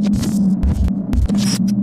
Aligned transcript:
you 0.00 1.81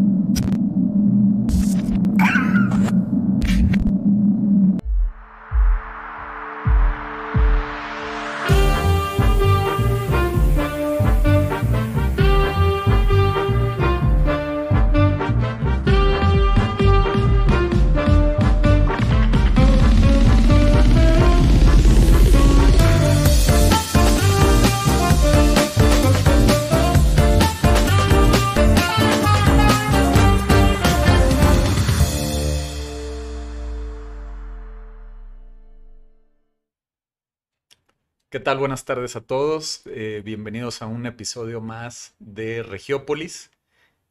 ¿Qué 38.30 38.40
tal? 38.40 38.60
Buenas 38.60 38.86
tardes 38.86 39.16
a 39.16 39.22
todos. 39.22 39.82
Eh, 39.88 40.22
bienvenidos 40.24 40.84
a 40.84 40.86
un 40.86 41.08
episodio 41.08 41.62
más 41.62 42.14
de 42.20 42.62
Regiópolis, 42.62 43.50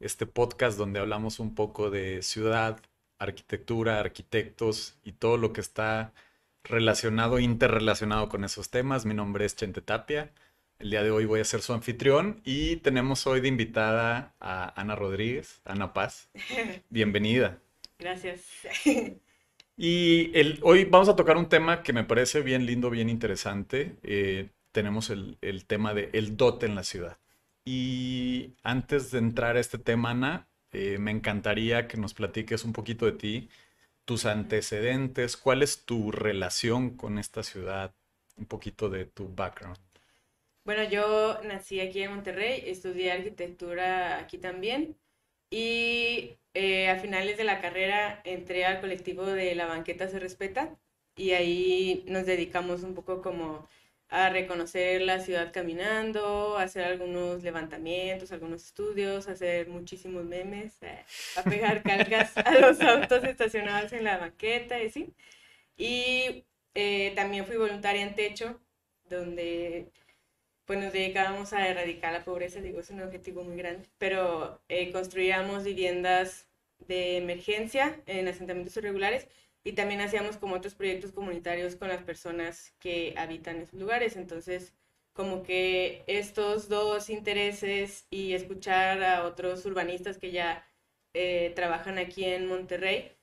este 0.00 0.26
podcast 0.26 0.76
donde 0.76 0.98
hablamos 0.98 1.38
un 1.38 1.54
poco 1.54 1.88
de 1.88 2.22
ciudad, 2.22 2.80
arquitectura, 3.20 4.00
arquitectos 4.00 4.98
y 5.04 5.12
todo 5.12 5.36
lo 5.36 5.52
que 5.52 5.60
está 5.60 6.12
relacionado, 6.64 7.38
interrelacionado 7.38 8.28
con 8.28 8.42
esos 8.42 8.70
temas. 8.70 9.06
Mi 9.06 9.14
nombre 9.14 9.44
es 9.44 9.54
Chente 9.54 9.82
Tapia. 9.82 10.32
El 10.80 10.90
día 10.90 11.04
de 11.04 11.12
hoy 11.12 11.24
voy 11.24 11.38
a 11.38 11.44
ser 11.44 11.60
su 11.62 11.72
anfitrión 11.72 12.40
y 12.44 12.78
tenemos 12.78 13.24
hoy 13.28 13.40
de 13.40 13.46
invitada 13.46 14.34
a 14.40 14.80
Ana 14.80 14.96
Rodríguez, 14.96 15.60
Ana 15.64 15.92
Paz. 15.92 16.28
Bienvenida. 16.90 17.60
Gracias. 18.00 18.42
Y 19.80 20.32
hoy 20.62 20.86
vamos 20.86 21.08
a 21.08 21.14
tocar 21.14 21.36
un 21.36 21.48
tema 21.48 21.84
que 21.84 21.92
me 21.92 22.02
parece 22.02 22.42
bien 22.42 22.66
lindo, 22.66 22.90
bien 22.90 23.08
interesante. 23.08 23.94
Eh, 24.02 24.50
tenemos 24.72 25.08
el, 25.08 25.38
el, 25.40 25.66
tema 25.66 25.94
de 25.94 26.10
el 26.14 26.36
dote 26.36 26.66
en 26.66 26.74
la 26.74 26.82
ciudad. 26.82 27.18
Y 27.64 28.54
antes 28.64 29.12
de 29.12 29.18
entrar 29.18 29.56
a 29.56 29.60
este 29.60 29.78
tema, 29.78 30.10
Ana, 30.10 30.48
eh, 30.72 30.98
me 30.98 31.12
encantaría 31.12 31.86
que 31.86 31.96
nos 31.96 32.12
platiques 32.12 32.64
un 32.64 32.72
poquito 32.72 33.06
de 33.06 33.12
ti, 33.12 33.50
tus 34.04 34.26
antecedentes, 34.26 35.36
cuál 35.36 35.62
es 35.62 35.84
tu 35.84 36.10
relación 36.10 36.96
con 36.96 37.16
esta 37.16 37.44
ciudad, 37.44 37.94
un 38.36 38.46
poquito 38.46 38.90
de 38.90 39.04
tu 39.04 39.32
background. 39.32 39.78
Bueno, 40.64 40.82
yo 40.90 41.40
nací 41.44 41.78
aquí 41.78 42.02
en 42.02 42.10
Monterrey, 42.10 42.64
estudié 42.66 43.12
arquitectura 43.12 44.18
aquí 44.18 44.38
también 44.38 44.96
y 45.50 46.38
eh, 46.54 46.88
a 46.88 46.98
finales 46.98 47.36
de 47.36 47.44
la 47.44 47.60
carrera 47.60 48.20
entré 48.24 48.64
al 48.64 48.80
colectivo 48.80 49.26
de 49.26 49.54
La 49.54 49.66
Banqueta 49.66 50.08
Se 50.08 50.18
Respeta 50.18 50.76
y 51.16 51.32
ahí 51.32 52.04
nos 52.06 52.26
dedicamos 52.26 52.82
un 52.82 52.94
poco 52.94 53.22
como 53.22 53.68
a 54.10 54.30
reconocer 54.30 55.02
la 55.02 55.20
ciudad 55.20 55.52
caminando, 55.52 56.56
a 56.56 56.62
hacer 56.62 56.84
algunos 56.84 57.42
levantamientos, 57.42 58.32
algunos 58.32 58.64
estudios, 58.64 59.28
a 59.28 59.32
hacer 59.32 59.68
muchísimos 59.68 60.24
memes, 60.24 60.82
eh, 60.82 61.04
a 61.36 61.42
pegar 61.42 61.82
calcas 61.84 62.36
a 62.38 62.58
los 62.58 62.80
autos 62.80 63.24
estacionados 63.24 63.92
en 63.92 64.04
la 64.04 64.16
banqueta 64.16 64.82
y 64.82 64.86
así. 64.86 65.14
Y 65.76 66.44
eh, 66.74 67.12
también 67.16 67.46
fui 67.46 67.56
voluntaria 67.56 68.02
en 68.02 68.14
Techo, 68.14 68.60
donde 69.04 69.90
pues 70.68 70.80
nos 70.80 70.92
dedicábamos 70.92 71.54
a 71.54 71.66
erradicar 71.66 72.12
la 72.12 72.24
pobreza, 72.24 72.60
digo, 72.60 72.80
es 72.80 72.90
un 72.90 73.00
objetivo 73.00 73.42
muy 73.42 73.56
grande, 73.56 73.88
pero 73.96 74.60
construíamos 74.92 75.64
viviendas 75.64 76.46
de 76.86 77.16
emergencia 77.16 77.98
en 78.04 78.28
asentamientos 78.28 78.76
irregulares 78.76 79.28
y 79.64 79.72
también 79.72 80.02
hacíamos 80.02 80.36
como 80.36 80.56
otros 80.56 80.74
proyectos 80.74 81.12
comunitarios 81.12 81.74
con 81.74 81.88
las 81.88 82.02
personas 82.02 82.74
que 82.80 83.14
habitan 83.16 83.56
esos 83.62 83.80
lugares. 83.80 84.16
Entonces, 84.16 84.74
como 85.14 85.42
que 85.42 86.04
estos 86.06 86.68
dos 86.68 87.08
intereses 87.08 88.06
y 88.10 88.34
escuchar 88.34 89.02
a 89.02 89.24
otros 89.24 89.64
urbanistas 89.64 90.18
que 90.18 90.32
ya 90.32 90.66
eh, 91.14 91.50
trabajan 91.56 91.96
aquí 91.96 92.24
en 92.26 92.46
Monterrey, 92.46 93.17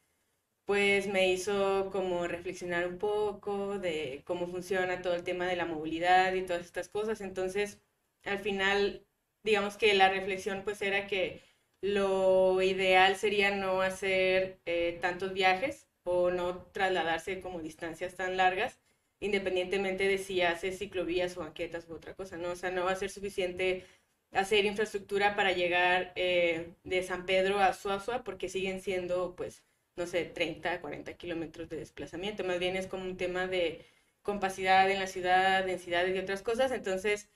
pues 0.66 1.08
me 1.08 1.32
hizo 1.32 1.90
como 1.92 2.28
reflexionar 2.28 2.88
un 2.88 2.98
poco 2.98 3.78
de 3.80 4.24
cómo 4.26 4.48
funciona 4.48 5.02
todo 5.02 5.16
el 5.16 5.24
tema 5.24 5.48
de 5.48 5.56
la 5.56 5.66
movilidad 5.66 6.34
y 6.34 6.44
todas 6.44 6.66
estas 6.66 6.90
cosas. 6.90 7.22
Entonces, 7.22 7.80
al 8.24 8.40
final, 8.40 9.06
digamos 9.44 9.78
que 9.78 9.94
la 9.94 10.10
reflexión 10.10 10.64
pues 10.64 10.82
era 10.82 11.08
que 11.08 11.42
lo 11.82 12.62
ideal 12.62 13.16
sería 13.16 13.52
no 13.56 13.82
hacer 13.82 14.60
eh, 14.66 14.98
tantos 15.02 15.34
viajes 15.34 15.88
o 16.04 16.32
no 16.32 16.64
trasladarse 16.72 17.42
como 17.42 17.62
distancias 17.62 18.16
tan 18.16 18.38
largas, 18.38 18.80
independientemente 19.20 20.08
de 20.08 20.18
si 20.18 20.42
hace 20.42 20.72
ciclovías 20.72 21.38
o 21.38 21.42
banquetas 21.42 21.88
u 21.90 21.94
otra 21.96 22.16
cosa, 22.16 22.38
¿no? 22.38 22.52
O 22.52 22.56
sea, 22.56 22.72
no 22.72 22.86
va 22.86 22.92
a 22.92 22.96
ser 22.96 23.10
suficiente 23.12 23.86
hacer 24.32 24.66
infraestructura 24.66 25.36
para 25.36 25.52
llegar 25.54 26.12
eh, 26.16 26.70
de 26.84 27.04
San 27.04 27.26
Pedro 27.26 27.60
a 27.60 27.74
Suazua, 27.74 28.24
porque 28.24 28.50
siguen 28.50 28.82
siendo, 28.82 29.36
pues, 29.36 29.64
no 29.96 30.08
sé, 30.08 30.26
30, 30.26 30.82
40 30.82 31.14
kilómetros 31.16 31.70
de 31.70 31.78
desplazamiento. 31.78 32.44
Más 32.44 32.60
bien 32.60 32.76
es 32.76 32.88
como 32.88 33.04
un 33.04 33.18
tema 33.18 33.48
de 33.48 33.86
compacidad 34.24 34.90
en 34.92 35.00
la 35.00 35.08
ciudad, 35.08 35.66
densidades 35.66 36.16
y 36.16 36.20
otras 36.20 36.42
cosas. 36.42 36.72
Entonces, 36.72 37.30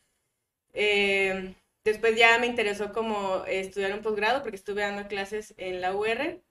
eh, 0.74 1.56
Después 1.84 2.16
ya 2.18 2.38
me 2.40 2.48
interesó 2.48 2.92
como 2.94 3.46
estudiar 3.46 3.94
un 3.94 4.02
posgrado 4.02 4.42
porque 4.44 4.58
estuve 4.58 4.82
dando 4.82 5.08
clases 5.08 5.54
en 5.58 5.82
la 5.82 5.96
UR 5.96 6.42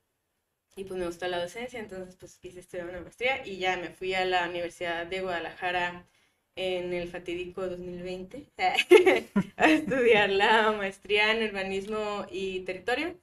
y 0.77 0.85
pues 0.85 0.99
me 0.99 1.07
gustó 1.07 1.29
la 1.29 1.41
docencia, 1.41 1.81
entonces 1.81 2.17
pues 2.17 2.39
quise 2.39 2.61
estudiar 2.61 2.89
una 2.89 3.01
maestría 3.01 3.47
y 3.47 3.59
ya 3.59 3.77
me 3.77 3.91
fui 3.91 4.15
a 4.15 4.25
la 4.25 4.49
Universidad 4.49 5.07
de 5.07 5.21
Guadalajara 5.21 6.07
en 6.57 6.93
el 6.93 7.09
fatídico 7.09 7.67
2020 7.69 8.47
a 9.57 9.71
estudiar 9.71 10.31
la 10.31 10.73
maestría 10.73 11.33
en 11.33 11.49
urbanismo 11.49 12.27
y 12.31 12.61
territorio. 12.61 13.15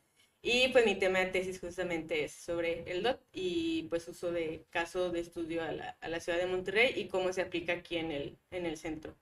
Y 0.47 0.67
pues 0.67 0.85
mi 0.85 0.94
tema 0.94 1.17
de 1.17 1.25
tesis 1.25 1.59
justamente 1.59 2.23
es 2.23 2.31
sobre 2.31 2.83
el 2.85 3.01
DOT 3.01 3.19
y 3.33 3.88
pues 3.89 4.07
uso 4.07 4.31
de 4.31 4.63
caso 4.69 5.09
de 5.09 5.22
estudio 5.22 5.63
a 5.63 5.72
la, 5.72 5.97
a 6.00 6.07
la 6.07 6.19
ciudad 6.19 6.38
de 6.38 6.45
Monterrey 6.45 6.94
y 6.95 7.07
cómo 7.07 7.33
se 7.33 7.41
aplica 7.41 7.73
aquí 7.73 7.97
en 7.97 8.11
el, 8.11 8.38
en 8.51 8.67
el 8.67 8.78
centro. 8.78 9.16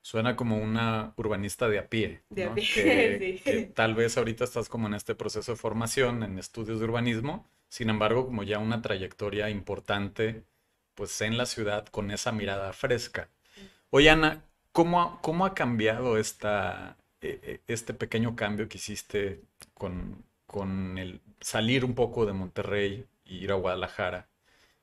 Suena 0.00 0.34
como 0.34 0.56
una 0.56 1.12
urbanista 1.16 1.68
de 1.68 1.78
a 1.78 1.90
pie. 1.90 2.22
De 2.30 2.44
a 2.44 2.54
pie, 2.54 2.64
sí. 3.36 3.42
que 3.44 3.62
tal 3.74 3.94
vez 3.94 4.16
ahorita 4.16 4.44
estás 4.44 4.70
como 4.70 4.86
en 4.86 4.94
este 4.94 5.14
proceso 5.14 5.52
de 5.52 5.58
formación, 5.58 6.22
en 6.22 6.38
estudios 6.38 6.78
de 6.78 6.86
urbanismo, 6.86 7.46
sin 7.68 7.90
embargo, 7.90 8.24
como 8.24 8.42
ya 8.42 8.58
una 8.58 8.80
trayectoria 8.80 9.50
importante, 9.50 10.42
pues 10.94 11.20
en 11.20 11.36
la 11.36 11.44
ciudad 11.44 11.84
con 11.88 12.10
esa 12.10 12.32
mirada 12.32 12.72
fresca. 12.72 13.28
Oye, 13.90 14.08
Ana, 14.08 14.42
¿cómo, 14.72 15.18
cómo 15.20 15.44
ha 15.44 15.52
cambiado 15.52 16.16
esta, 16.16 16.96
e, 17.20 17.40
e, 17.42 17.60
este 17.70 17.92
pequeño 17.92 18.36
cambio 18.36 18.70
que 18.70 18.78
hiciste 18.78 19.42
con, 19.74 20.24
con 20.56 20.96
el 20.96 21.20
salir 21.40 21.84
un 21.84 21.94
poco 21.94 22.24
de 22.24 22.32
Monterrey 22.32 23.04
e 23.26 23.34
ir 23.34 23.52
a 23.52 23.56
Guadalajara? 23.56 24.26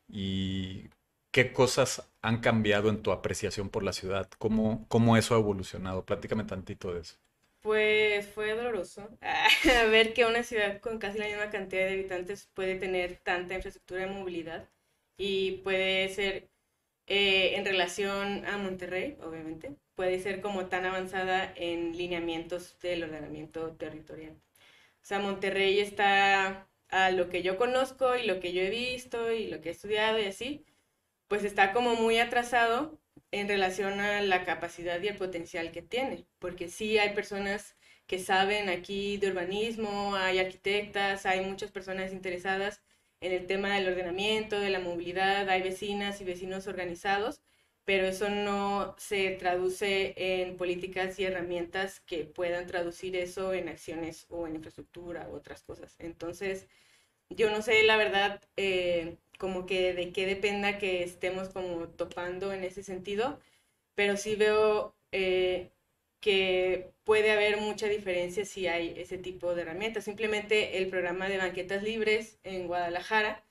¿Y 0.08 0.90
qué 1.32 1.52
cosas 1.52 2.08
han 2.22 2.42
cambiado 2.42 2.90
en 2.90 3.02
tu 3.02 3.12
apreciación 3.12 3.70
por 3.70 3.82
la 3.84 3.94
ciudad? 3.94 4.30
¿Cómo, 4.38 4.86
cómo 4.88 5.18
eso 5.18 5.34
ha 5.36 5.40
evolucionado? 5.40 6.06
Platícame 6.06 6.44
tantito 6.44 6.94
de 6.94 7.02
eso. 7.02 7.16
Pues 7.62 8.28
fue 8.28 8.54
doloroso 8.56 9.10
ver 9.90 10.14
que 10.14 10.26
una 10.26 10.44
ciudad 10.44 10.80
con 10.80 11.00
casi 11.00 11.18
la 11.18 11.26
misma 11.26 11.50
cantidad 11.50 11.86
de 11.86 11.94
habitantes 11.94 12.50
puede 12.54 12.76
tener 12.76 13.16
tanta 13.24 13.56
infraestructura 13.56 14.02
de 14.02 14.12
movilidad 14.12 14.70
y 15.18 15.54
puede 15.64 16.10
ser 16.10 16.50
eh, 17.08 17.56
en 17.58 17.66
relación 17.66 18.46
a 18.46 18.58
Monterrey, 18.58 19.18
obviamente, 19.24 19.76
puede 19.96 20.20
ser 20.20 20.42
como 20.42 20.68
tan 20.68 20.86
avanzada 20.86 21.52
en 21.56 21.98
lineamientos 21.98 22.78
del 22.82 23.04
ordenamiento 23.06 23.72
territorial. 23.74 24.36
O 25.04 25.06
sea, 25.06 25.20
Monterrey 25.20 25.80
está 25.80 26.70
a 26.90 27.12
lo 27.12 27.30
que 27.30 27.44
yo 27.44 27.58
conozco 27.58 28.16
y 28.16 28.24
lo 28.26 28.40
que 28.40 28.54
yo 28.54 28.62
he 28.62 28.70
visto 28.70 29.32
y 29.32 29.48
lo 29.48 29.62
que 29.62 29.70
he 29.70 29.72
estudiado 29.74 30.20
y 30.20 30.26
así, 30.26 30.66
pues 31.28 31.44
está 31.44 31.74
como 31.74 31.96
muy 31.96 32.20
atrasado 32.20 33.00
en 33.32 33.48
relación 33.50 34.00
a 34.00 34.22
la 34.22 34.46
capacidad 34.46 35.02
y 35.02 35.08
el 35.10 35.18
potencial 35.18 35.72
que 35.72 35.82
tiene, 35.82 36.26
porque 36.40 36.70
sí 36.70 36.98
hay 37.00 37.14
personas 37.14 37.76
que 38.08 38.20
saben 38.20 38.70
aquí 38.70 39.18
de 39.18 39.30
urbanismo, 39.30 40.16
hay 40.16 40.40
arquitectas, 40.40 41.26
hay 41.26 41.42
muchas 41.46 41.72
personas 41.72 42.14
interesadas 42.14 42.82
en 43.22 43.32
el 43.34 43.48
tema 43.48 43.76
del 43.76 43.88
ordenamiento, 43.90 44.60
de 44.60 44.70
la 44.70 44.80
movilidad, 44.80 45.50
hay 45.50 45.62
vecinas 45.62 46.22
y 46.22 46.26
vecinos 46.26 46.68
organizados, 46.68 47.42
pero 47.86 48.06
eso 48.08 48.30
no 48.30 48.96
se 48.98 49.32
traduce 49.32 50.14
en 50.18 50.58
políticas 50.58 51.20
y 51.20 51.26
herramientas 51.26 52.00
que 52.02 52.26
puedan 52.26 52.68
traducir 52.68 53.16
eso 53.16 53.54
en 53.54 53.70
acciones 53.70 54.26
o 54.30 54.48
en 54.48 54.56
infraestructura 54.56 55.28
u 55.30 55.36
otras 55.36 55.64
cosas. 55.64 55.96
Entonces, 56.00 56.68
yo 57.30 57.50
no 57.52 57.62
sé, 57.62 57.84
la 57.84 57.98
verdad, 57.98 58.42
eh, 58.58 59.18
como 59.38 59.66
que 59.66 59.94
de 59.94 60.12
qué 60.14 60.26
dependa 60.26 60.78
que 60.78 61.04
estemos 61.04 61.50
como 61.50 61.90
topando 61.90 62.54
en 62.54 62.64
ese 62.64 62.84
sentido, 62.84 63.40
pero 63.96 64.18
sí 64.18 64.36
veo 64.36 64.96
eh, 65.12 65.72
que 66.20 66.94
puede 67.04 67.32
haber 67.32 67.58
mucha 67.58 67.88
diferencia 67.88 68.46
si 68.46 68.68
hay 68.68 68.94
ese 68.98 69.18
tipo 69.18 69.56
de 69.56 69.64
herramientas. 69.64 70.06
Simplemente 70.06 70.78
el 70.78 70.90
programa 70.90 71.28
de 71.30 71.38
banquetas 71.38 71.84
libres 71.84 72.40
en 72.44 72.68
Guadalajara, 72.68 73.44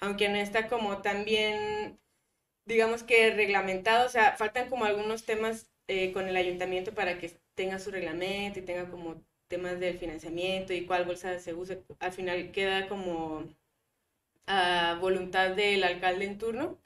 aunque 0.00 0.28
no 0.28 0.36
está 0.36 0.68
como 0.68 1.02
tan 1.02 1.24
bien, 1.24 1.98
digamos 2.68 3.02
que 3.02 3.32
reglamentado, 3.34 4.06
o 4.06 4.10
sea, 4.10 4.36
faltan 4.36 4.68
como 4.70 4.84
algunos 4.84 5.24
temas 5.24 5.68
eh, 5.88 6.12
con 6.12 6.28
el 6.28 6.36
ayuntamiento 6.36 6.94
para 6.94 7.18
que 7.18 7.32
tenga 7.54 7.78
su 7.78 7.90
reglamento 7.90 8.60
y 8.60 8.62
tenga 8.62 8.90
como 8.90 9.22
temas 9.48 9.80
del 9.80 9.98
financiamiento 9.98 10.72
y 10.74 10.86
cuál 10.86 11.04
bolsa 11.04 11.38
se 11.40 11.54
use. 11.54 11.82
Al 12.00 12.12
final 12.12 12.52
queda 12.52 12.88
como 12.88 13.44
a 14.46 14.98
voluntad 15.00 15.50
del 15.50 15.84
alcalde 15.84 16.24
en 16.24 16.38
turno 16.38 16.78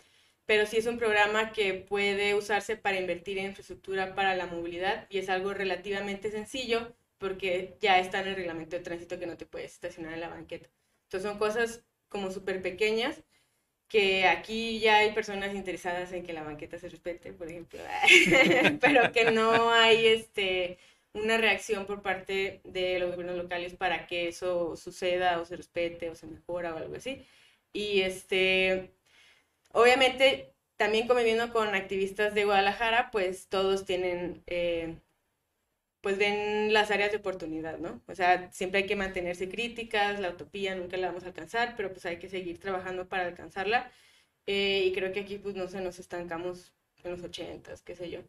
pero 0.47 0.67
sí 0.67 0.77
es 0.77 0.87
un 0.87 0.99
programa 0.99 1.53
que 1.53 1.75
puede 1.75 2.35
usarse 2.35 2.77
para 2.77 3.01
invertir 3.01 3.39
en 3.39 3.47
infraestructura 3.47 4.15
para 4.15 4.37
la 4.37 4.47
movilidad 4.47 5.07
y 5.09 5.19
es 5.19 5.29
algo 5.29 5.55
relativamente 5.55 6.31
sencillo 6.31 6.95
porque 7.19 7.77
ya 7.81 7.99
está 7.99 8.21
en 8.21 8.29
el 8.29 8.37
reglamento 8.37 8.77
de 8.77 8.83
tránsito 8.83 9.19
que 9.19 9.27
no 9.27 9.37
te 9.37 9.47
puedes 9.47 9.73
estacionar 9.73 10.15
en 10.15 10.21
la 10.21 10.29
banqueta. 10.29 10.69
Entonces 11.05 11.31
son 11.31 11.39
cosas 11.39 11.85
como 12.09 12.31
súper 12.31 12.61
pequeñas 12.63 13.23
que 13.93 14.27
aquí 14.27 14.81
ya 14.81 14.99
hay 14.99 15.13
personas 15.13 15.55
interesadas 15.55 16.13
en 16.13 16.25
que 16.25 16.33
la 16.33 16.43
banqueta 16.43 16.79
se 16.79 16.89
respete, 16.89 17.33
por 17.35 17.49
ejemplo, 17.49 17.79
pero 18.81 19.13
que 19.13 19.31
no 19.31 19.71
hay 19.71 20.07
este, 20.07 20.79
una 21.13 21.37
reacción 21.37 21.87
por 21.87 22.03
parte 22.03 22.63
de 22.65 22.99
los 22.99 23.11
gobiernos 23.13 23.37
locales 23.37 23.75
para 23.75 24.07
que 24.07 24.29
eso 24.29 24.77
suceda 24.77 25.41
o 25.41 25.45
se 25.45 25.57
respete 25.57 26.11
o 26.11 26.15
se 26.15 26.27
mejora 26.27 26.75
o 26.75 26.79
algo 26.79 26.97
así. 26.97 27.23
Y 27.75 28.01
este, 28.01 28.91
Obviamente, 29.73 30.53
también 30.77 31.07
conviviendo 31.09 31.53
con 31.53 31.75
activistas 31.75 32.35
de 32.35 32.45
Guadalajara, 32.45 33.11
pues 33.11 33.49
todos 33.49 33.85
tienen, 33.87 34.43
eh, 34.47 34.97
pues 36.03 36.19
ven 36.19 36.73
las 36.75 36.91
áreas 36.91 37.13
de 37.13 37.19
oportunidad, 37.19 37.79
¿no? 37.79 38.03
O 38.09 38.15
sea, 38.15 38.51
siempre 38.53 38.81
hay 38.81 38.87
que 38.87 38.97
mantenerse 38.97 39.49
críticas, 39.49 40.21
la 40.21 40.31
utopía 40.31 40.75
nunca 40.75 40.97
la 40.99 41.09
vamos 41.09 41.25
a 41.25 41.29
alcanzar, 41.29 41.75
pero 41.77 41.91
pues 41.93 42.05
hay 42.07 42.19
que 42.19 42.29
seguir 42.29 42.59
trabajando 42.61 43.09
para 43.09 43.27
alcanzarla. 43.27 43.91
Eh, 44.47 44.85
y 44.87 44.93
creo 44.93 45.13
que 45.13 45.21
aquí 45.21 45.39
pues 45.39 45.55
no 45.57 45.69
se 45.69 45.81
nos 45.81 45.99
estancamos 45.99 46.75
en 47.05 47.13
los 47.13 47.23
ochentas, 47.23 47.83
qué 47.83 47.95
sé 47.97 48.11
yo. 48.11 48.21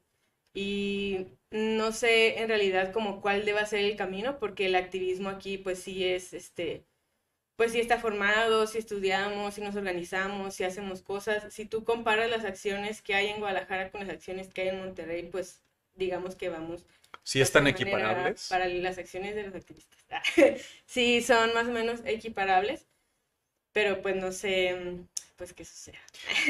Y 0.54 1.28
no 1.52 1.92
sé 1.92 2.42
en 2.42 2.48
realidad 2.50 2.94
como 2.94 3.22
cuál 3.22 3.46
deba 3.46 3.66
ser 3.66 3.82
el 3.86 3.96
camino, 3.98 4.40
porque 4.40 4.68
el 4.68 4.76
activismo 4.76 5.30
aquí 5.30 5.58
pues 5.58 5.80
sí 5.80 6.06
es 6.06 6.34
este 6.34 6.86
pues 7.56 7.72
si 7.72 7.80
está 7.80 8.00
formado, 8.00 8.68
si 8.68 8.80
estudiamos, 8.80 9.54
si 9.56 9.62
nos 9.62 9.76
organizamos, 9.76 10.56
si 10.56 10.64
hacemos 10.64 11.02
cosas. 11.02 11.54
Si 11.54 11.66
tú 11.66 11.84
comparas 11.84 12.30
las 12.30 12.46
acciones 12.46 13.02
que 13.02 13.16
hay 13.16 13.28
en 13.28 13.40
Guadalajara 13.40 13.92
con 13.92 14.02
las 14.02 14.10
acciones 14.10 14.50
que 14.50 14.62
hay 14.64 14.68
en 14.70 14.80
Monterrey, 14.80 15.30
pues 15.32 15.62
digamos 15.96 16.36
que 16.36 16.50
vamos. 16.50 16.86
¿Sí 17.24 17.42
están 17.42 17.68
equiparables? 17.68 18.48
Para 18.50 18.68
las 18.68 18.98
acciones 18.98 19.36
de 19.36 19.44
los 19.44 19.56
activistas. 19.56 20.24
sí, 20.86 21.22
son 21.22 21.54
más 21.54 21.68
o 21.68 21.72
menos 21.72 22.02
equiparables, 22.06 22.86
pero 23.72 24.02
pues 24.02 24.16
no 24.16 24.32
sé, 24.32 25.00
pues 25.38 25.54
qué 25.54 25.66
suceda. 25.66 26.00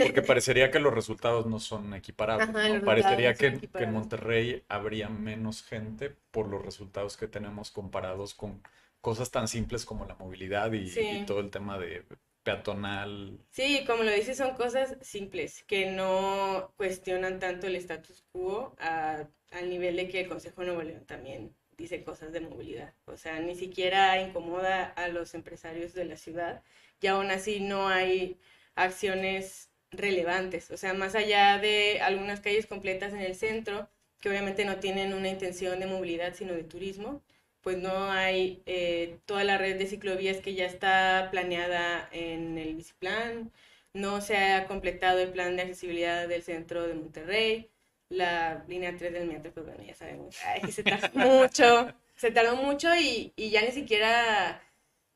Porque 0.02 0.22
parecería 0.24 0.72
que 0.72 0.80
los 0.80 0.94
resultados 0.94 1.46
no 1.46 1.60
son 1.60 1.94
equiparables. 1.94 2.82
Parecería 2.84 3.34
que, 3.36 3.60
que 3.60 3.84
en 3.84 3.94
Monterrey 3.94 4.64
habría 4.68 5.10
menos 5.10 5.64
gente 5.64 6.16
por 6.32 6.48
los 6.48 6.64
resultados 6.64 7.18
que 7.18 7.28
tenemos 7.28 7.72
comparados 7.72 8.34
con 8.34 8.62
cosas 9.04 9.32
tan 9.32 9.50
simples 9.50 9.86
como 9.86 10.06
la 10.06 10.16
movilidad 10.16 10.72
y, 10.72 11.26
todo 11.26 11.42
el 11.42 11.52
tema 11.52 11.78
de 11.78 12.06
peatonal. 12.44 13.40
Sí, 13.52 13.84
como 13.86 14.04
lo 14.04 14.12
dices, 14.12 14.38
son 14.38 14.56
cosas 14.56 14.98
simples 15.02 15.64
que 15.64 15.92
no 15.92 16.74
cuestionan 16.78 17.40
tanto 17.40 17.68
el 17.68 17.76
status 17.78 18.24
quo 18.32 18.76
al 18.80 19.70
nivel 19.70 19.96
de 19.96 20.10
que 20.10 20.22
el 20.22 20.28
Consejo 20.30 20.64
Nuevo 20.64 20.82
León 20.84 21.06
también 21.06 21.56
dice 21.78 22.04
cosas 22.04 22.32
de 22.32 22.42
movilidad. 22.42 22.94
O 23.06 23.18
sea, 23.18 23.40
ni 23.40 23.56
siquiera 23.56 24.22
incomoda 24.22 24.86
a 24.86 25.08
los 25.08 25.34
empresarios 25.34 25.94
de 25.94 26.06
la 26.06 26.18
ciudad 26.18 26.64
y 27.02 27.08
aún 27.08 27.32
así 27.32 27.60
no 27.60 27.88
hay 27.88 28.40
acciones 28.76 29.72
relevantes. 29.92 30.72
O 30.72 30.78
sea, 30.78 30.94
más 30.94 31.16
allá 31.16 31.58
de 31.60 32.02
algunas 32.02 32.40
calles 32.42 32.68
completas 32.68 33.14
en 33.14 33.22
el 33.22 33.36
centro, 33.36 33.90
que 34.20 34.30
obviamente 34.30 34.66
no 34.66 34.78
tienen 34.80 35.14
una 35.14 35.30
intención 35.30 35.80
de 35.80 35.86
movilidad, 35.88 36.34
sino 36.34 36.54
de 36.54 36.64
turismo, 36.64 37.22
pues 37.64 37.78
no 37.78 38.12
hay 38.12 38.62
eh, 38.66 39.18
toda 39.26 39.44
la 39.46 39.58
red 39.58 39.78
de 39.80 39.88
ciclovías 39.88 40.38
que 40.38 40.54
ya 40.54 40.66
está 40.66 41.30
planeada 41.32 42.10
en 42.12 42.58
el 42.58 42.76
biciplan, 42.76 43.52
no 43.94 44.22
se 44.22 44.38
ha 44.38 44.68
completado 44.68 45.20
el 45.20 45.32
plan 45.32 45.56
de 45.56 45.64
accesibilidad 45.64 46.28
del 46.28 46.44
centro 46.44 46.86
de 46.88 46.94
Monterrey, 46.96 47.70
la 48.10 48.66
línea 48.68 48.96
3 48.96 49.14
del 49.14 49.28
metro, 49.28 49.52
pues 49.54 49.66
bueno, 49.66 49.84
ya 49.84 49.96
sabemos, 49.96 50.36
se 50.70 50.84
tardó 50.84 51.10
mucho, 51.20 51.94
se 52.16 52.32
tardó 52.32 52.58
mucho 52.58 52.94
y, 52.96 53.32
y, 53.38 53.50
ya 53.50 53.62
ni 53.62 53.72
siquiera 53.72 54.62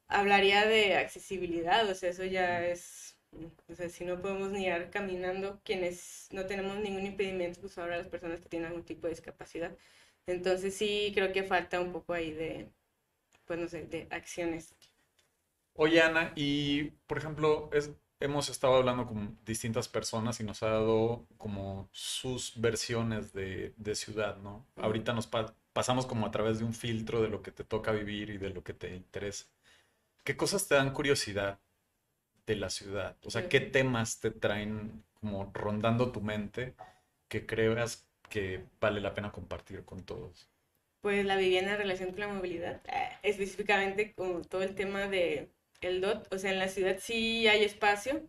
hablaría 0.07 0.65
de 0.65 0.95
accesibilidad, 0.95 1.87
o 1.89 1.95
sea, 1.95 2.09
eso 2.11 2.23
ya 2.23 2.65
es, 2.65 3.17
o 3.67 3.75
sea, 3.75 3.89
si 3.89 4.05
no 4.05 4.21
podemos 4.21 4.51
ni 4.51 4.65
ir 4.67 4.89
caminando, 4.89 5.59
quienes 5.65 6.29
no 6.31 6.45
tenemos 6.45 6.77
ningún 6.79 7.05
impedimento, 7.05 7.59
pues 7.59 7.77
ahora 7.77 7.97
las 7.97 8.07
personas 8.07 8.39
que 8.39 8.49
tienen 8.49 8.69
algún 8.69 8.85
tipo 8.85 9.07
de 9.07 9.13
discapacidad. 9.13 9.75
Entonces 10.27 10.75
sí 10.75 11.11
creo 11.15 11.31
que 11.31 11.43
falta 11.43 11.79
un 11.79 11.93
poco 11.93 12.13
ahí 12.13 12.31
de, 12.31 12.69
pues 13.45 13.59
no 13.59 13.67
sé, 13.67 13.83
de 13.85 14.07
acciones. 14.11 14.75
Oye, 15.73 16.01
Ana, 16.01 16.33
y 16.35 16.85
por 17.07 17.17
ejemplo, 17.17 17.69
es, 17.71 17.91
hemos 18.19 18.49
estado 18.49 18.75
hablando 18.75 19.07
con 19.07 19.37
distintas 19.45 19.87
personas 19.87 20.39
y 20.39 20.43
nos 20.43 20.63
ha 20.63 20.69
dado 20.69 21.25
como 21.37 21.87
sus 21.91 22.59
versiones 22.59 23.31
de, 23.33 23.73
ciudad, 23.95 24.37
¿no? 24.37 24.65
Ahorita 24.75 25.13
nos 25.13 25.29
pasamos 25.71 26.05
como 26.05 26.25
a 26.25 26.31
través 26.31 26.59
de 26.59 26.65
un 26.65 26.73
filtro 26.73 27.21
de 27.21 27.29
lo 27.29 27.41
que 27.41 27.51
te 27.51 27.63
toca 27.63 27.91
vivir 27.91 28.29
y 28.29 28.37
de 28.37 28.49
lo 28.49 28.63
que 28.63 28.73
te 28.73 28.95
interesa. 28.95 29.45
¿Qué 30.23 30.35
cosas 30.35 30.67
te 30.67 30.75
dan 30.75 30.93
curiosidad 30.93 31.59
de 32.45 32.55
la 32.55 32.69
ciudad? 32.69 33.15
O 33.23 33.31
sea, 33.31 33.47
¿qué 33.47 33.61
temas 33.61 34.19
te 34.19 34.31
traen 34.31 35.03
como 35.21 35.51
rondando 35.53 36.11
tu 36.11 36.21
mente 36.21 36.75
que 37.29 37.45
creas 37.45 38.06
que 38.29 38.63
vale 38.79 39.01
la 39.01 39.13
pena 39.13 39.31
compartir 39.31 39.83
con 39.85 40.03
todos? 40.03 40.49
Pues 41.01 41.25
la 41.25 41.37
vivienda 41.37 41.73
en 41.73 41.77
relación 41.77 42.11
con 42.11 42.19
la 42.19 42.27
movilidad, 42.27 42.81
eh, 42.87 43.09
específicamente 43.23 44.13
con 44.13 44.43
todo 44.43 44.63
el 44.63 44.75
tema 44.75 45.07
de 45.07 45.49
el 45.81 46.01
DOT, 46.01 46.33
o 46.33 46.37
sea, 46.37 46.51
en 46.51 46.59
la 46.59 46.67
ciudad 46.67 46.97
sí 46.99 47.47
hay 47.47 47.63
espacio, 47.63 48.27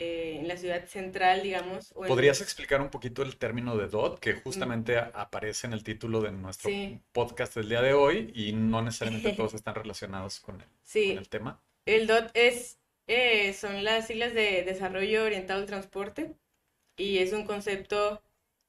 eh, 0.00 0.38
en 0.40 0.48
la 0.48 0.56
ciudad 0.56 0.84
central, 0.86 1.44
digamos. 1.44 1.92
¿Podrías 1.92 2.40
explicar 2.40 2.80
un 2.80 2.90
poquito 2.90 3.22
el 3.22 3.36
término 3.36 3.76
de 3.76 3.86
DOT, 3.86 4.18
que 4.18 4.34
justamente 4.34 4.98
aparece 4.98 5.68
en 5.68 5.72
el 5.72 5.84
título 5.84 6.20
de 6.20 6.32
nuestro 6.32 6.68
podcast 7.12 7.54
del 7.54 7.68
día 7.68 7.80
de 7.80 7.94
hoy 7.94 8.32
y 8.34 8.52
no 8.52 8.82
necesariamente 8.82 9.32
todos 9.32 9.54
están 9.54 9.76
relacionados 9.76 10.40
con 10.40 10.60
el, 10.60 10.66
sí. 10.82 11.12
el 11.12 11.28
tema? 11.28 11.62
El 11.86 12.08
DOT 12.08 12.30
es, 12.34 12.80
eh, 13.06 13.52
son 13.52 13.84
las 13.84 14.08
siglas 14.08 14.34
de 14.34 14.64
Desarrollo 14.64 15.24
Orientado 15.24 15.60
al 15.60 15.66
Transporte 15.66 16.34
y 16.96 17.18
es 17.18 17.32
un 17.32 17.44
concepto 17.44 18.20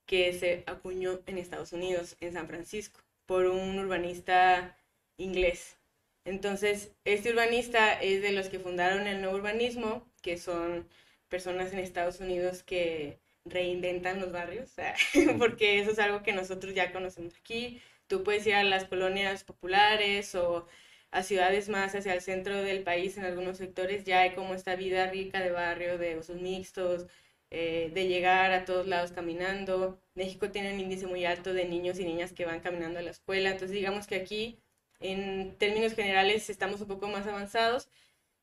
que 0.06 0.34
se 0.34 0.64
acuñó 0.68 1.22
en 1.26 1.38
Estados 1.38 1.74
Unidos, 1.74 2.18
en 2.22 2.34
San 2.34 2.48
Francisco, 2.48 3.00
por 3.26 3.46
un 3.48 3.80
urbanista 3.80 4.78
inglés. 5.18 5.78
Entonces, 6.26 6.92
este 7.06 7.32
urbanista 7.32 7.94
es 8.02 8.22
de 8.22 8.32
los 8.32 8.50
que 8.50 8.60
fundaron 8.60 9.08
el 9.08 9.22
nuevo 9.22 9.38
urbanismo, 9.38 10.08
que 10.22 10.38
son 10.38 10.88
personas 11.30 11.74
en 11.74 11.80
Estados 11.80 12.20
Unidos 12.20 12.64
que 12.64 13.20
reinventan 13.46 14.20
los 14.20 14.32
barrios, 14.32 14.72
porque 15.40 15.80
eso 15.80 15.92
es 15.92 16.00
algo 16.00 16.24
que 16.24 16.34
nosotros 16.34 16.74
ya 16.74 16.92
conocemos 16.92 17.36
aquí. 17.38 17.82
Tú 18.08 18.24
puedes 18.24 18.46
ir 18.48 18.56
a 18.56 18.64
las 18.64 18.86
colonias 18.86 19.44
populares 19.44 20.36
o 20.36 20.68
a 21.12 21.24
ciudades 21.24 21.70
más 21.70 21.96
hacia 21.96 22.14
el 22.14 22.22
centro 22.22 22.62
del 22.62 22.84
país, 22.84 23.18
en 23.18 23.26
algunos 23.26 23.58
sectores 23.58 24.04
ya 24.04 24.22
hay 24.22 24.36
como 24.36 24.54
esta 24.54 24.76
vida 24.76 25.10
rica 25.10 25.40
de 25.40 25.52
barrio, 25.52 25.98
de 25.98 26.18
usos 26.18 26.42
mixtos, 26.42 27.08
eh, 27.52 27.92
de 27.94 28.08
llegar 28.08 28.52
a 28.52 28.66
todos 28.66 28.88
lados 28.88 29.12
caminando. 29.12 30.00
México 30.16 30.50
tiene 30.50 30.74
un 30.74 30.80
índice 30.80 31.08
muy 31.08 31.26
alto 31.26 31.54
de 31.54 31.66
niños 31.66 32.00
y 32.00 32.06
niñas 32.06 32.34
que 32.34 32.46
van 32.46 32.60
caminando 32.60 33.00
a 33.00 33.02
la 33.02 33.12
escuela, 33.12 33.52
entonces 33.52 33.76
digamos 33.76 34.08
que 34.08 34.16
aquí 34.16 34.58
en 35.00 35.56
términos 35.58 35.94
generales 35.94 36.50
estamos 36.50 36.82
un 36.82 36.88
poco 36.88 37.08
más 37.08 37.28
avanzados, 37.28 37.90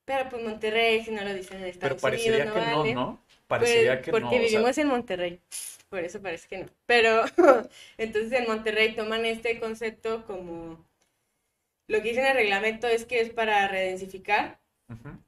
pero 0.05 0.29
pues 0.29 0.43
Monterrey, 0.43 1.05
si 1.05 1.11
no 1.11 1.23
lo 1.23 1.35
dicen 1.35 1.59
en 1.59 1.65
Estados 1.65 1.95
pero 1.95 2.01
parecería 2.01 2.45
Unidos, 2.45 2.57
no 2.57 2.85
que 2.85 2.95
no, 2.95 3.01
¿no? 3.01 3.23
Parecería 3.47 3.95
pues, 3.95 4.05
que 4.05 4.11
porque 4.11 4.39
vivimos 4.39 4.79
en 4.79 4.89
Monterrey, 4.89 5.41
por 5.89 6.01
eso 6.01 6.21
parece 6.21 6.49
que 6.49 6.59
no. 6.59 6.67
Pero 6.87 7.25
entonces 7.99 8.33
en 8.33 8.47
Monterrey 8.47 8.95
toman 8.95 9.25
este 9.25 9.59
concepto 9.59 10.25
como 10.27 10.79
lo 11.89 12.03
que 12.03 12.09
dice 12.09 12.21
en 12.21 12.29
el 12.29 12.35
reglamento 12.35 12.87
es 12.87 13.05
que 13.05 13.21
es 13.21 13.31
para 13.31 13.69
redensificar 13.69 14.59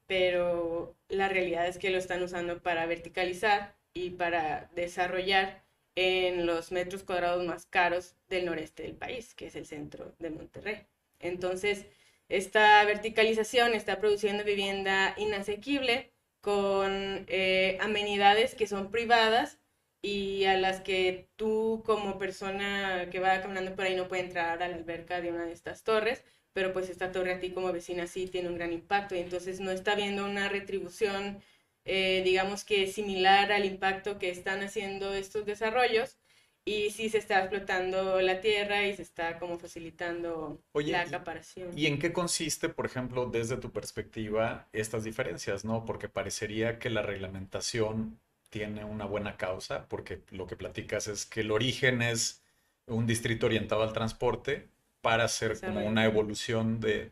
pero 0.06 0.94
la 1.08 1.28
realidad 1.28 1.66
es 1.66 1.78
que 1.78 1.90
lo 1.90 1.98
están 1.98 2.22
usando 2.22 2.60
para 2.60 2.86
verticalizar 2.86 3.74
y 3.92 4.10
para 4.10 4.70
desarrollar 4.74 5.62
en 5.94 6.46
los 6.46 6.72
metros 6.72 7.04
cuadrados 7.04 7.44
más 7.46 7.66
caros 7.66 8.16
del 8.28 8.46
noreste 8.46 8.82
del 8.82 8.94
país, 8.94 9.34
que 9.34 9.46
es 9.46 9.56
el 9.56 9.66
centro 9.66 10.14
de 10.18 10.30
Monterrey. 10.30 10.86
Entonces, 11.20 11.86
esta 12.28 12.84
verticalización 12.84 13.74
está 13.74 14.00
produciendo 14.00 14.44
vivienda 14.44 15.14
inasequible 15.16 16.10
con 16.40 17.24
eh, 17.28 17.78
amenidades 17.80 18.54
que 18.54 18.66
son 18.66 18.90
privadas 18.90 19.58
y 20.04 20.44
a 20.44 20.58
las 20.58 20.82
que 20.82 21.30
tú 21.36 21.82
como 21.86 22.18
persona 22.18 23.08
que 23.10 23.20
va 23.20 23.40
caminando 23.40 23.74
por 23.74 23.86
ahí 23.86 23.96
no 23.96 24.06
puede 24.06 24.24
entrar 24.24 24.62
a 24.62 24.68
la 24.68 24.76
alberca 24.76 25.22
de 25.22 25.30
una 25.32 25.46
de 25.46 25.52
estas 25.52 25.82
torres, 25.82 26.22
pero 26.52 26.74
pues 26.74 26.90
esta 26.90 27.10
torre 27.10 27.32
a 27.32 27.40
ti 27.40 27.52
como 27.52 27.72
vecina 27.72 28.06
sí 28.06 28.26
tiene 28.26 28.50
un 28.50 28.56
gran 28.56 28.74
impacto 28.74 29.14
y 29.14 29.20
entonces 29.20 29.60
no 29.60 29.70
está 29.70 29.94
viendo 29.94 30.26
una 30.26 30.50
retribución, 30.50 31.42
eh, 31.86 32.20
digamos 32.22 32.64
que 32.64 32.86
similar 32.86 33.50
al 33.50 33.64
impacto 33.64 34.18
que 34.18 34.28
están 34.28 34.62
haciendo 34.62 35.14
estos 35.14 35.46
desarrollos 35.46 36.18
y 36.66 36.90
sí 36.90 37.08
se 37.08 37.16
está 37.16 37.38
explotando 37.40 38.20
la 38.20 38.42
tierra 38.42 38.86
y 38.86 38.94
se 38.94 39.02
está 39.02 39.38
como 39.38 39.58
facilitando 39.58 40.60
la 40.74 41.00
acaparación. 41.00 41.78
¿Y 41.78 41.86
en 41.86 41.98
qué 41.98 42.12
consiste, 42.12 42.68
por 42.68 42.84
ejemplo, 42.84 43.24
desde 43.24 43.56
tu 43.56 43.72
perspectiva, 43.72 44.68
estas 44.72 45.02
diferencias, 45.04 45.64
no? 45.64 45.86
Porque 45.86 46.10
parecería 46.10 46.78
que 46.78 46.90
la 46.90 47.00
reglamentación 47.00 48.20
tiene 48.54 48.84
una 48.84 49.04
buena 49.04 49.36
causa, 49.36 49.88
porque 49.88 50.22
lo 50.30 50.46
que 50.46 50.54
platicas 50.54 51.08
es 51.08 51.26
que 51.26 51.40
el 51.40 51.50
origen 51.50 52.02
es 52.02 52.40
un 52.86 53.04
distrito 53.04 53.46
orientado 53.46 53.82
al 53.82 53.92
transporte 53.92 54.68
para 55.00 55.24
hacer 55.24 55.60
como 55.60 55.84
una 55.84 56.04
evolución 56.04 56.78
de, 56.78 57.10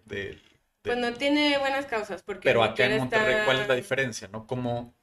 Pues 0.85 0.99
no 0.99 1.13
tiene 1.15 1.59
buenas 1.59 1.87
causas, 1.87 2.23
porque... 2.23 2.43
Pero 2.45 2.63
acá 2.63 2.85
en 2.87 2.99
Monterrey, 2.99 3.45
¿cuál 3.45 3.59
es 3.59 3.67
la 3.67 3.75
diferencia, 3.75 4.29
no? 4.29 4.47
Como 4.47 4.95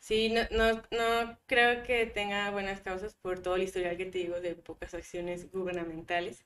Sí, 0.00 0.30
no, 0.30 0.40
no, 0.50 0.82
no 0.90 1.38
creo 1.46 1.84
que 1.84 2.06
tenga 2.06 2.50
buenas 2.50 2.80
causas 2.80 3.14
por 3.14 3.38
todo 3.38 3.54
el 3.54 3.62
historial 3.62 3.96
que 3.96 4.06
te 4.06 4.18
digo 4.18 4.40
de 4.40 4.56
pocas 4.56 4.94
acciones 4.94 5.52
gubernamentales, 5.52 6.44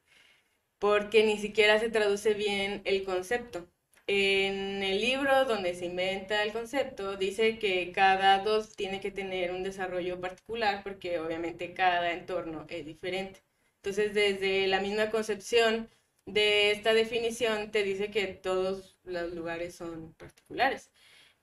porque 0.78 1.24
ni 1.24 1.38
siquiera 1.38 1.78
se 1.80 1.88
traduce 1.88 2.34
bien 2.34 2.82
el 2.84 3.04
concepto. 3.04 3.66
En 4.06 4.82
el 4.82 5.00
libro 5.00 5.44
donde 5.44 5.74
se 5.74 5.86
inventa 5.86 6.42
el 6.42 6.52
concepto, 6.52 7.16
dice 7.16 7.58
que 7.58 7.92
cada 7.92 8.38
dos 8.40 8.74
tiene 8.76 9.00
que 9.00 9.10
tener 9.10 9.52
un 9.52 9.62
desarrollo 9.62 10.20
particular 10.20 10.82
porque 10.82 11.18
obviamente 11.18 11.72
cada 11.74 12.12
entorno 12.12 12.66
es 12.68 12.84
diferente. 12.86 13.42
Entonces, 13.76 14.14
desde 14.14 14.66
la 14.68 14.80
misma 14.80 15.10
concepción 15.10 15.88
de 16.26 16.70
esta 16.72 16.94
definición, 16.94 17.70
te 17.70 17.82
dice 17.82 18.10
que 18.10 18.26
todos 18.28 18.96
los 19.04 19.32
lugares 19.34 19.74
son 19.74 20.14
particulares. 20.14 20.90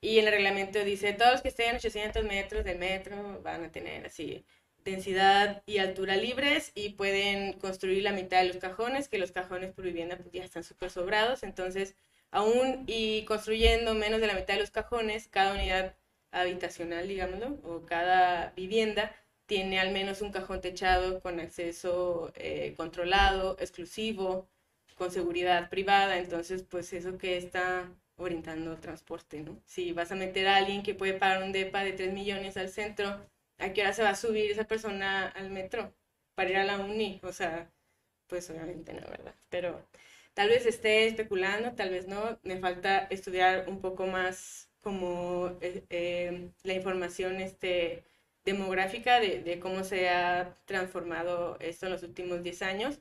Y 0.02 0.20
el 0.20 0.28
reglamento 0.28 0.84
dice, 0.84 1.14
todos 1.14 1.34
los 1.34 1.42
que 1.42 1.50
estén 1.50 1.76
a 1.76 1.78
800 1.78 2.24
metros 2.24 2.64
del 2.64 2.78
metro 2.80 3.42
van 3.42 3.66
a 3.66 3.72
tener 3.72 4.06
así 4.06 4.46
densidad 4.86 5.64
y 5.66 5.80
altura 5.80 6.16
libres 6.16 6.72
y 6.76 6.92
pueden 6.92 7.54
construir 7.60 8.04
la 8.04 8.14
mitad 8.14 8.40
de 8.42 8.48
los 8.48 8.58
cajones, 8.58 9.10
que 9.10 9.18
los 9.18 9.32
cajones 9.32 9.74
por 9.74 9.86
vivienda 9.86 10.18
pues, 10.18 10.32
ya 10.32 10.44
están 10.44 10.64
súper 10.64 10.90
sobrados. 10.90 11.44
Entonces, 11.44 11.96
aún 12.32 12.84
y 12.88 13.24
construyendo 13.26 13.94
menos 13.96 14.22
de 14.22 14.28
la 14.28 14.34
mitad 14.36 14.56
de 14.56 14.62
los 14.62 14.72
cajones, 14.72 15.28
cada 15.28 15.54
unidad 15.54 15.96
habitacional, 16.32 17.08
digámoslo, 17.08 17.60
o 17.64 17.86
cada 17.86 18.52
vivienda 18.56 19.16
tiene 19.46 19.80
al 19.80 19.92
menos 19.92 20.22
un 20.22 20.32
cajón 20.32 20.62
techado 20.62 21.22
con 21.22 21.40
acceso 21.40 22.32
eh, 22.36 22.76
controlado, 22.78 23.58
exclusivo, 23.60 24.48
con 24.96 25.12
seguridad 25.12 25.70
privada. 25.70 26.20
Entonces, 26.20 26.64
pues 26.64 26.94
eso 26.94 27.18
que 27.18 27.38
está 27.38 27.90
orientando 28.18 28.78
transporte, 28.78 29.42
¿no? 29.42 29.60
Si 29.66 29.92
vas 29.94 30.12
a 30.12 30.16
meter 30.16 30.48
a 30.48 30.58
alguien 30.58 30.84
que 30.84 30.94
puede 30.94 31.14
pagar 31.14 31.42
un 31.44 31.52
DEPA 31.52 31.84
de 31.84 31.94
3 31.94 32.14
millones 32.14 32.58
al 32.58 32.70
centro, 32.70 33.26
¿a 33.58 33.74
qué 33.74 33.82
hora 33.82 33.94
se 33.94 34.04
va 34.04 34.10
a 34.10 34.16
subir 34.16 34.52
esa 34.52 34.66
persona 34.66 35.28
al 35.30 35.50
metro 35.50 35.94
para 36.36 36.50
ir 36.52 36.58
a 36.58 36.64
la 36.66 36.80
uni? 36.80 37.20
O 37.24 37.32
sea, 37.34 37.72
pues 38.28 38.50
obviamente 38.50 38.94
no, 38.94 39.08
¿verdad? 39.10 39.36
Pero 39.50 39.84
tal 40.40 40.48
vez 40.48 40.66
esté 40.66 41.06
especulando, 41.06 41.74
tal 41.74 41.90
vez 41.90 42.08
no. 42.08 42.40
Me 42.44 42.58
falta 42.60 43.08
estudiar 43.10 43.68
un 43.68 43.82
poco 43.82 44.08
más 44.08 44.70
como 44.80 45.58
eh, 45.60 45.84
eh, 45.90 46.52
la 46.64 46.74
información 46.74 47.42
este, 47.42 48.06
demográfica 48.46 49.20
de, 49.20 49.42
de, 49.44 49.60
cómo 49.60 49.84
se 49.84 50.08
ha 50.08 50.56
transformado 50.64 51.58
esto 51.60 51.88
en 51.88 51.92
los 51.92 52.04
últimos 52.04 52.42
10 52.42 52.62
años. 52.62 53.00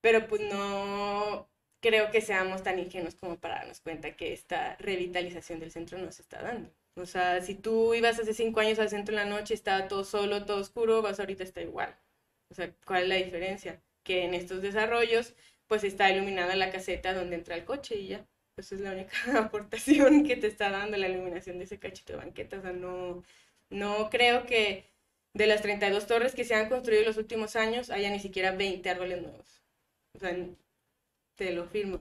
Pero 0.00 0.26
pues 0.26 0.42
no, 0.42 1.48
creo 1.80 2.10
que 2.10 2.20
seamos 2.20 2.64
tan 2.64 2.80
ingenuos 2.80 3.14
como 3.14 3.36
para 3.38 3.58
darnos 3.58 3.80
cuenta 3.80 4.16
que 4.16 4.32
esta 4.32 4.74
revitalización 4.80 5.60
del 5.60 5.70
centro 5.70 5.98
no 5.98 6.10
se 6.10 6.22
está 6.22 6.42
dando. 6.42 6.70
O 6.96 7.06
sea, 7.06 7.40
si 7.40 7.54
tú 7.54 7.94
ibas 7.94 8.18
hace 8.18 8.34
cinco 8.34 8.58
años 8.58 8.80
al 8.80 8.90
centro 8.90 9.16
en 9.16 9.28
la 9.28 9.36
noche, 9.36 9.54
estaba 9.54 9.86
todo 9.86 10.02
solo, 10.02 10.44
todo 10.44 10.60
oscuro, 10.60 11.02
vas 11.02 11.20
ahorita 11.20 11.44
está 11.44 11.62
igual. 11.62 11.94
O 12.50 12.54
sea, 12.54 12.74
¿cuál 12.84 13.04
es 13.04 13.08
la 13.10 13.14
diferencia? 13.16 13.80
Que 14.02 14.24
en 14.24 14.34
estos 14.34 14.60
desarrollos, 14.62 15.34
pues 15.68 15.84
está 15.84 16.10
iluminada 16.10 16.56
la 16.56 16.70
caseta 16.70 17.14
donde 17.14 17.36
entra 17.36 17.56
el 17.56 17.64
coche 17.64 17.96
y 17.96 18.08
ya. 18.08 18.26
Esa 18.56 18.74
es 18.74 18.80
la 18.80 18.92
única 18.92 19.12
aportación 19.38 20.24
que 20.24 20.36
te 20.36 20.48
está 20.48 20.70
dando 20.70 20.96
la 20.96 21.08
iluminación 21.08 21.58
de 21.58 21.64
ese 21.64 21.78
cachito 21.78 22.14
de 22.14 22.18
banqueta. 22.18 22.58
O 22.58 22.62
sea, 22.62 22.72
no, 22.72 23.22
no 23.70 24.10
creo 24.10 24.46
que 24.46 24.84
de 25.34 25.46
las 25.46 25.62
32 25.62 26.06
torres 26.06 26.34
que 26.34 26.44
se 26.44 26.54
han 26.54 26.68
construido 26.68 27.02
en 27.02 27.08
los 27.08 27.18
últimos 27.18 27.56
años 27.56 27.90
haya 27.90 28.10
ni 28.10 28.20
siquiera 28.20 28.52
20 28.52 28.90
árboles 28.90 29.22
nuevos. 29.22 29.62
O 30.14 30.18
sea, 30.18 30.36
te 31.36 31.52
lo 31.52 31.66
firmo. 31.66 32.00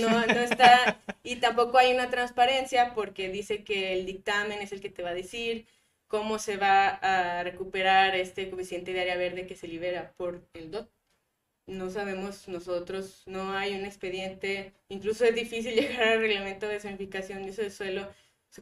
No, 0.00 0.26
no 0.26 0.40
está, 0.40 1.00
y 1.22 1.36
tampoco 1.36 1.78
hay 1.78 1.92
una 1.92 2.10
transparencia 2.10 2.94
porque 2.94 3.28
dice 3.28 3.62
que 3.64 3.92
el 3.92 4.06
dictamen 4.06 4.62
es 4.62 4.72
el 4.72 4.80
que 4.80 4.88
te 4.88 5.02
va 5.02 5.10
a 5.10 5.14
decir 5.14 5.66
cómo 6.08 6.38
se 6.38 6.56
va 6.56 6.88
a 6.88 7.42
recuperar 7.44 8.16
este 8.16 8.48
coeficiente 8.48 8.92
de 8.92 9.02
área 9.02 9.16
verde 9.16 9.46
que 9.46 9.56
se 9.56 9.68
libera 9.68 10.12
por 10.16 10.48
el 10.54 10.70
DOT. 10.70 10.90
No 11.66 11.90
sabemos 11.90 12.46
nosotros, 12.48 13.22
no 13.26 13.52
hay 13.52 13.74
un 13.74 13.84
expediente, 13.84 14.72
incluso 14.88 15.24
es 15.24 15.34
difícil 15.34 15.74
llegar 15.80 16.08
al 16.08 16.20
reglamento 16.20 16.68
de 16.68 16.80
zonificación 16.80 17.44
de 17.44 17.50
uso 17.50 17.62
de 17.62 17.70
suelo. 17.70 18.08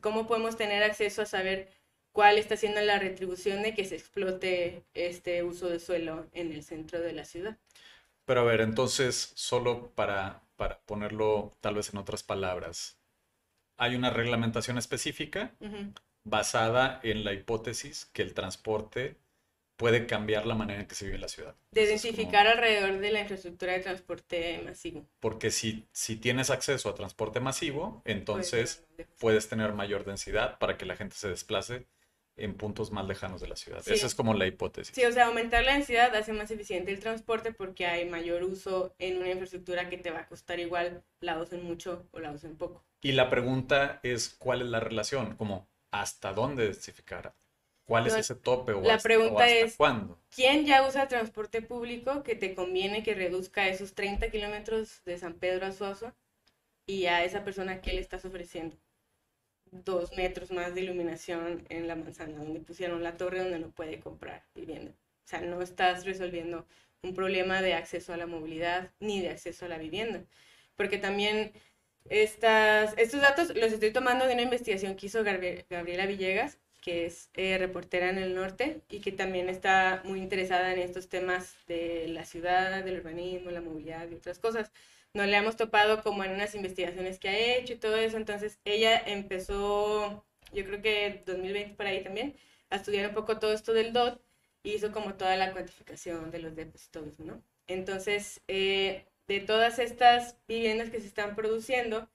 ¿Cómo 0.01 0.27
podemos 0.27 0.57
tener 0.57 0.83
acceso 0.83 1.23
a 1.23 1.27
saber 1.27 1.69
cuál 2.13 2.39
está 2.39 2.57
siendo 2.57 2.81
la 2.81 2.99
retribución 2.99 3.63
de 3.63 3.75
que 3.75 3.85
se 3.85 3.97
explote 3.97 4.85
este 4.95 5.43
uso 5.43 5.69
de 5.69 5.79
suelo 5.79 6.27
en 6.33 6.53
el 6.53 6.65
centro 6.65 7.01
de 7.01 7.13
la 7.13 7.25
ciudad? 7.25 7.59
Pero 8.25 8.41
a 8.41 8.45
ver, 8.45 8.61
entonces, 8.63 9.33
solo 9.35 9.91
para, 9.95 10.43
para 10.57 10.81
ponerlo 10.81 11.53
tal 11.61 11.75
vez 11.75 11.93
en 11.93 11.99
otras 11.99 12.23
palabras, 12.23 12.99
hay 13.77 13.97
una 13.97 14.11
reglamentación 14.11 14.79
específica 14.79 15.53
basada 16.25 17.01
en 17.03 17.25
la 17.25 17.33
hipótesis 17.33 18.07
que 18.07 18.23
el 18.23 18.33
transporte 18.33 19.17
puede 19.77 20.07
cambiar 20.07 20.47
la 20.47 20.55
manera 20.55 20.81
en 20.81 20.87
que 20.87 20.95
se 20.95 21.05
vive 21.05 21.17
en 21.17 21.23
la 21.23 21.29
ciudad. 21.29 21.57
De 21.73 21.87
densificar 21.87 22.47
alrededor 22.47 22.99
de 22.99 23.11
la 23.11 23.21
infraestructura 23.21 23.73
de 23.73 23.81
transporte 23.81 24.61
masivo. 24.65 25.07
Porque 25.21 25.51
si, 25.51 25.87
si 25.93 26.17
tienes 26.17 26.51
acceso 26.51 26.89
a 26.89 26.95
transporte 26.95 27.41
masivo, 27.41 28.03
entonces 28.05 28.85
puedes 29.19 29.49
tener 29.49 29.73
mayor 29.73 30.05
densidad 30.05 30.59
para 30.59 30.77
que 30.77 30.87
la 30.87 30.97
gente 30.97 31.17
se 31.17 31.29
desplace 31.29 31.87
en 32.37 32.55
puntos 32.55 32.91
más 32.91 33.07
lejanos 33.07 33.41
de 33.41 33.49
la 33.49 33.57
ciudad. 33.57 33.83
Esa 33.87 34.07
es 34.07 34.15
como 34.15 34.35
la 34.35 34.47
hipótesis. 34.47 34.95
Sí, 34.95 35.05
o 35.05 35.13
sea, 35.13 35.27
aumentar 35.27 35.65
la 35.65 35.75
densidad 35.75 36.15
hace 36.15 36.33
más 36.33 36.51
eficiente 36.51 36.93
el 36.93 36.99
transporte 36.99 37.53
porque 37.53 37.87
hay 37.87 38.09
mayor 38.09 38.43
uso 38.43 38.95
en 38.99 39.19
una 39.19 39.31
infraestructura 39.31 39.89
que 39.89 39.99
te 39.99 40.11
va 40.11 40.21
a 40.21 40.27
costar 40.27 40.59
igual, 40.59 41.05
la 41.21 41.39
usen 41.41 41.65
mucho 41.65 42.09
o 42.11 42.19
la 42.19 42.33
usen 42.33 42.57
poco. 42.57 42.85
Y 43.01 43.13
la 43.13 43.31
pregunta 43.31 44.01
es, 44.03 44.31
¿cuál 44.31 44.63
es 44.63 44.69
la 44.69 44.81
relación? 44.81 45.37
Como, 45.37 45.69
¿hasta 45.91 46.33
dónde 46.33 46.65
densificar? 46.65 47.35
¿Cuál 47.87 48.07
es 48.07 48.15
ese 48.15 48.35
tope 48.35 48.73
o 48.73 48.81
la 48.81 48.95
hasta, 48.95 49.09
pregunta 49.09 49.49
es, 49.49 49.77
cuándo? 49.77 50.19
¿Quién 50.35 50.65
ya 50.65 50.87
usa 50.87 51.09
transporte 51.09 51.63
público 51.63 52.23
que 52.23 52.35
te 52.35 52.55
conviene 52.55 53.03
que 53.03 53.15
reduzca 53.15 53.69
esos 53.69 53.95
30 53.95 54.31
kilómetros 54.31 55.03
de 55.05 55.19
San 55.19 55.35
Pedro 55.35 55.67
a 55.67 55.73
Suazo? 55.73 56.15
Y 56.87 57.07
a 57.07 57.25
esa 57.25 57.45
persona, 57.45 57.81
¿qué 57.81 57.93
le 57.93 58.01
estás 58.01 58.25
ofreciendo? 58.25 58.77
dos 59.83 60.17
metros 60.17 60.51
más 60.51 60.75
de 60.75 60.83
iluminación 60.83 61.65
en 61.69 61.89
la 61.89 61.97
manzana, 61.97 62.39
donde 62.39 62.61
pusieron 62.61 63.03
la 63.03 63.17
torre 63.17 63.41
donde 63.41 63.59
no 63.59 63.71
puede 63.71 64.01
comprar 64.01 64.45
vivienda. 64.55 64.93
O 64.93 65.29
sea, 65.29 65.41
no 65.41 65.63
estás 65.63 66.05
resolviendo 66.05 66.67
un 67.03 67.15
problema 67.15 67.63
de 67.63 67.75
acceso 67.75 68.13
a 68.13 68.17
la 68.17 68.27
movilidad 68.27 68.93
ni 69.01 69.21
de 69.21 69.31
acceso 69.31 69.65
a 69.67 69.69
la 69.69 69.79
vivienda. 69.79 70.25
Porque 70.77 70.99
también 70.99 71.53
estas, 72.09 72.95
estos 72.99 73.21
datos 73.21 73.55
los 73.57 73.73
estoy 73.73 73.93
tomando 73.93 74.27
de 74.27 74.35
una 74.35 74.43
investigación 74.43 74.97
que 74.97 75.07
hizo 75.07 75.25
Gabriela 75.25 76.07
Villegas, 76.07 76.59
que 76.85 77.07
es 77.07 77.31
eh, 77.35 77.57
reportera 77.57 78.11
en 78.11 78.19
el 78.19 78.35
norte 78.35 78.83
y 78.91 79.01
que 79.01 79.11
también 79.11 79.49
está 79.49 80.03
muy 80.05 80.21
interesada 80.21 80.73
en 80.75 80.81
estos 80.81 81.09
temas 81.09 81.57
de 81.67 82.09
la 82.09 82.25
ciudad, 82.27 82.85
del 82.85 82.99
urbanismo, 82.99 83.51
la 83.51 83.63
movilidad 83.63 84.09
y 84.11 84.15
otras 84.15 84.39
cosas 84.39 84.71
no 85.15 85.25
le 85.25 85.37
hemos 85.37 85.57
topado 85.57 86.03
como 86.03 86.25
en 86.25 86.33
unas 86.33 86.55
investigaciones 86.55 87.19
que 87.19 87.29
ha 87.29 87.57
hecho 87.57 87.73
y 87.75 87.77
todo 87.77 87.97
eso. 87.97 88.17
Entonces 88.17 88.59
ella 88.65 88.99
empezó, 89.07 90.25
yo 90.53 90.65
creo 90.65 90.83
que 90.83 91.23
2020 91.25 91.75
por 91.77 91.87
ahí 91.87 92.03
también, 92.03 92.37
a 92.71 92.77
estudiar 92.77 93.09
un 93.09 93.15
poco 93.15 93.39
todo 93.39 93.53
esto 93.53 93.73
del 93.73 93.93
DOT 93.93 94.21
y 94.65 94.73
hizo 94.75 94.93
como 94.93 95.15
toda 95.15 95.37
la 95.37 95.53
cuantificación 95.53 96.31
de 96.31 96.41
los 96.41 96.57
depósitos, 96.57 97.21
¿no? 97.21 97.43
Entonces, 97.67 98.43
eh, 98.49 99.07
de 99.29 99.41
todas 99.41 99.79
estas 99.79 100.37
viviendas 100.49 100.91
que 100.91 101.01
se 101.01 101.07
están 101.07 101.37
produciendo, 101.37 102.09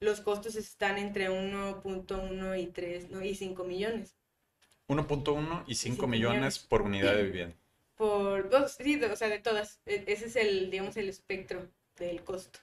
los 0.00 0.20
costos 0.20 0.56
están 0.56 0.98
entre 0.98 1.30
1.1 1.30 2.62
y 2.62 2.66
3 2.66 3.10
¿no? 3.10 3.22
y 3.22 3.34
5 3.34 3.64
millones. 3.64 4.14
1.1 4.88 5.64
y 5.66 5.74
5 5.74 6.06
millones, 6.06 6.58
por 6.58 6.82
unidad 6.82 7.14
de 7.14 7.24
vivienda. 7.24 7.56
Por 7.96 8.48
dos, 8.48 8.72
sí, 8.72 9.00
o 9.02 9.16
sea, 9.16 9.28
de 9.28 9.38
todas. 9.38 9.80
E, 9.84 10.04
ese 10.06 10.26
es 10.26 10.36
el, 10.36 10.70
digamos, 10.70 10.96
el 10.96 11.08
espectro 11.08 11.68
del 11.96 12.22
costo. 12.22 12.60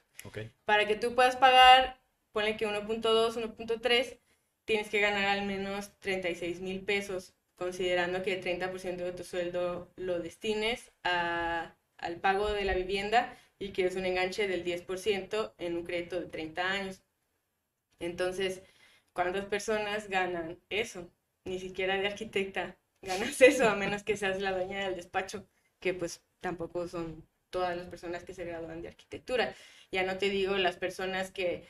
Para 0.64 0.88
que 0.88 0.96
tú 0.96 1.14
puedas 1.14 1.36
pagar, 1.36 2.00
ponle 2.32 2.56
que 2.56 2.66
1.2, 2.66 3.56
1.3, 3.56 4.18
tienes 4.64 4.88
que 4.88 5.00
ganar 5.00 5.26
al 5.26 5.46
menos 5.46 5.92
36 6.00 6.60
mil 6.60 6.80
pesos 6.80 7.32
considerando 7.56 8.22
que 8.22 8.34
el 8.34 8.44
30% 8.44 8.96
de 8.96 9.12
tu 9.12 9.24
sueldo 9.24 9.90
lo 9.96 10.20
destines 10.20 10.92
a, 11.04 11.74
al 11.98 12.16
pago 12.16 12.50
de 12.52 12.64
la 12.64 12.74
vivienda 12.74 13.36
y 13.58 13.70
que 13.70 13.86
es 13.86 13.96
un 13.96 14.04
enganche 14.04 14.46
del 14.46 14.64
10% 14.64 15.54
en 15.58 15.76
un 15.76 15.84
crédito 15.84 16.20
de 16.20 16.26
30 16.26 16.70
años. 16.70 17.00
Entonces, 18.00 18.62
¿cuántas 19.12 19.46
personas 19.46 20.08
ganan 20.08 20.58
eso? 20.70 21.10
Ni 21.44 21.58
siquiera 21.60 21.96
de 21.96 22.08
arquitecta 22.08 22.76
ganas 23.02 23.40
eso, 23.40 23.68
a 23.68 23.76
menos 23.76 24.02
que 24.02 24.16
seas 24.16 24.40
la 24.40 24.52
dueña 24.52 24.84
del 24.84 24.96
despacho, 24.96 25.46
que 25.80 25.94
pues 25.94 26.22
tampoco 26.40 26.88
son 26.88 27.26
todas 27.50 27.76
las 27.76 27.86
personas 27.88 28.24
que 28.24 28.34
se 28.34 28.44
gradúan 28.44 28.82
de 28.82 28.88
arquitectura. 28.88 29.54
Ya 29.92 30.04
no 30.04 30.18
te 30.18 30.28
digo 30.28 30.56
las 30.58 30.76
personas 30.76 31.30
que 31.30 31.66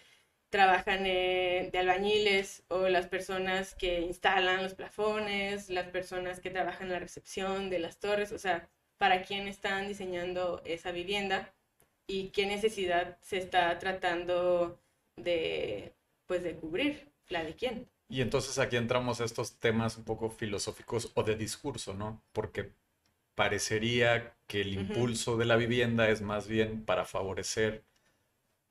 trabajan 0.50 1.04
de 1.04 1.70
albañiles 1.74 2.64
o 2.68 2.88
las 2.88 3.06
personas 3.08 3.74
que 3.74 4.00
instalan 4.00 4.62
los 4.62 4.74
plafones, 4.74 5.68
las 5.70 5.88
personas 5.88 6.40
que 6.40 6.50
trabajan 6.50 6.86
en 6.88 6.94
la 6.94 6.98
recepción 7.00 7.68
de 7.70 7.78
las 7.80 7.98
torres, 7.98 8.32
o 8.32 8.38
sea, 8.38 8.68
para 8.98 9.22
quién 9.22 9.48
están 9.48 9.88
diseñando 9.88 10.62
esa 10.64 10.92
vivienda 10.92 11.52
y 12.06 12.30
qué 12.30 12.46
necesidad 12.46 13.18
se 13.20 13.38
está 13.38 13.78
tratando 13.78 14.80
de, 15.16 15.94
pues, 16.26 16.42
de 16.42 16.56
cubrir, 16.56 17.10
la 17.28 17.44
de 17.44 17.54
quién. 17.54 17.88
Y 18.08 18.20
entonces 18.20 18.58
aquí 18.58 18.76
entramos 18.76 19.20
a 19.20 19.24
estos 19.24 19.58
temas 19.58 19.96
un 19.96 20.04
poco 20.04 20.30
filosóficos 20.30 21.10
o 21.14 21.22
de 21.22 21.36
discurso, 21.36 21.94
¿no? 21.94 22.22
Porque 22.32 22.72
parecería 23.34 24.34
que 24.46 24.60
el 24.60 24.74
impulso 24.74 25.36
de 25.36 25.44
la 25.44 25.56
vivienda 25.56 26.08
es 26.08 26.22
más 26.22 26.46
bien 26.46 26.84
para 26.84 27.04
favorecer 27.04 27.84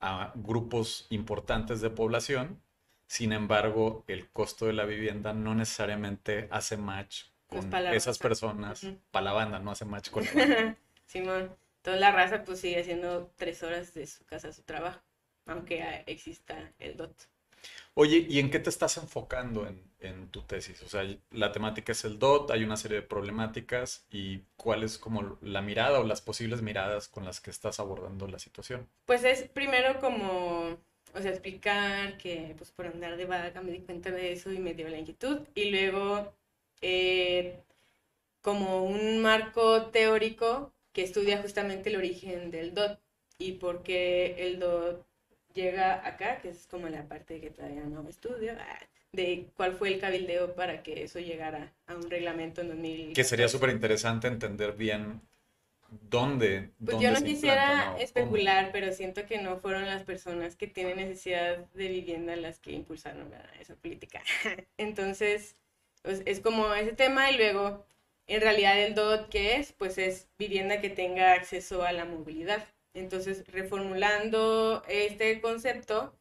a 0.00 0.32
grupos 0.34 1.06
importantes 1.10 1.80
de 1.80 1.90
población. 1.90 2.60
Sin 3.06 3.32
embargo, 3.32 4.04
el 4.08 4.28
costo 4.30 4.66
de 4.66 4.72
la 4.72 4.84
vivienda 4.84 5.32
no 5.32 5.54
necesariamente 5.54 6.48
hace 6.50 6.76
match 6.76 7.24
con 7.46 7.72
esas 7.92 8.18
personas. 8.18 8.86
Para 9.10 9.26
la 9.26 9.32
banda, 9.32 9.58
no 9.60 9.70
hace 9.70 9.84
match 9.84 10.10
con 10.10 10.24
la 10.24 10.32
banda. 10.32 10.76
Simón, 11.06 11.54
toda 11.82 11.96
la 11.96 12.10
raza 12.10 12.42
pues 12.42 12.60
sigue 12.60 12.80
haciendo 12.80 13.30
tres 13.36 13.62
horas 13.62 13.94
de 13.94 14.06
su 14.06 14.24
casa 14.24 14.48
a 14.48 14.52
su 14.52 14.62
trabajo, 14.62 15.00
aunque 15.46 16.02
exista 16.06 16.72
el 16.78 16.96
DOT. 16.96 17.14
Oye, 17.94 18.26
¿y 18.28 18.40
en 18.40 18.50
qué 18.50 18.58
te 18.58 18.68
estás 18.68 18.98
enfocando 18.98 19.66
en, 19.66 20.28
tu 20.28 20.42
tesis? 20.42 20.82
O 20.82 20.88
sea, 20.88 21.02
la 21.30 21.50
temática 21.50 21.92
es 21.92 22.04
el 22.04 22.18
DOT, 22.18 22.50
hay 22.50 22.62
una 22.62 22.76
serie 22.76 22.98
de 22.98 23.02
problemáticas 23.02 24.04
y 24.10 24.42
cuál 24.56 24.82
es 24.82 24.98
como 24.98 25.38
la 25.40 25.62
mirada 25.62 26.00
o 26.00 26.04
las 26.04 26.20
posibles 26.20 26.60
miradas 26.60 27.08
con 27.08 27.24
las 27.24 27.40
que 27.40 27.50
estás 27.50 27.80
abordando 27.80 28.28
la 28.28 28.38
situación. 28.38 28.86
Pues 29.06 29.24
es 29.24 29.48
primero 29.48 29.98
como, 29.98 30.76
o 31.14 31.20
sea, 31.22 31.30
explicar 31.30 32.18
que 32.18 32.54
pues 32.58 32.70
por 32.70 32.86
andar 32.86 33.16
de 33.16 33.24
vaga 33.24 33.62
me 33.62 33.72
di 33.72 33.80
cuenta 33.80 34.10
de 34.10 34.32
eso 34.32 34.52
y 34.52 34.58
me 34.58 34.74
dio 34.74 34.88
la 34.88 34.98
inquietud 34.98 35.40
y 35.54 35.70
luego 35.70 36.34
eh, 36.82 37.60
como 38.42 38.84
un 38.84 39.22
marco 39.22 39.86
teórico 39.86 40.72
que 40.92 41.02
estudia 41.02 41.40
justamente 41.40 41.88
el 41.88 41.96
origen 41.96 42.50
del 42.50 42.74
DOT 42.74 43.00
y 43.38 43.52
por 43.52 43.82
qué 43.82 44.36
el 44.38 44.58
DOT 44.60 45.05
llega 45.56 46.06
acá, 46.06 46.38
que 46.40 46.50
es 46.50 46.68
como 46.68 46.88
la 46.88 47.02
parte 47.08 47.40
que 47.40 47.50
todavía 47.50 47.82
no 47.82 48.08
estudio, 48.08 48.52
ah, 48.60 48.78
de 49.12 49.48
cuál 49.56 49.72
fue 49.72 49.88
el 49.88 49.98
cabildeo 49.98 50.54
para 50.54 50.82
que 50.82 51.02
eso 51.02 51.18
llegara 51.18 51.72
a 51.86 51.94
un 51.96 52.08
reglamento 52.08 52.60
en 52.60 52.68
2000. 52.68 53.12
Que 53.14 53.24
sería 53.24 53.48
súper 53.48 53.70
interesante 53.70 54.28
entender 54.28 54.72
bien 54.74 55.20
dónde. 55.88 56.70
Pues 56.84 57.00
yo 57.00 57.10
no 57.10 57.22
quisiera 57.22 57.96
especular, 57.98 58.70
pero 58.72 58.92
siento 58.92 59.26
que 59.26 59.38
no 59.38 59.56
fueron 59.58 59.86
las 59.86 60.02
personas 60.02 60.54
que 60.54 60.66
tienen 60.66 60.96
necesidad 60.96 61.58
de 61.74 61.88
vivienda 61.88 62.36
las 62.36 62.58
que 62.58 62.72
impulsaron 62.72 63.32
esa 63.58 63.74
política. 63.76 64.22
Entonces, 64.78 65.56
pues, 66.02 66.22
es 66.26 66.40
como 66.40 66.72
ese 66.74 66.92
tema 66.92 67.30
y 67.30 67.36
luego, 67.36 67.84
en 68.26 68.40
realidad 68.40 68.78
el 68.78 68.94
DOT, 68.94 69.28
¿qué 69.30 69.56
es? 69.56 69.72
Pues 69.72 69.98
es 69.98 70.28
vivienda 70.38 70.80
que 70.80 70.90
tenga 70.90 71.32
acceso 71.32 71.82
a 71.82 71.92
la 71.92 72.04
movilidad. 72.04 72.64
Entonces, 72.96 73.44
reformulando 73.48 74.82
este 74.88 75.40
concepto, 75.40 76.18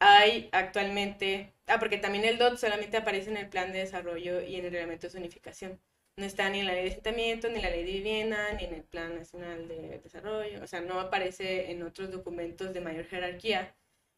hay 0.00 0.48
actualmente, 0.52 1.54
ah, 1.66 1.78
porque 1.78 1.98
también 1.98 2.24
el 2.24 2.38
DOT 2.38 2.58
solamente 2.58 2.96
aparece 2.96 3.30
en 3.30 3.36
el 3.38 3.48
plan 3.48 3.72
de 3.72 3.80
desarrollo 3.80 4.40
y 4.42 4.56
en 4.56 4.66
el 4.66 4.72
reglamento 4.72 5.06
de 5.06 5.12
zonificación. 5.12 5.80
No 6.16 6.24
está 6.24 6.48
ni 6.50 6.60
en 6.60 6.66
la 6.66 6.72
ley 6.74 6.84
de 6.84 6.90
asentamiento, 6.90 7.48
ni 7.48 7.56
en 7.56 7.62
la 7.62 7.70
ley 7.70 7.84
de 7.84 7.92
vivienda, 7.92 8.52
ni 8.54 8.64
en 8.64 8.74
el 8.74 8.84
plan 8.84 9.16
nacional 9.16 9.68
de 9.68 9.98
desarrollo, 10.02 10.62
o 10.62 10.66
sea, 10.66 10.80
no 10.80 11.00
aparece 11.00 11.70
en 11.70 11.82
otros 11.82 12.10
documentos 12.10 12.72
de 12.72 12.80
mayor 12.80 13.06
jerarquía. 13.06 13.74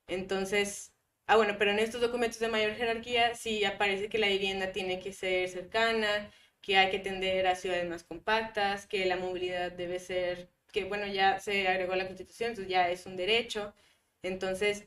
Entonces, 0.09 0.93
ah, 1.27 1.37
bueno, 1.37 1.57
pero 1.59 1.71
en 1.73 1.79
estos 1.81 2.01
documentos 2.01 2.39
de 2.41 2.49
mayor 2.49 2.75
jerarquía 2.75 3.35
sí 3.35 3.65
aparece 3.65 4.09
que 4.09 4.19
la 4.19 4.29
vivienda 4.29 4.73
tiene 4.73 5.01
que 5.01 5.13
ser 5.13 5.49
cercana, 5.49 6.31
que 6.61 6.77
hay 6.77 6.91
que 6.91 6.99
tender 6.99 7.47
a 7.47 7.57
ciudades 7.57 7.89
más 7.89 8.05
compactas, 8.05 8.87
que 8.87 9.07
la 9.07 9.17
movilidad 9.17 9.73
debe 9.73 9.99
ser 10.01 10.51
que 10.79 10.85
bueno, 10.85 11.07
ya 11.07 11.41
se 11.41 11.67
agregó 11.69 11.95
la 11.97 12.07
Constitución, 12.07 12.51
entonces 12.51 12.71
ya 12.71 12.91
es 12.91 13.07
un 13.07 13.17
derecho. 13.17 13.75
Entonces, 14.23 14.85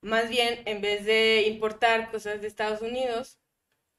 más 0.00 0.28
bien, 0.30 0.62
en 0.66 0.80
vez 0.80 1.04
de 1.04 1.42
importar 1.48 2.10
cosas 2.10 2.40
de 2.40 2.48
Estados 2.48 2.82
Unidos, 2.82 3.38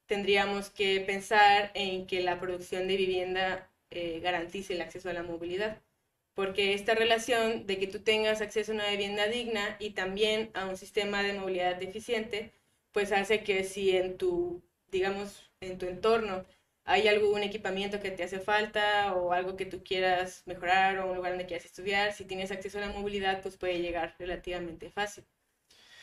tendríamos 0.06 0.70
que 0.70 1.00
pensar 1.00 1.72
en 1.74 2.06
que 2.06 2.22
la 2.22 2.40
producción 2.40 2.88
de 2.88 2.96
vivienda 2.96 3.70
eh, 3.90 4.20
garantice 4.20 4.74
el 4.74 4.82
acceso 4.82 5.10
a 5.10 5.12
la 5.12 5.22
movilidad. 5.22 5.82
Porque 6.34 6.74
esta 6.74 6.94
relación 6.94 7.66
de 7.66 7.78
que 7.78 7.86
tú 7.86 8.00
tengas 8.00 8.40
acceso 8.40 8.72
a 8.72 8.76
una 8.76 8.90
vivienda 8.90 9.26
digna 9.26 9.76
y 9.78 9.90
también 9.90 10.50
a 10.54 10.66
un 10.66 10.76
sistema 10.76 11.22
de 11.22 11.34
movilidad 11.34 11.76
deficiente, 11.76 12.52
pues 12.92 13.12
hace 13.12 13.42
que 13.42 13.64
si 13.64 13.96
en 13.96 14.16
tu, 14.18 14.62
digamos, 14.90 15.50
en 15.60 15.78
tu 15.78 15.86
entorno 15.86 16.46
hay 16.86 17.08
algún 17.08 17.42
equipamiento 17.42 18.00
que 18.00 18.12
te 18.12 18.22
hace 18.22 18.38
falta 18.38 19.12
o 19.14 19.32
algo 19.32 19.56
que 19.56 19.66
tú 19.66 19.82
quieras 19.82 20.44
mejorar 20.46 20.98
o 20.98 21.10
un 21.10 21.16
lugar 21.16 21.32
donde 21.32 21.46
quieras 21.46 21.66
estudiar, 21.66 22.12
si 22.12 22.24
tienes 22.24 22.52
acceso 22.52 22.78
a 22.78 22.82
la 22.82 22.92
movilidad, 22.92 23.42
pues 23.42 23.56
puede 23.56 23.80
llegar 23.80 24.14
relativamente 24.20 24.88
fácil. 24.88 25.24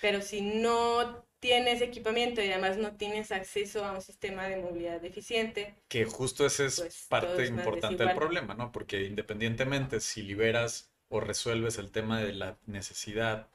Pero 0.01 0.21
si 0.21 0.41
no 0.41 1.25
tienes 1.39 1.81
equipamiento 1.81 2.41
y 2.41 2.51
además 2.51 2.77
no 2.77 2.97
tienes 2.97 3.31
acceso 3.31 3.85
a 3.85 3.93
un 3.93 4.01
sistema 4.01 4.49
de 4.49 4.57
movilidad 4.57 4.99
deficiente. 4.99 5.73
Que 5.87 6.03
justo 6.03 6.45
ese 6.45 6.65
es 6.65 6.81
pues, 6.81 7.05
parte 7.07 7.45
importante 7.45 8.03
del 8.05 8.15
problema, 8.15 8.53
¿no? 8.53 8.73
Porque 8.73 9.03
independientemente 9.03 10.01
si 10.01 10.21
liberas 10.21 10.91
o 11.07 11.21
resuelves 11.21 11.77
el 11.77 11.91
tema 11.91 12.21
de 12.21 12.33
la 12.33 12.57
necesidad 12.65 13.47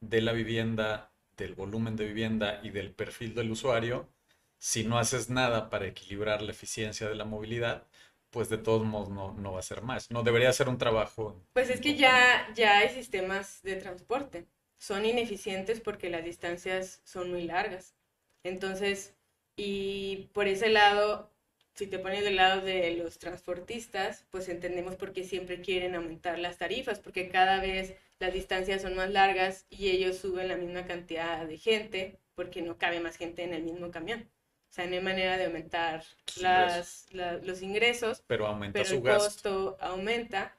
de 0.00 0.20
la 0.20 0.32
vivienda, 0.32 1.10
del 1.36 1.54
volumen 1.54 1.96
de 1.96 2.06
vivienda 2.06 2.60
y 2.62 2.70
del 2.70 2.92
perfil 2.92 3.34
del 3.34 3.50
usuario, 3.50 4.08
si 4.58 4.84
no 4.84 4.98
haces 4.98 5.30
nada 5.30 5.70
para 5.70 5.86
equilibrar 5.86 6.42
la 6.42 6.52
eficiencia 6.52 7.08
de 7.08 7.14
la 7.14 7.24
movilidad, 7.24 7.86
pues 8.30 8.48
de 8.48 8.58
todos 8.58 8.84
modos 8.84 9.08
no, 9.08 9.52
va 9.52 9.60
a 9.60 9.62
ser 9.62 9.82
más. 9.82 10.10
No 10.10 10.22
debería 10.22 10.52
ser 10.52 10.68
un 10.68 10.78
trabajo. 10.78 11.40
Pues 11.52 11.70
es 11.70 11.80
que 11.80 11.96
ya, 11.96 12.46
ya 12.54 12.78
hay 12.78 12.90
sistemas 12.90 13.62
de 13.62 13.76
transporte. 13.76 14.46
Son 14.78 15.04
ineficientes 15.06 15.80
porque 15.80 16.10
las 16.10 16.24
distancias 16.24 17.00
son 17.04 17.30
muy 17.30 17.44
largas. 17.44 17.94
Entonces, 18.42 19.14
y 19.56 20.28
por 20.34 20.48
ese 20.48 20.68
lado, 20.68 21.30
si 21.74 21.86
te 21.86 21.98
pones 21.98 22.24
del 22.24 22.36
lado 22.36 22.60
de 22.60 22.94
los 22.96 23.18
transportistas, 23.18 24.26
pues 24.30 24.48
entendemos 24.48 24.96
por 24.96 25.12
qué 25.12 25.24
siempre 25.24 25.60
quieren 25.60 25.94
aumentar 25.94 26.38
las 26.38 26.58
tarifas, 26.58 27.00
porque 27.00 27.28
cada 27.28 27.60
vez 27.60 27.96
las 28.18 28.32
distancias 28.32 28.82
son 28.82 28.96
más 28.96 29.10
largas 29.10 29.66
y 29.70 29.88
ellos 29.88 30.18
suben 30.18 30.48
la 30.48 30.56
misma 30.56 30.86
cantidad 30.86 31.46
de 31.46 31.58
gente 31.58 32.18
porque 32.34 32.62
no 32.62 32.78
cabe 32.78 33.00
más 33.00 33.16
gente 33.16 33.44
en 33.44 33.54
el 33.54 33.62
mismo 33.62 33.90
camión. 33.90 34.30
O 34.70 34.74
sea, 34.76 34.86
no 34.86 34.94
hay 34.94 35.00
manera 35.02 35.38
de 35.38 35.46
aumentar 35.46 36.04
las, 36.40 37.06
los 37.12 37.62
ingresos, 37.62 38.22
pero, 38.26 38.46
aumenta 38.46 38.82
pero 38.82 38.94
el 38.94 39.02
costo 39.02 39.76
aumenta 39.80 40.54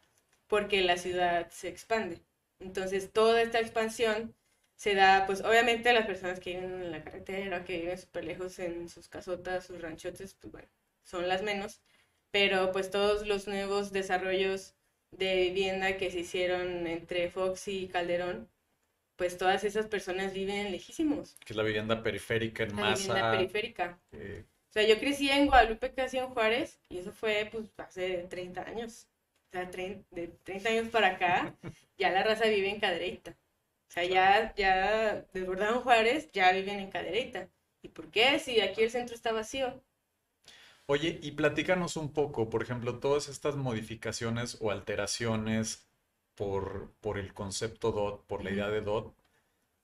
porque 0.48 0.82
la 0.82 0.98
ciudad 0.98 1.50
se 1.52 1.68
expande. 1.68 2.22
Entonces, 2.60 3.12
toda 3.12 3.42
esta 3.42 3.60
expansión 3.60 4.34
se 4.76 4.96
da, 4.96 5.26
pues 5.26 5.42
obviamente 5.42 5.90
a 5.90 5.94
las 5.94 6.06
personas 6.06 6.40
que 6.40 6.56
viven 6.56 6.82
en 6.82 6.92
la 6.92 7.04
carretera, 7.04 7.64
que 7.66 7.80
viven 7.80 7.98
súper 7.98 8.26
lejos 8.26 8.60
en 8.60 8.90
sus 8.90 9.10
casotas, 9.10 9.66
sus 9.66 9.82
ranchotes, 9.82 10.36
pues 10.36 10.52
bueno, 10.52 10.68
son 11.04 11.28
las 11.28 11.44
menos. 11.44 11.82
Pero 12.32 12.72
pues 12.72 12.92
todos 12.92 13.28
los 13.28 13.48
nuevos 13.48 13.92
desarrollos 13.92 14.76
de 15.12 15.36
vivienda 15.36 15.98
que 15.98 16.12
se 16.12 16.20
hicieron 16.20 16.88
entre 16.88 17.30
Fox 17.30 17.68
y 17.68 17.88
Calderón, 17.88 18.50
pues 19.18 19.38
todas 19.38 19.64
esas 19.64 19.88
personas 19.88 20.34
viven 20.34 20.72
lejísimos. 20.72 21.36
Que 21.44 21.54
es 21.54 21.58
la 21.58 21.64
vivienda 21.64 22.02
periférica 22.02 22.64
en 22.64 22.76
la 22.76 22.94
vivienda 22.94 23.32
periférica. 23.32 24.00
O 24.14 24.74
sea, 24.74 24.84
yo 24.84 25.00
crecí 25.00 25.30
en 25.30 25.48
Guadalupe, 25.48 25.92
casi 25.92 26.18
en 26.18 26.28
Juárez, 26.28 26.80
y 26.90 27.00
eso 27.00 27.12
fue 27.12 27.50
pues 27.52 27.66
hace 27.78 28.28
30 28.30 28.62
años. 28.62 29.08
O 29.50 29.52
sea, 29.52 29.66
de 29.66 30.28
30 30.44 30.70
años 30.70 30.88
para 30.90 31.08
acá, 31.08 31.56
ya 31.98 32.12
la 32.12 32.24
raza 32.24 32.46
vive 32.46 32.70
en 32.70 32.80
Cadereyta. 32.80 33.32
O 33.32 33.92
sea, 33.92 34.04
ya, 34.04 34.54
ya 34.56 35.26
desbordaron 35.34 35.82
Juárez, 35.82 36.30
ya 36.32 36.52
viven 36.52 36.80
en 36.80 36.92
Cadereyta. 36.92 37.50
¿Y 37.82 37.88
por 37.88 38.12
qué? 38.12 38.38
Si 38.40 38.62
aquí 38.62 38.84
el 38.84 38.92
centro 38.92 39.16
está 39.16 39.32
vacío. 39.32 39.82
Oye, 40.86 41.20
y 41.22 41.32
platícanos 41.32 41.98
un 41.98 42.14
poco, 42.14 42.50
por 42.50 42.62
ejemplo, 42.62 43.00
todas 43.00 43.30
estas 43.30 43.56
modificaciones 43.56 44.58
o 44.62 44.72
alteraciones 44.72 45.87
por, 46.38 46.92
por 47.02 47.18
el 47.20 47.34
concepto 47.34 47.92
DOT, 47.92 48.26
por 48.28 48.44
la 48.46 48.52
idea 48.52 48.70
de 48.70 48.82
DOT, 48.82 49.14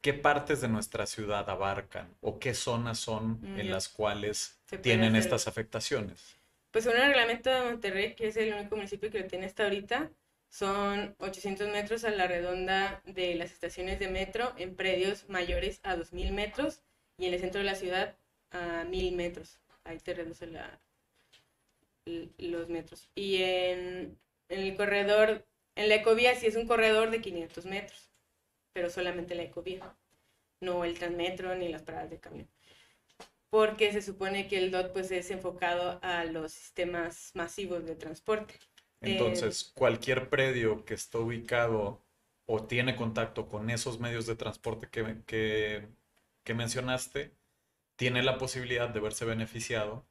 ¿qué 0.02 0.14
partes 0.14 0.62
de 0.62 0.70
nuestra 0.70 1.06
ciudad 1.08 1.50
abarcan 1.50 2.16
o 2.22 2.40
qué 2.40 2.54
zonas 2.56 3.00
son 3.00 3.40
Mm, 3.42 3.60
en 3.60 3.68
ya. 3.68 3.72
las 3.72 3.90
cuales 3.90 4.60
tienen 4.82 5.16
hacer- 5.16 5.22
estas 5.22 5.48
afectaciones? 5.48 6.38
Pues 6.72 6.84
según 6.84 7.00
el 7.00 7.08
reglamento 7.08 7.50
de 7.50 7.62
Monterrey, 7.64 8.16
que 8.16 8.28
es 8.28 8.36
el 8.38 8.54
único 8.54 8.76
municipio 8.76 9.10
que 9.10 9.20
lo 9.22 9.28
tiene 9.28 9.46
hasta 9.46 9.64
ahorita, 9.64 10.12
son 10.50 11.16
800 11.20 11.70
metros 11.70 12.04
a 12.04 12.10
la 12.12 12.28
redonda 12.28 13.02
de 13.06 13.36
las 13.36 13.52
estaciones 13.52 13.98
de 14.00 14.10
metro 14.10 14.54
en 14.58 14.76
predios 14.76 15.30
mayores 15.30 15.80
a 15.84 15.96
2.000 15.96 16.32
metros 16.34 16.82
y 17.18 17.28
en 17.28 17.34
el 17.34 17.40
centro 17.40 17.60
de 17.60 17.66
la 17.66 17.76
ciudad 17.76 18.18
a 18.52 18.84
1.000 18.84 19.16
metros. 19.16 19.60
Ahí 19.86 20.00
te 20.00 20.14
reduce 20.14 20.48
la, 20.48 20.80
los 22.38 22.70
metros. 22.70 23.10
Y 23.16 23.38
en, 23.44 24.18
en 24.50 24.60
el 24.60 24.76
corredor, 24.76 25.46
en 25.76 25.90
la 25.90 25.96
ecovía 25.96 26.36
sí 26.36 26.48
es 26.48 26.56
un 26.56 26.68
corredor 26.68 27.12
de 27.12 27.22
500 27.22 27.66
metros, 27.66 28.12
pero 28.74 28.90
solamente 28.90 29.36
la 29.36 29.44
ecovía, 29.44 29.96
no 30.62 30.86
el 30.86 30.98
transmetro 31.00 31.56
ni 31.56 31.70
las 31.70 31.84
paradas 31.84 32.12
de 32.12 32.20
camión 32.20 32.50
porque 33.50 33.92
se 33.92 34.02
supone 34.02 34.48
que 34.48 34.58
el 34.58 34.72
DOT 34.72 34.94
pues 34.94 35.12
es 35.12 35.30
enfocado 35.32 36.00
a 36.02 36.26
los 36.26 36.52
sistemas 36.54 37.32
masivos 37.36 37.86
de 37.86 37.96
transporte. 37.96 38.56
Entonces, 39.02 39.64
Eh, 39.66 39.74
cualquier 39.76 40.30
predio 40.30 40.86
que 40.86 40.94
esté 40.94 41.18
ubicado 41.18 42.02
o 42.46 42.66
tiene 42.66 42.96
contacto 42.96 43.48
con 43.50 43.70
esos 43.70 44.00
medios 44.00 44.26
de 44.26 44.36
transporte 44.36 44.88
que, 44.90 45.22
que, 45.26 45.88
que 46.44 46.54
mencionaste, 46.54 47.36
tiene 48.04 48.22
la 48.22 48.38
posibilidad 48.38 48.90
de 48.90 49.00
verse 49.00 49.24
beneficiado 49.24 50.06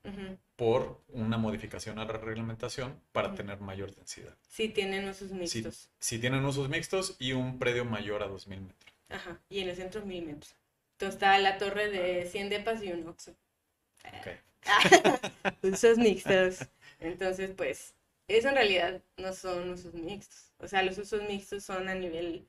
por 0.56 0.98
una 1.08 1.36
modificación 1.36 1.98
a 1.98 2.06
la 2.06 2.14
reglamentación 2.14 2.98
para 3.12 3.34
tener 3.34 3.60
mayor 3.60 3.94
densidad. 3.94 4.34
Sí, 4.48 4.70
tienen 4.70 5.06
usos 5.06 5.28
Si, 5.28 5.34
mixtos. 5.34 5.90
si 5.98 6.18
tienen 6.18 6.42
usos 6.46 6.70
mixtos 6.70 7.16
y 7.18 7.32
un 7.32 7.58
predio 7.58 7.84
mayor 7.84 8.22
a 8.22 8.28
2.000 8.28 8.60
metros. 8.60 8.94
Ajá. 9.10 9.38
Y 9.50 9.60
en 9.60 9.68
el 9.68 9.76
centro 9.76 10.06
mil 10.06 10.24
metros. 10.24 10.54
Entonces 10.92 11.16
está 11.16 11.38
la 11.38 11.58
torre 11.58 11.90
de 11.90 12.24
100 12.24 12.48
depas 12.48 12.82
y 12.82 12.92
un 12.92 13.06
Oxxo. 13.06 13.34
Ok. 14.06 14.28
usos 15.62 15.98
mixtos. 15.98 16.66
Entonces, 16.98 17.50
pues, 17.54 17.94
eso 18.26 18.48
en 18.48 18.54
realidad 18.54 19.02
no 19.18 19.34
son 19.34 19.68
usos 19.68 19.92
mixtos. 19.92 20.50
O 20.60 20.66
sea, 20.66 20.82
los 20.82 20.96
usos 20.96 21.22
mixtos 21.28 21.62
son 21.62 21.90
a 21.90 21.94
nivel 21.94 22.46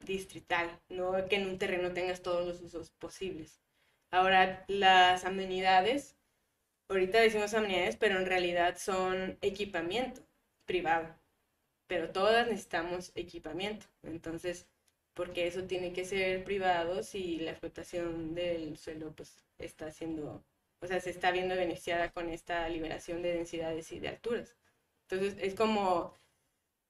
distrital, 0.00 0.68
no 0.88 1.12
que 1.28 1.36
en 1.36 1.46
un 1.46 1.58
terreno 1.58 1.92
tengas 1.92 2.22
todos 2.22 2.44
los 2.44 2.60
usos 2.60 2.90
posibles. 2.90 3.60
Ahora, 4.10 4.64
las 4.68 5.24
amenidades, 5.24 6.16
ahorita 6.88 7.20
decimos 7.20 7.54
amenidades, 7.54 7.96
pero 7.96 8.18
en 8.18 8.26
realidad 8.26 8.76
son 8.78 9.38
equipamiento 9.40 10.22
privado. 10.66 11.14
Pero 11.86 12.10
todas 12.10 12.46
necesitamos 12.48 13.12
equipamiento. 13.14 13.86
Entonces, 14.02 14.66
porque 15.14 15.46
eso 15.46 15.64
tiene 15.64 15.92
que 15.92 16.04
ser 16.04 16.44
privado 16.44 17.02
si 17.02 17.38
la 17.40 17.52
explotación 17.52 18.34
del 18.34 18.76
suelo 18.78 19.12
pues 19.12 19.44
está 19.58 19.90
siendo, 19.90 20.42
o 20.80 20.86
sea, 20.86 21.00
se 21.00 21.10
está 21.10 21.30
viendo 21.30 21.54
beneficiada 21.56 22.10
con 22.10 22.30
esta 22.30 22.68
liberación 22.68 23.22
de 23.22 23.34
densidades 23.34 23.92
y 23.92 24.00
de 24.00 24.08
alturas. 24.08 24.56
Entonces, 25.08 25.36
es 25.40 25.54
como, 25.54 26.14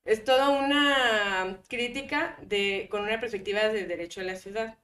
es 0.05 0.25
toda 0.25 0.51
una 0.51 1.61
crítica 1.69 2.37
de, 2.43 2.89
con 2.91 3.03
una 3.03 3.21
perspectiva 3.21 3.69
del 3.69 3.89
derecho 3.89 4.21
a 4.21 4.25
la 4.25 4.37
ciudad. 4.37 4.79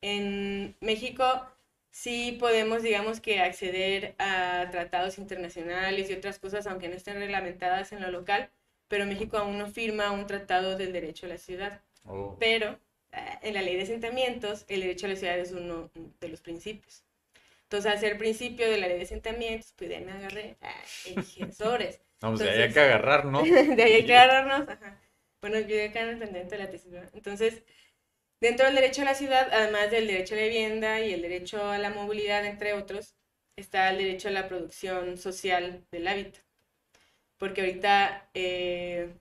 En 0.00 0.76
México 0.80 1.48
sí 1.90 2.36
podemos, 2.38 2.82
digamos 2.82 3.20
que, 3.20 3.40
acceder 3.40 4.14
a 4.18 4.68
tratados 4.70 5.18
internacionales 5.18 6.10
y 6.10 6.14
otras 6.14 6.38
cosas, 6.38 6.66
aunque 6.66 6.88
no 6.88 6.94
estén 6.96 7.16
reglamentadas 7.18 7.92
en 7.92 8.00
lo 8.00 8.10
local, 8.10 8.50
pero 8.88 9.06
México 9.06 9.36
aún 9.38 9.58
no 9.58 9.66
firma 9.68 10.10
un 10.12 10.26
tratado 10.26 10.76
del 10.76 10.92
derecho 10.92 11.26
a 11.26 11.30
la 11.30 11.38
ciudad. 11.38 11.82
Oh, 12.04 12.36
Pero 12.38 12.78
eh, 13.12 13.38
en 13.42 13.54
la 13.54 13.62
ley 13.62 13.76
de 13.76 13.82
asentamientos, 13.82 14.64
el 14.68 14.80
derecho 14.80 15.06
a 15.06 15.10
la 15.10 15.16
ciudad 15.16 15.38
es 15.38 15.52
uno 15.52 15.90
de 16.20 16.28
los 16.28 16.40
principios. 16.40 17.04
Entonces, 17.64 17.92
al 17.92 17.98
ser 17.98 18.16
principio 18.16 18.68
de 18.70 18.78
la 18.78 18.88
ley 18.88 18.96
de 18.96 19.04
asentamientos, 19.04 19.74
pues 19.76 19.90
ya 19.90 20.00
me 20.00 20.12
agarré, 20.12 20.56
ah, 20.62 20.74
dije, 21.14 21.52
sobres. 21.52 22.00
Vamos, 22.20 22.40
de 22.40 22.46
ahí 22.48 22.56
hay 22.56 22.62
entonces- 22.68 22.74
que 22.74 22.80
agarrar, 22.80 23.24
¿no? 23.26 23.42
de 23.76 23.82
ahí 23.82 23.92
hay 23.92 24.06
que 24.06 24.16
agarrarnos. 24.16 24.68
Ajá. 24.68 25.00
Bueno, 25.42 25.60
yo 25.60 25.84
acá 25.84 26.00
en 26.00 26.08
el 26.08 26.18
pendiente 26.18 26.56
de 26.56 26.64
la 26.64 26.70
tesis. 26.70 26.90
¿verdad? 26.90 27.10
Entonces, 27.14 27.62
dentro 28.40 28.66
del 28.66 28.74
derecho 28.76 29.02
a 29.02 29.06
la 29.06 29.14
ciudad, 29.14 29.48
además 29.52 29.90
del 29.90 30.06
derecho 30.06 30.34
a 30.34 30.38
la 30.38 30.44
vivienda 30.44 31.00
y 31.00 31.12
el 31.12 31.22
derecho 31.22 31.64
a 31.64 31.78
la 31.78 31.90
movilidad, 31.90 32.44
entre 32.44 32.74
otros, 32.74 33.14
está 33.56 33.90
el 33.90 33.98
derecho 33.98 34.28
a 34.28 34.32
la 34.32 34.48
producción 34.48 35.18
social 35.18 35.84
del 35.90 36.08
hábitat. 36.08 36.42
Porque 37.38 37.60
ahorita, 37.60 38.28
eh, 38.34 39.14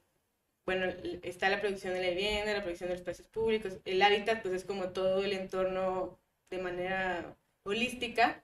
bueno, 0.65 0.88
está 1.23 1.49
la 1.49 1.62
producción 1.62 1.93
de 1.93 2.01
la 2.01 2.10
vivienda, 2.10 2.53
la 2.53 2.63
producción 2.63 2.89
de 2.89 2.95
los 2.95 3.01
espacios 3.01 3.27
públicos. 3.27 3.77
El 3.86 4.01
hábitat, 4.01 4.41
pues 4.41 4.53
es 4.53 4.63
como 4.65 4.89
todo 4.89 5.23
el 5.23 5.34
entorno 5.34 6.19
de 6.49 6.58
manera 6.60 7.36
holística. 7.63 8.43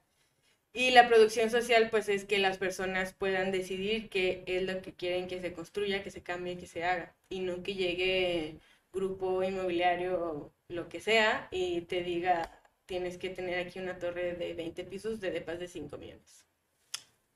Y 0.73 0.91
la 0.91 1.07
producción 1.07 1.51
social, 1.51 1.89
pues 1.91 2.09
es 2.09 2.25
que 2.25 2.39
las 2.39 2.57
personas 2.57 3.13
puedan 3.13 3.51
decidir 3.51 4.09
qué 4.09 4.43
es 4.47 4.63
lo 4.63 4.81
que 4.81 4.93
quieren 4.93 5.27
que 5.27 5.39
se 5.39 5.53
construya, 5.53 6.03
que 6.03 6.11
se 6.11 6.23
cambie, 6.23 6.57
que 6.57 6.67
se 6.67 6.83
haga. 6.83 7.15
Y 7.29 7.41
no 7.41 7.61
que 7.63 7.75
llegue 7.75 8.59
grupo 8.93 9.43
inmobiliario, 9.43 10.53
lo 10.69 10.89
que 10.89 10.99
sea, 11.01 11.47
y 11.51 11.81
te 11.81 12.03
diga, 12.03 12.61
tienes 12.85 13.17
que 13.17 13.29
tener 13.31 13.59
aquí 13.67 13.79
una 13.79 13.99
torre 13.99 14.33
de 14.35 14.53
20 14.53 14.83
pisos 14.85 15.19
de 15.21 15.31
depas 15.31 15.59
de 15.59 15.67
5 15.67 15.97
millones. 15.97 16.45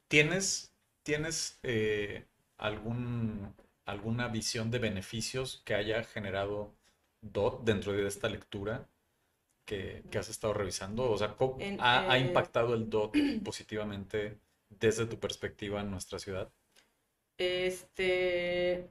¿Tienes, 0.08 0.74
tienes 1.04 1.60
eh, 1.63 2.26
algún, 2.58 3.54
alguna 3.86 4.28
visión 4.30 4.72
de 4.72 4.80
beneficios 4.80 5.62
que 5.65 5.76
haya 5.76 6.04
generado 6.04 6.74
DOT 7.22 7.63
dentro 7.65 7.93
de 7.93 8.08
esta 8.08 8.30
lectura 8.30 8.88
que, 9.65 10.06
que 10.12 10.20
has 10.20 10.30
estado 10.30 10.54
revisando? 10.54 11.12
O 11.12 11.17
sea, 11.17 11.36
¿cómo 11.38 11.60
En- 11.60 11.80
ha, 11.80 12.12
ha 12.12 12.20
eh, 12.20 12.20
impactado 12.20 12.76
el 12.76 12.89
DOT 12.89 13.17
positivamente 13.43 14.39
desde 14.70 15.06
tu 15.08 15.20
perspectiva 15.20 15.82
en 15.82 15.91
nuestra 15.91 16.20
ciudad? 16.20 16.52
Este, 17.38 18.89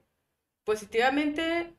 positivamente, 0.65 1.75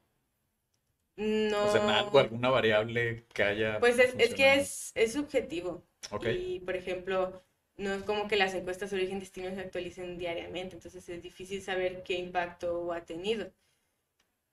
no. 1.17 1.65
O 1.65 1.71
sea, 1.71 1.99
algo, 1.99 2.19
alguna 2.19 2.49
variable 2.49 3.25
que 3.34 3.43
haya 3.43 3.80
Pues 3.80 3.99
es, 3.99 4.15
es 4.17 4.34
que 4.34 4.56
es, 4.56 4.91
es 4.95 5.13
subjetivo. 5.13 5.84
Ok. 6.12 6.27
Y, 6.27 6.60
por 6.60 6.75
ejemplo, 6.75 7.41
no 7.77 7.93
es 7.93 8.03
como 8.03 8.27
que 8.27 8.38
las 8.38 8.53
encuestas 8.53 8.91
de 8.91 8.97
origen 8.97 9.19
destino 9.19 9.53
se 9.53 9.62
actualicen 9.62 10.17
diariamente, 10.17 10.75
entonces 10.75 11.08
es 11.10 11.21
difícil 11.21 11.62
saber 11.62 12.03
qué 12.03 12.13
impacto 12.15 12.93
ha 12.93 13.03
tenido. 13.03 13.51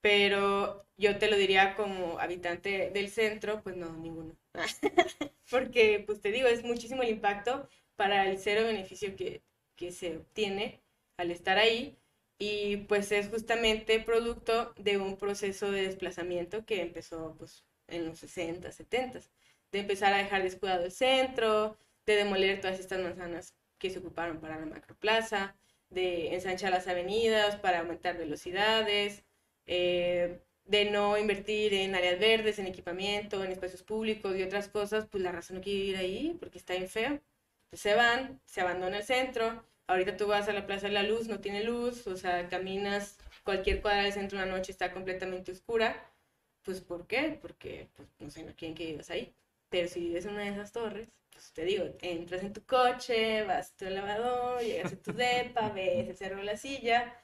Pero 0.01 0.87
yo 0.99 1.19
te 1.19 1.31
lo 1.31 1.37
diría 1.37 1.75
como 1.75 2.19
habitante 2.19 2.91
del 2.91 3.09
centro, 3.09 3.63
pues 3.63 3.77
no, 3.77 3.91
ninguno. 3.97 4.37
Porque, 5.51 6.03
pues 6.07 6.21
te 6.21 6.31
digo, 6.31 6.49
es 6.49 6.63
muchísimo 6.63 7.03
el 7.03 7.11
impacto 7.11 7.69
para 7.97 8.29
el 8.29 8.39
cero 8.39 8.65
beneficio 8.67 9.17
que, 9.17 9.43
que 9.77 9.93
se 9.93 10.19
obtiene 10.19 10.83
al 11.17 11.31
estar 11.31 11.59
ahí. 11.59 11.97
Y 12.39 12.79
pues 12.89 13.13
es 13.13 13.29
justamente 13.29 14.01
producto 14.01 14.75
de 14.77 14.99
un 14.99 15.17
proceso 15.17 15.71
de 15.71 15.83
desplazamiento 15.83 16.65
que 16.67 16.83
empezó 16.83 17.37
pues 17.39 17.65
en 17.89 18.07
los 18.07 18.19
60, 18.19 18.73
70 18.73 19.21
de 19.75 19.81
empezar 19.81 20.13
a 20.13 20.19
dejar 20.19 20.43
descuidado 20.43 20.85
el 20.85 20.93
centro, 20.93 21.77
de 22.07 22.17
demoler 22.17 22.61
todas 22.61 22.79
estas 22.79 23.01
manzanas 23.01 23.55
que 23.79 23.91
se 23.91 23.99
ocuparon 23.99 24.41
para 24.41 24.59
la 24.59 24.67
macroplaza, 24.67 25.57
de 25.91 26.35
ensanchar 26.35 26.71
las 26.71 26.87
avenidas 26.87 27.57
para 27.57 27.81
aumentar 27.81 28.17
velocidades, 28.17 29.25
eh, 29.67 30.41
de 30.65 30.85
no 30.91 31.19
invertir 31.19 31.75
en 31.75 31.95
áreas 31.95 32.19
verdes, 32.21 32.59
en 32.59 32.67
equipamiento, 32.67 33.43
en 33.45 33.53
espacios 33.53 33.83
públicos 33.83 34.37
y 34.37 34.43
otras 34.45 34.69
cosas, 34.69 35.07
pues 35.11 35.23
la 35.23 35.33
raza 35.33 35.53
no 35.55 35.61
quiere 35.61 35.81
vivir 35.81 35.97
ahí 35.97 36.37
porque 36.39 36.59
está 36.59 36.75
bien 36.75 36.89
feo. 36.89 37.21
Entonces 37.65 37.81
se 37.81 37.95
van, 37.95 38.41
se 38.47 38.61
abandona 38.61 38.99
el 38.99 39.05
centro. 39.05 39.65
Ahorita 39.87 40.17
tú 40.17 40.27
vas 40.27 40.49
a 40.49 40.53
la 40.53 40.67
Plaza 40.67 40.87
de 40.89 40.95
la 40.95 41.03
Luz, 41.03 41.29
no 41.29 41.41
tiene 41.41 41.63
luz, 41.65 42.07
o 42.07 42.17
sea, 42.17 42.49
caminas 42.49 43.19
cualquier 43.45 43.83
cuadra 43.83 44.03
del 44.05 44.13
centro 44.13 44.39
una 44.39 44.47
noche 44.47 44.73
está 44.73 44.93
completamente 44.93 45.53
oscura. 45.53 46.11
Pues 46.63 46.81
¿por 46.81 47.07
qué? 47.07 47.39
Porque, 47.41 47.89
pues, 47.97 48.09
no 48.19 48.31
sé, 48.31 48.43
no 48.45 48.55
quieren 48.57 48.75
que 48.77 48.87
vivas 48.87 49.11
ahí. 49.11 49.35
Pero 49.69 49.89
si 49.89 50.01
vives 50.01 50.25
en 50.27 50.33
una 50.35 50.45
de 50.45 50.51
esas 50.51 50.73
torres, 50.73 51.09
pues 51.31 51.53
te 51.53 51.65
digo, 51.65 51.85
entras 52.01 52.43
en 52.43 52.53
tu 52.53 52.65
coche, 52.65 53.43
vas 53.45 53.73
a 53.73 53.77
tu 53.77 53.85
elevador, 53.87 54.63
llegas 54.63 54.93
a 54.93 54.97
tu 54.97 55.13
depa, 55.15 55.71
ves 55.71 56.09
el 56.09 56.17
cerro 56.17 56.39
de 56.39 56.45
la 56.45 56.57
silla, 56.57 57.15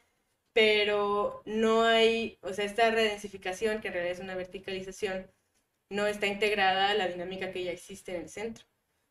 pero 0.52 1.42
no 1.46 1.84
hay, 1.84 2.38
o 2.42 2.52
sea, 2.54 2.64
esta 2.66 2.90
redensificación, 2.90 3.80
que 3.80 3.88
en 3.88 3.94
realidad 3.94 4.14
es 4.16 4.20
una 4.20 4.36
verticalización, 4.36 5.30
no 5.90 6.06
está 6.06 6.26
integrada 6.26 6.90
a 6.90 6.94
la 6.94 7.08
dinámica 7.08 7.52
que 7.52 7.64
ya 7.64 7.72
existe 7.72 8.14
en 8.16 8.22
el 8.22 8.30
centro. 8.30 8.66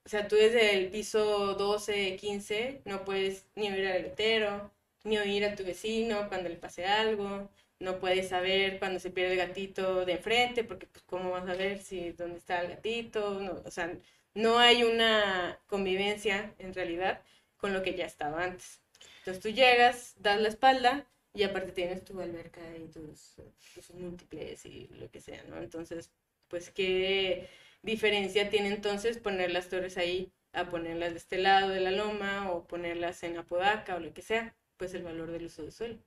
O 0.09 0.11
sea, 0.11 0.27
tú 0.27 0.37
desde 0.37 0.73
el 0.73 0.89
piso 0.89 1.53
12, 1.53 2.15
15, 2.15 2.81
no 2.85 3.05
puedes 3.05 3.45
ni 3.53 3.69
oír 3.69 3.85
al 3.85 4.01
letero, 4.01 4.71
ni 5.03 5.19
oír 5.19 5.45
a 5.45 5.53
tu 5.53 5.63
vecino 5.63 6.27
cuando 6.29 6.49
le 6.49 6.55
pase 6.55 6.83
algo, 6.87 7.47
no 7.77 7.99
puedes 7.99 8.29
saber 8.29 8.79
cuando 8.79 8.99
se 8.99 9.11
pierde 9.11 9.33
el 9.33 9.37
gatito 9.37 10.05
de 10.05 10.13
enfrente, 10.13 10.63
porque 10.63 10.87
pues 10.87 11.03
cómo 11.05 11.29
vas 11.29 11.47
a 11.47 11.53
ver 11.53 11.77
si 11.77 12.11
dónde 12.13 12.39
está 12.39 12.61
el 12.61 12.69
gatito, 12.69 13.39
no, 13.39 13.61
o 13.63 13.69
sea, 13.69 13.95
no 14.33 14.57
hay 14.57 14.81
una 14.81 15.59
convivencia 15.67 16.55
en 16.57 16.73
realidad 16.73 17.21
con 17.57 17.73
lo 17.73 17.83
que 17.83 17.93
ya 17.93 18.07
estaba 18.07 18.43
antes. 18.43 18.81
Entonces 19.19 19.43
tú 19.43 19.49
llegas, 19.49 20.15
das 20.17 20.41
la 20.41 20.47
espalda 20.47 21.05
y 21.35 21.43
aparte 21.43 21.71
tienes 21.71 22.03
tu 22.03 22.19
alberca 22.19 22.61
y 22.83 22.87
tus, 22.87 23.35
tus 23.75 23.91
múltiples 23.91 24.65
y 24.65 24.87
lo 24.87 25.11
que 25.11 25.21
sea, 25.21 25.43
¿no? 25.43 25.57
Entonces, 25.61 26.09
pues 26.47 26.71
qué 26.71 27.47
diferencia 27.81 28.49
tiene 28.49 28.69
entonces 28.69 29.17
poner 29.17 29.51
las 29.51 29.69
torres 29.69 29.97
ahí 29.97 30.31
a 30.53 30.69
ponerlas 30.69 31.11
de 31.11 31.17
este 31.17 31.37
lado 31.37 31.69
de 31.69 31.79
la 31.79 31.91
loma 31.91 32.51
o 32.51 32.65
ponerlas 32.67 33.23
en 33.23 33.37
Apodaca 33.37 33.95
o 33.95 33.99
lo 33.99 34.13
que 34.13 34.21
sea, 34.21 34.55
pues 34.77 34.93
el 34.93 35.03
valor 35.03 35.31
del 35.31 35.45
uso 35.45 35.63
de 35.63 35.71
suelo. 35.71 35.99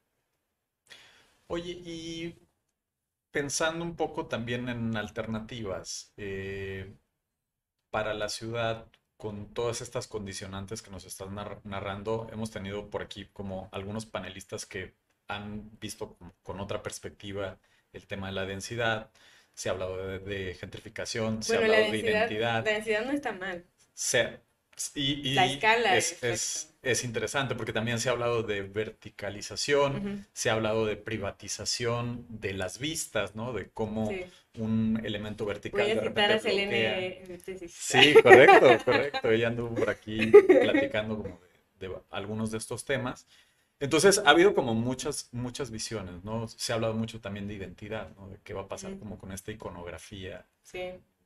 Oye, 1.46 1.72
y 1.84 2.38
pensando 3.30 3.84
un 3.84 3.96
poco 3.96 4.26
también 4.26 4.68
en 4.68 4.96
alternativas 4.96 6.12
eh, 6.16 6.92
para 7.90 8.14
la 8.14 8.28
ciudad, 8.28 8.88
con 9.22 9.54
todas 9.54 9.82
estas 9.82 10.08
condicionantes 10.08 10.82
que 10.82 10.90
nos 10.90 11.04
estás 11.04 11.28
narrando, 11.30 12.28
hemos 12.32 12.50
tenido 12.50 12.90
por 12.90 13.02
aquí 13.02 13.28
como 13.32 13.68
algunos 13.70 14.04
panelistas 14.04 14.66
que 14.66 14.96
han 15.28 15.70
visto 15.78 16.16
con 16.42 16.58
otra 16.58 16.82
perspectiva 16.82 17.60
el 17.92 18.08
tema 18.08 18.26
de 18.26 18.32
la 18.32 18.46
densidad, 18.46 19.12
se 19.54 19.68
ha 19.68 19.72
hablado 19.72 20.18
de, 20.18 20.54
gentrificación, 20.54 21.42
se 21.42 21.56
ha 21.56 21.58
hablado 21.58 21.90
de 21.90 21.98
identidad. 21.98 22.64
La 22.64 22.72
densidad 22.72 23.04
no 23.04 23.12
está 23.12 23.32
mal. 23.32 23.64
y, 24.94 25.34
la 25.34 25.46
escala 25.46 25.96
es, 25.96 26.74
es, 26.82 27.04
interesante 27.04 27.54
porque 27.54 27.72
también 27.72 28.00
se 28.00 28.08
ha 28.08 28.12
hablado 28.12 28.42
de 28.42 28.62
verticalización, 28.62 30.26
se 30.32 30.50
ha 30.50 30.54
hablado 30.54 30.86
de 30.86 30.96
privatización 30.96 32.26
de 32.28 32.54
las 32.54 32.78
vistas, 32.78 33.34
¿no? 33.34 33.52
De 33.52 33.70
cómo 33.70 34.10
un 34.58 35.00
elemento 35.04 35.46
vertical 35.46 35.80
Voy 35.80 35.90
a 35.90 36.02
citar 36.02 36.32
a 36.32 36.38
Selene. 36.38 37.22
Sí, 37.68 38.14
correcto, 38.22 38.78
correcto. 38.84 39.30
Ella 39.30 39.48
anduvo 39.48 39.74
por 39.74 39.90
aquí 39.90 40.26
platicando 40.46 41.16
como 41.16 41.40
de, 41.78 41.88
de 41.88 41.94
algunos 42.10 42.50
de 42.50 42.58
estos 42.58 42.84
temas. 42.84 43.26
Entonces, 43.82 44.22
ha 44.24 44.30
habido 44.30 44.54
como 44.54 44.74
muchas, 44.74 45.28
muchas 45.32 45.72
visiones, 45.72 46.22
¿no? 46.22 46.46
Se 46.46 46.72
ha 46.72 46.76
hablado 46.76 46.94
mucho 46.94 47.20
también 47.20 47.48
de 47.48 47.54
identidad, 47.54 48.14
¿no? 48.16 48.28
De 48.28 48.38
qué 48.44 48.54
va 48.54 48.62
a 48.62 48.68
pasar 48.68 48.96
como 48.96 49.18
con 49.18 49.32
esta 49.32 49.50
iconografía 49.50 50.46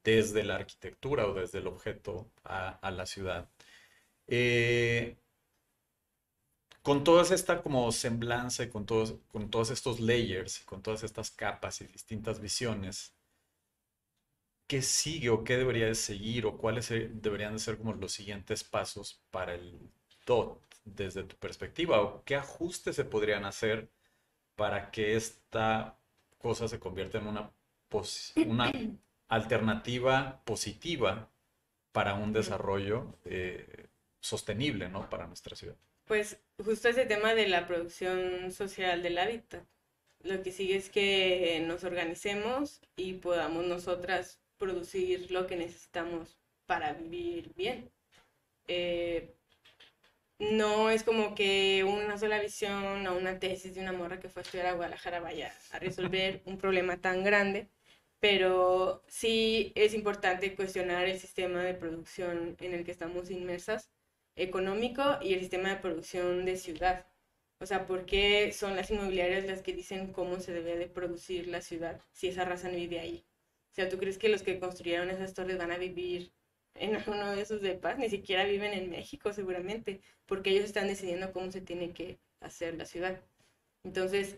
desde 0.02 0.42
la 0.42 0.54
arquitectura 0.56 1.26
o 1.26 1.34
desde 1.34 1.58
el 1.58 1.66
objeto 1.66 2.30
a, 2.44 2.90
la 2.90 3.04
ciudad. 3.04 3.46
Eh, 4.26 5.16
con 6.80 7.04
toda 7.04 7.22
esta 7.34 7.62
como 7.62 7.92
semblanza 7.92 8.64
y 8.64 8.70
con 8.70 8.86
todos, 8.86 9.16
con 9.32 9.50
todos 9.50 9.70
estos 9.70 10.00
layers 10.00 10.60
con 10.60 10.82
todas 10.82 11.02
estas 11.02 11.30
capas 11.30 11.82
y 11.82 11.86
distintas 11.86 12.40
visiones, 12.40 13.12
¿qué 14.66 14.80
sigue 14.80 15.28
o 15.28 15.44
qué 15.44 15.58
debería 15.58 15.86
de 15.86 15.94
seguir 15.94 16.46
o 16.46 16.56
cuáles 16.56 16.88
deberían 16.88 17.52
de 17.52 17.58
ser 17.58 17.76
como 17.76 17.92
los 17.92 18.12
siguientes 18.12 18.64
pasos 18.64 19.20
para 19.30 19.54
el 19.54 19.78
DOT? 20.24 20.65
Desde 20.86 21.24
tu 21.24 21.36
perspectiva 21.36 22.00
o 22.00 22.24
qué 22.24 22.36
ajustes 22.36 22.96
se 22.96 23.04
podrían 23.04 23.44
hacer 23.44 23.90
para 24.54 24.90
que 24.90 25.16
esta 25.16 25.98
cosa 26.38 26.68
se 26.68 26.78
convierta 26.78 27.18
en 27.18 27.26
una, 27.26 28.72
alternativa 29.28 30.40
positiva 30.44 31.28
para 31.92 32.14
un 32.14 32.32
desarrollo 32.32 33.18
eh, 33.24 33.88
sostenible 34.20 34.88
¿no? 34.88 35.10
para 35.10 35.26
nuestra 35.26 35.56
ciudad. 35.56 35.76
Pues 36.06 36.38
justo 36.64 36.88
ese 36.88 37.06
tema 37.06 37.34
de 37.34 37.48
la 37.48 37.66
producción 37.66 38.52
social 38.52 39.02
del 39.02 39.18
hábitat. 39.18 39.64
Lo 40.22 40.42
que 40.42 40.52
sigue 40.52 40.76
es 40.76 40.88
que 40.88 41.62
nos 41.66 41.82
organicemos 41.84 42.80
y 42.96 43.14
podamos 43.14 43.64
nosotras 43.64 44.40
producir 44.56 45.30
lo 45.30 45.46
que 45.46 45.56
necesitamos 45.56 46.38
para 46.66 46.92
vivir 46.92 47.52
bien. 47.56 47.90
Eh, 48.68 49.34
no 50.38 50.90
es 50.90 51.02
como 51.02 51.34
que 51.34 51.84
una 51.84 52.18
sola 52.18 52.40
visión 52.40 53.06
o 53.06 53.16
una 53.16 53.38
tesis 53.38 53.74
de 53.74 53.80
una 53.80 53.92
morra 53.92 54.20
que 54.20 54.28
fue 54.28 54.40
a 54.40 54.44
estudiar 54.44 54.66
a 54.66 54.72
Guadalajara 54.72 55.20
vaya 55.20 55.54
a 55.72 55.78
resolver 55.78 56.42
un 56.44 56.58
problema 56.58 56.98
tan 57.00 57.24
grande, 57.24 57.68
pero 58.20 59.02
sí 59.08 59.72
es 59.74 59.94
importante 59.94 60.54
cuestionar 60.54 61.06
el 61.06 61.18
sistema 61.18 61.62
de 61.62 61.74
producción 61.74 62.56
en 62.60 62.74
el 62.74 62.84
que 62.84 62.90
estamos 62.92 63.30
inmersas, 63.30 63.90
económico 64.36 65.18
y 65.22 65.34
el 65.34 65.40
sistema 65.40 65.70
de 65.70 65.76
producción 65.76 66.44
de 66.44 66.56
ciudad. 66.56 67.06
O 67.58 67.66
sea, 67.66 67.86
¿por 67.86 68.04
qué 68.06 68.52
son 68.52 68.76
las 68.76 68.90
inmobiliarias 68.90 69.46
las 69.46 69.62
que 69.62 69.72
dicen 69.72 70.12
cómo 70.12 70.40
se 70.40 70.52
debe 70.52 70.76
de 70.76 70.88
producir 70.88 71.48
la 71.48 71.62
ciudad 71.62 72.00
si 72.12 72.28
esa 72.28 72.44
raza 72.44 72.68
no 72.68 72.76
vive 72.76 73.00
ahí? 73.00 73.24
O 73.72 73.74
sea, 73.74 73.88
¿tú 73.88 73.98
crees 73.98 74.18
que 74.18 74.28
los 74.28 74.42
que 74.42 74.58
construyeron 74.58 75.10
esas 75.10 75.34
torres 75.34 75.58
van 75.58 75.70
a 75.70 75.78
vivir 75.78 76.32
en 76.78 76.98
uno 77.06 77.34
de 77.34 77.42
esos 77.42 77.60
depas, 77.60 77.98
ni 77.98 78.08
siquiera 78.08 78.44
viven 78.44 78.72
en 78.72 78.90
México 78.90 79.32
seguramente, 79.32 80.00
porque 80.26 80.50
ellos 80.50 80.64
están 80.64 80.88
decidiendo 80.88 81.32
cómo 81.32 81.50
se 81.50 81.60
tiene 81.60 81.92
que 81.92 82.18
hacer 82.40 82.74
la 82.74 82.84
ciudad. 82.84 83.20
Entonces... 83.84 84.36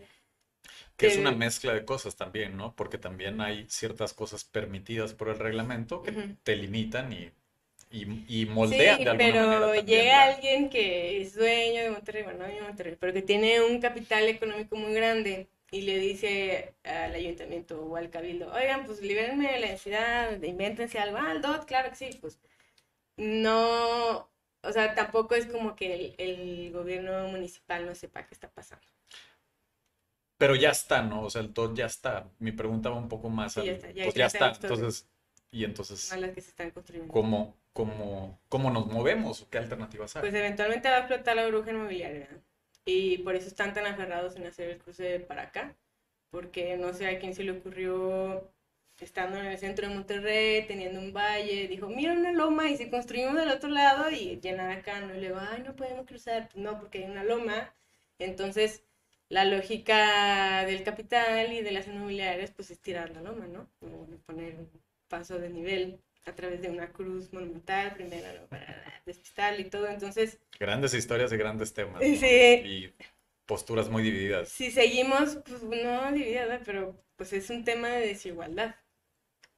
Que 0.97 1.07
es 1.07 1.17
una 1.17 1.31
mezcla 1.31 1.73
de 1.73 1.85
cosas 1.85 2.15
también, 2.15 2.57
¿no? 2.57 2.75
Porque 2.75 2.97
también 2.97 3.39
hay 3.39 3.65
ciertas 3.69 4.13
cosas 4.13 4.43
permitidas 4.43 5.13
por 5.13 5.29
el 5.29 5.39
reglamento 5.39 6.03
que 6.03 6.35
te 6.43 6.55
limitan 6.57 7.13
y, 7.13 7.31
y, 7.91 8.45
moldean 8.45 9.03
de 9.03 9.09
alguna 9.09 9.17
pero 9.17 9.47
manera. 9.47 9.71
Pero 9.71 9.85
llega 9.85 10.23
alguien 10.23 10.69
que 10.69 11.21
es 11.21 11.35
dueño 11.35 11.81
de 11.81 11.91
Monterrey, 11.91 12.23
bueno, 12.23 12.39
no 12.39 12.53
de 12.53 12.61
Monterrey, 12.61 12.97
pero 12.99 13.13
que 13.13 13.21
tiene 13.21 13.61
un 13.61 13.79
capital 13.79 14.27
económico 14.27 14.75
muy 14.75 14.93
grande 14.93 15.47
y 15.71 15.81
le 15.81 15.97
dice 15.99 16.73
al 16.83 17.13
ayuntamiento 17.13 17.81
o 17.81 17.95
al 17.95 18.09
cabildo, 18.09 18.51
oigan, 18.53 18.85
pues 18.85 19.01
libérenme 19.01 19.59
la 19.59 19.67
densidad, 19.67 20.41
invéntense 20.41 20.99
algo, 20.99 21.17
ah, 21.17 21.31
el 21.31 21.41
DOT, 21.41 21.65
claro 21.65 21.89
que 21.89 21.95
sí, 21.95 22.17
pues 22.19 22.39
no, 23.17 24.29
o 24.61 24.71
sea, 24.71 24.95
tampoco 24.95 25.35
es 25.35 25.45
como 25.45 25.75
que 25.75 26.15
el, 26.17 26.71
gobierno 26.71 27.27
municipal 27.27 27.85
no 27.85 27.93
sepa 27.93 28.25
qué 28.25 28.33
está 28.33 28.49
pasando. 28.49 28.85
Pero 30.37 30.55
ya 30.55 30.69
está, 30.69 31.03
¿no? 31.03 31.23
O 31.23 31.29
sea, 31.29 31.41
el 31.41 31.53
DOT 31.53 31.75
ya 31.75 31.85
está. 31.85 32.29
Mi 32.39 32.53
pregunta 32.53 32.89
va 32.89 32.95
un 32.95 33.09
poco 33.09 33.29
más 33.29 33.53
sí, 33.53 33.65
ya 33.65 33.73
está, 33.73 33.89
pues 33.91 34.15
ya 34.15 34.25
está. 34.27 34.51
Entonces, 34.61 35.09
y 35.51 35.65
entonces, 35.65 36.13
a 36.13 36.17
las 36.17 36.31
que 36.31 36.41
se 36.41 36.49
están 36.51 36.71
construyendo. 36.71 37.11
¿cómo, 37.11 37.57
cómo, 37.73 38.39
cómo 38.47 38.71
nos 38.71 38.87
movemos? 38.87 39.45
¿Qué 39.49 39.57
alternativas 39.57 40.15
hay? 40.15 40.21
Pues 40.21 40.33
eventualmente 40.33 40.89
va 40.89 40.95
a 40.95 40.99
explotar 40.99 41.35
la 41.35 41.47
bruja 41.47 41.71
inmobiliaria 41.71 42.29
y 42.85 43.19
por 43.19 43.35
eso 43.35 43.47
están 43.47 43.73
tan 43.73 43.85
aferrados 43.85 44.35
en 44.35 44.45
hacer 44.47 44.69
el 44.69 44.77
cruce 44.79 45.19
para 45.19 45.43
acá, 45.43 45.75
porque 46.31 46.77
no 46.77 46.93
sé 46.93 47.07
a 47.07 47.19
quién 47.19 47.33
se 47.35 47.43
le 47.43 47.51
ocurrió 47.51 48.51
estando 48.99 49.37
en 49.37 49.45
el 49.45 49.57
centro 49.57 49.87
de 49.87 49.95
Monterrey, 49.95 50.67
teniendo 50.67 50.99
un 50.99 51.13
valle, 51.13 51.67
dijo, 51.67 51.87
mira 51.87 52.13
una 52.13 52.31
loma 52.33 52.69
y 52.69 52.77
se 52.77 52.89
construimos 52.89 53.35
del 53.35 53.49
otro 53.51 53.69
lado 53.69 54.11
y 54.11 54.39
llenar 54.41 54.71
acá, 54.71 54.99
¿no? 55.01 55.15
Y 55.15 55.21
luego, 55.21 55.39
ay, 55.39 55.63
no 55.63 55.75
podemos 55.75 56.05
cruzar, 56.05 56.49
no, 56.55 56.79
porque 56.79 56.99
hay 56.99 57.05
una 57.11 57.23
loma. 57.23 57.73
Entonces, 58.19 58.83
la 59.29 59.45
lógica 59.45 60.65
del 60.65 60.83
capital 60.83 61.53
y 61.53 61.61
de 61.61 61.71
las 61.71 61.87
inmobiliarias, 61.87 62.51
pues 62.51 62.71
es 62.71 62.79
tirar 62.79 63.11
la 63.11 63.21
loma, 63.21 63.47
¿no? 63.47 63.69
O 63.81 64.07
poner 64.25 64.55
un 64.55 64.69
paso 65.07 65.39
de 65.39 65.49
nivel 65.49 66.01
a 66.25 66.33
través 66.33 66.61
de 66.61 66.69
una 66.69 66.91
cruz 66.91 67.31
monumental, 67.33 67.93
primero 67.93 68.45
para 68.49 69.01
despistar 69.05 69.59
y 69.59 69.65
todo, 69.65 69.87
entonces... 69.87 70.39
Grandes 70.59 70.93
historias 70.93 71.31
y 71.31 71.37
grandes 71.37 71.73
temas. 71.73 72.01
Sí. 72.01 72.25
Y 72.25 72.93
posturas 73.45 73.89
muy 73.89 74.03
divididas. 74.03 74.49
Si 74.49 74.71
seguimos, 74.71 75.39
pues 75.45 75.63
no 75.63 76.11
divididas, 76.11 76.61
pero 76.65 77.01
pues 77.15 77.33
es 77.33 77.49
un 77.49 77.63
tema 77.63 77.89
de 77.89 78.07
desigualdad. 78.07 78.75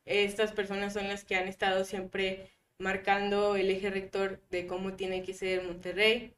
Estas 0.05 0.51
personas 0.53 0.93
son 0.93 1.07
las 1.07 1.25
que 1.25 1.35
han 1.35 1.47
estado 1.47 1.83
siempre 1.83 2.49
marcando 2.79 3.55
el 3.55 3.69
eje 3.69 3.89
rector 3.89 4.41
de 4.49 4.65
cómo 4.65 4.93
tiene 4.93 5.23
que 5.23 5.33
ser 5.33 5.63
Monterrey, 5.63 6.33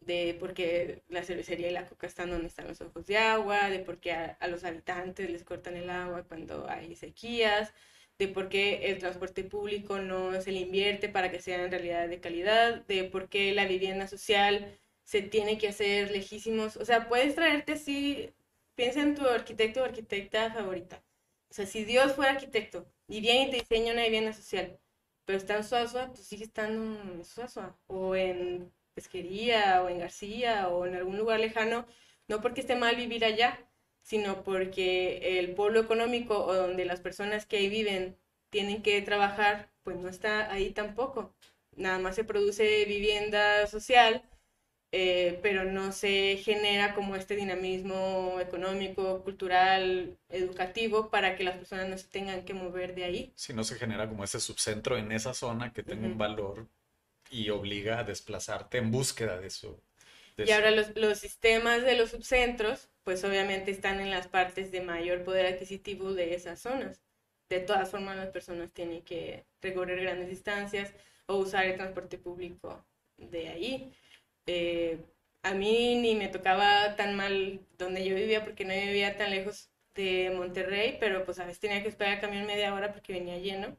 de 0.00 0.36
por 0.38 0.54
qué 0.54 1.02
la 1.08 1.24
cervecería 1.24 1.70
y 1.70 1.72
la 1.72 1.86
coca 1.86 2.06
están 2.06 2.30
donde 2.30 2.46
están 2.46 2.68
los 2.68 2.80
ojos 2.80 3.06
de 3.06 3.18
agua, 3.18 3.68
de 3.68 3.80
por 3.80 3.98
qué 3.98 4.12
a 4.12 4.46
los 4.48 4.64
habitantes 4.64 5.28
les 5.28 5.42
cortan 5.44 5.76
el 5.76 5.90
agua 5.90 6.22
cuando 6.22 6.68
hay 6.68 6.94
sequías, 6.94 7.74
de 8.18 8.28
por 8.28 8.48
qué 8.48 8.90
el 8.90 8.98
transporte 8.98 9.44
público 9.44 9.98
no 9.98 10.40
se 10.40 10.52
le 10.52 10.60
invierte 10.60 11.08
para 11.08 11.30
que 11.30 11.40
sea 11.40 11.62
en 11.64 11.70
realidad 11.70 12.08
de 12.08 12.20
calidad, 12.20 12.84
de 12.86 13.04
por 13.04 13.28
qué 13.28 13.52
la 13.54 13.66
vivienda 13.66 14.08
social 14.08 14.78
se 15.04 15.22
tiene 15.22 15.58
que 15.58 15.68
hacer 15.68 16.10
lejísimos. 16.10 16.76
O 16.76 16.84
sea, 16.84 17.08
puedes 17.08 17.34
traerte 17.34 17.72
así, 17.74 18.30
piensa 18.74 19.02
en 19.02 19.14
tu 19.14 19.26
arquitecto 19.26 19.82
o 19.82 19.84
arquitecta 19.84 20.52
favorita. 20.52 21.02
O 21.50 21.54
sea, 21.54 21.66
si 21.66 21.84
Dios 21.84 22.12
fuera 22.14 22.32
arquitecto 22.32 22.86
y 23.08 23.20
viene 23.20 23.48
y 23.48 23.50
te 23.50 23.56
diseña 23.58 23.92
una 23.92 24.02
vivienda 24.04 24.32
social, 24.32 24.78
pero 25.24 25.38
está 25.38 25.56
en 25.56 25.64
Suazua, 25.64 26.08
pues 26.08 26.26
sigue 26.26 26.44
estando 26.44 27.00
en 27.02 27.24
Suazua, 27.24 27.78
o 27.86 28.16
en 28.16 28.72
Pesquería, 28.94 29.82
o 29.82 29.88
en 29.88 29.98
García, 29.98 30.68
o 30.68 30.86
en 30.86 30.94
algún 30.96 31.16
lugar 31.18 31.40
lejano, 31.40 31.86
no 32.28 32.40
porque 32.40 32.60
esté 32.62 32.76
mal 32.76 32.96
vivir 32.96 33.24
allá, 33.24 33.67
sino 34.08 34.42
porque 34.42 35.38
el 35.38 35.50
pueblo 35.50 35.80
económico 35.80 36.42
o 36.42 36.54
donde 36.54 36.86
las 36.86 36.98
personas 36.98 37.44
que 37.44 37.58
ahí 37.58 37.68
viven 37.68 38.16
tienen 38.48 38.80
que 38.80 39.02
trabajar, 39.02 39.68
pues 39.82 39.98
no 39.98 40.08
está 40.08 40.50
ahí 40.50 40.70
tampoco. 40.70 41.34
Nada 41.76 41.98
más 41.98 42.14
se 42.14 42.24
produce 42.24 42.86
vivienda 42.86 43.66
social, 43.66 44.22
eh, 44.92 45.38
pero 45.42 45.64
no 45.64 45.92
se 45.92 46.38
genera 46.42 46.94
como 46.94 47.16
este 47.16 47.36
dinamismo 47.36 48.38
económico, 48.40 49.22
cultural, 49.24 50.16
educativo 50.30 51.10
para 51.10 51.36
que 51.36 51.44
las 51.44 51.58
personas 51.58 51.90
no 51.90 51.98
se 51.98 52.08
tengan 52.08 52.46
que 52.46 52.54
mover 52.54 52.94
de 52.94 53.04
ahí. 53.04 53.32
Si 53.34 53.52
no 53.52 53.62
se 53.62 53.74
genera 53.74 54.08
como 54.08 54.24
ese 54.24 54.40
subcentro 54.40 54.96
en 54.96 55.12
esa 55.12 55.34
zona 55.34 55.74
que 55.74 55.82
tenga 55.82 56.06
un 56.06 56.16
valor 56.16 56.66
y 57.30 57.50
obliga 57.50 57.98
a 57.98 58.04
desplazarte 58.04 58.78
en 58.78 58.90
búsqueda 58.90 59.38
de 59.38 59.48
eso. 59.48 59.78
y 60.38 60.50
ahora 60.50 60.70
los, 60.70 60.96
los 60.96 61.18
sistemas 61.18 61.82
de 61.82 61.94
los 61.94 62.08
subcentros 62.08 62.88
pues 63.08 63.24
obviamente 63.24 63.70
están 63.70 64.00
en 64.00 64.10
las 64.10 64.28
partes 64.28 64.70
de 64.70 64.82
mayor 64.82 65.24
poder 65.24 65.46
adquisitivo 65.46 66.12
de 66.12 66.34
esas 66.34 66.60
zonas. 66.60 67.00
de 67.48 67.60
todas 67.60 67.90
formas 67.90 68.18
las 68.18 68.28
personas 68.28 68.70
tienen 68.74 69.00
que 69.00 69.46
recorrer 69.62 70.02
grandes 70.02 70.28
distancias 70.28 70.92
o 71.24 71.36
usar 71.36 71.64
el 71.64 71.76
transporte 71.76 72.18
público 72.18 72.84
de 73.16 73.48
ahí. 73.48 73.94
Eh, 74.46 74.98
a 75.42 75.54
mí 75.54 75.96
ni 75.96 76.16
me 76.16 76.28
tocaba 76.28 76.96
tan 76.96 77.16
mal 77.16 77.60
donde 77.78 78.04
yo 78.04 78.14
vivía 78.14 78.44
porque 78.44 78.66
no 78.66 78.74
vivía 78.74 79.16
tan 79.16 79.30
lejos 79.30 79.70
de 79.94 80.30
Monterrey, 80.36 80.98
pero 81.00 81.24
pues 81.24 81.38
a 81.38 81.46
veces 81.46 81.60
tenía 81.60 81.82
que 81.82 81.88
esperar 81.88 82.16
el 82.16 82.20
camión 82.20 82.46
media 82.46 82.74
hora 82.74 82.92
porque 82.92 83.14
venía 83.14 83.38
lleno. 83.38 83.74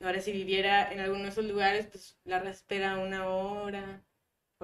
Ahora 0.00 0.22
si 0.22 0.32
viviera 0.32 0.90
en 0.90 1.00
alguno 1.00 1.24
de 1.24 1.30
esos 1.30 1.44
lugares, 1.44 1.86
pues 1.88 2.16
la 2.24 2.38
espera 2.48 2.96
una 2.96 3.28
hora, 3.28 4.02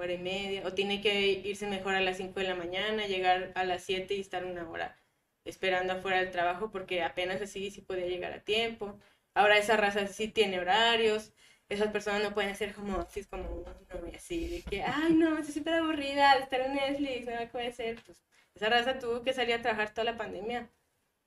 hora 0.03 0.13
y 0.13 0.17
media, 0.17 0.63
o 0.65 0.73
tiene 0.73 1.01
que 1.01 1.21
irse 1.29 1.67
mejor 1.67 1.95
a 1.95 2.01
las 2.01 2.17
5 2.17 2.39
de 2.39 2.47
la 2.47 2.55
mañana, 2.55 3.07
llegar 3.07 3.51
a 3.55 3.63
las 3.65 3.83
7 3.83 4.13
y 4.15 4.21
estar 4.21 4.45
una 4.45 4.69
hora 4.69 4.97
esperando 5.45 5.93
afuera 5.93 6.19
del 6.19 6.31
trabajo 6.31 6.71
porque 6.71 7.03
apenas 7.03 7.41
así 7.41 7.71
sí 7.71 7.81
podía 7.81 8.05
llegar 8.07 8.33
a 8.33 8.43
tiempo. 8.43 8.99
Ahora 9.33 9.57
esa 9.57 9.77
raza 9.77 10.07
sí 10.07 10.27
tiene 10.27 10.59
horarios, 10.59 11.33
esas 11.69 11.91
personas 11.91 12.23
no 12.23 12.33
pueden 12.33 12.55
ser 12.55 12.73
como 12.73 12.99
así, 13.01 13.23
como 13.25 13.49
uno 13.49 14.07
y 14.11 14.15
así, 14.15 14.47
de 14.47 14.61
que, 14.63 14.83
ay 14.83 15.13
no, 15.13 15.37
estoy 15.37 15.53
súper 15.55 15.75
aburrida 15.75 16.35
de 16.35 16.43
estar 16.43 16.61
en 16.61 16.73
Netflix, 16.75 17.27
no 17.27 17.47
puede 17.51 17.71
ser. 17.71 18.01
Pues 18.05 18.23
esa 18.55 18.69
raza 18.69 18.99
tuvo 18.99 19.23
que 19.23 19.33
salir 19.33 19.55
a 19.55 19.61
trabajar 19.61 19.93
toda 19.93 20.05
la 20.05 20.17
pandemia. 20.17 20.69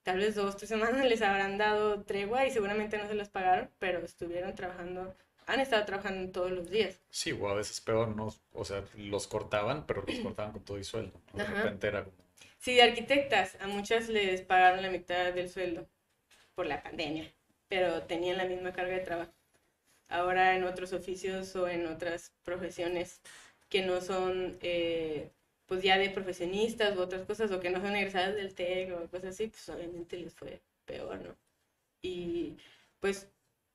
Tal 0.03 0.19
vez 0.19 0.35
dos, 0.35 0.57
tres 0.57 0.69
semanas 0.69 1.05
les 1.09 1.23
habrán 1.23 1.59
dado 1.59 2.05
tregua 2.05 2.47
y 2.47 2.51
seguramente 2.51 2.99
no 2.99 3.07
se 3.09 3.15
las 3.15 3.29
pagaron, 3.31 3.71
pero 3.79 4.01
estuvieron 4.05 4.55
trabajando, 4.55 5.17
han 5.47 5.61
estado 5.61 5.85
trabajando 5.85 6.33
todos 6.33 6.51
los 6.53 6.71
días. 6.71 7.01
Sí, 7.11 7.31
o 7.33 7.49
a 7.49 7.55
veces 7.55 7.81
peor, 7.81 8.09
¿no? 8.17 8.29
O 8.53 8.65
sea, 8.65 8.85
los 8.97 9.27
cortaban, 9.29 9.87
pero 9.87 10.03
los 10.03 10.19
cortaban 10.21 10.53
con 10.53 10.65
todo 10.65 10.79
y 10.79 10.85
sueldo. 10.85 11.21
De 11.33 11.45
repente 11.45 11.87
era 11.89 12.05
como 12.05 12.17
Sí, 12.59 12.75
de 12.75 12.83
arquitectas, 12.83 13.57
a 13.61 13.67
muchas 13.67 14.09
les 14.09 14.43
pagaron 14.43 14.83
la 14.83 14.91
mitad 14.91 15.33
del 15.33 15.49
sueldo 15.49 15.89
por 16.55 16.67
la 16.67 16.83
pandemia, 16.83 17.33
pero 17.69 18.03
tenían 18.05 18.39
la 18.39 18.45
misma 18.47 18.73
carga 18.73 18.95
de 18.97 19.01
trabajo. 19.05 19.33
Ahora 20.09 20.57
en 20.57 20.65
otros 20.65 20.93
oficios 20.93 21.57
o 21.57 21.69
en 21.69 21.87
otras 21.87 22.33
profesiones 22.45 23.21
que 23.71 23.83
no 23.85 24.01
son, 24.03 24.59
eh, 24.63 25.31
pues 25.67 25.83
ya 25.83 25.99
de 25.99 26.11
profesionistas 26.11 26.97
u 26.97 27.01
otras 27.03 27.27
cosas, 27.27 27.53
o 27.53 27.61
que 27.61 27.71
no 27.71 27.81
son 27.81 27.97
egresadas 27.97 28.37
del 28.37 28.55
TEC 28.55 28.93
o 28.95 29.09
cosas 29.11 29.31
así, 29.35 29.49
pues 29.49 29.69
obviamente 29.71 30.17
les 30.19 30.35
fue 30.35 30.61
peor, 30.87 31.21
¿no? 31.21 31.37
Y 32.03 32.57
pues 33.01 33.29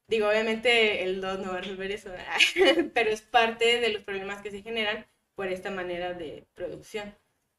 digo, 0.07 0.27
obviamente 0.27 1.03
el 1.03 1.21
DOT 1.21 1.39
no 1.39 1.51
va 1.51 1.57
a 1.57 1.61
resolver 1.61 1.91
eso, 1.91 2.11
pero 2.93 3.09
es 3.09 3.21
parte 3.21 3.79
de 3.79 3.89
los 3.89 4.03
problemas 4.03 4.41
que 4.41 4.51
se 4.51 4.61
generan 4.61 5.05
por 5.35 5.47
esta 5.47 5.71
manera 5.71 6.13
de 6.13 6.45
producción. 6.53 7.13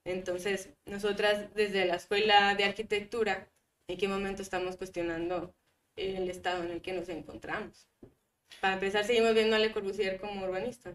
Entonces, 0.05 0.71
nosotras 0.87 1.53
desde 1.55 1.85
la 1.85 1.97
Escuela 1.97 2.55
de 2.55 2.65
Arquitectura, 2.65 3.49
¿en 3.89 3.99
qué 3.99 4.09
momento 4.09 4.43
estamos 4.43 4.77
cuestionando 4.77 5.53
el 5.97 6.31
estado 6.31 6.63
en 6.63 6.71
el 6.71 6.81
que 6.81 6.93
nos 6.93 7.09
encontramos? 7.09 7.89
Para 8.61 8.75
empezar, 8.75 9.05
seguimos 9.05 9.35
viendo 9.35 9.57
a 9.57 9.59
Le 9.59 9.73
Corbusier 9.73 10.19
como 10.19 10.45
urbanista. 10.45 10.95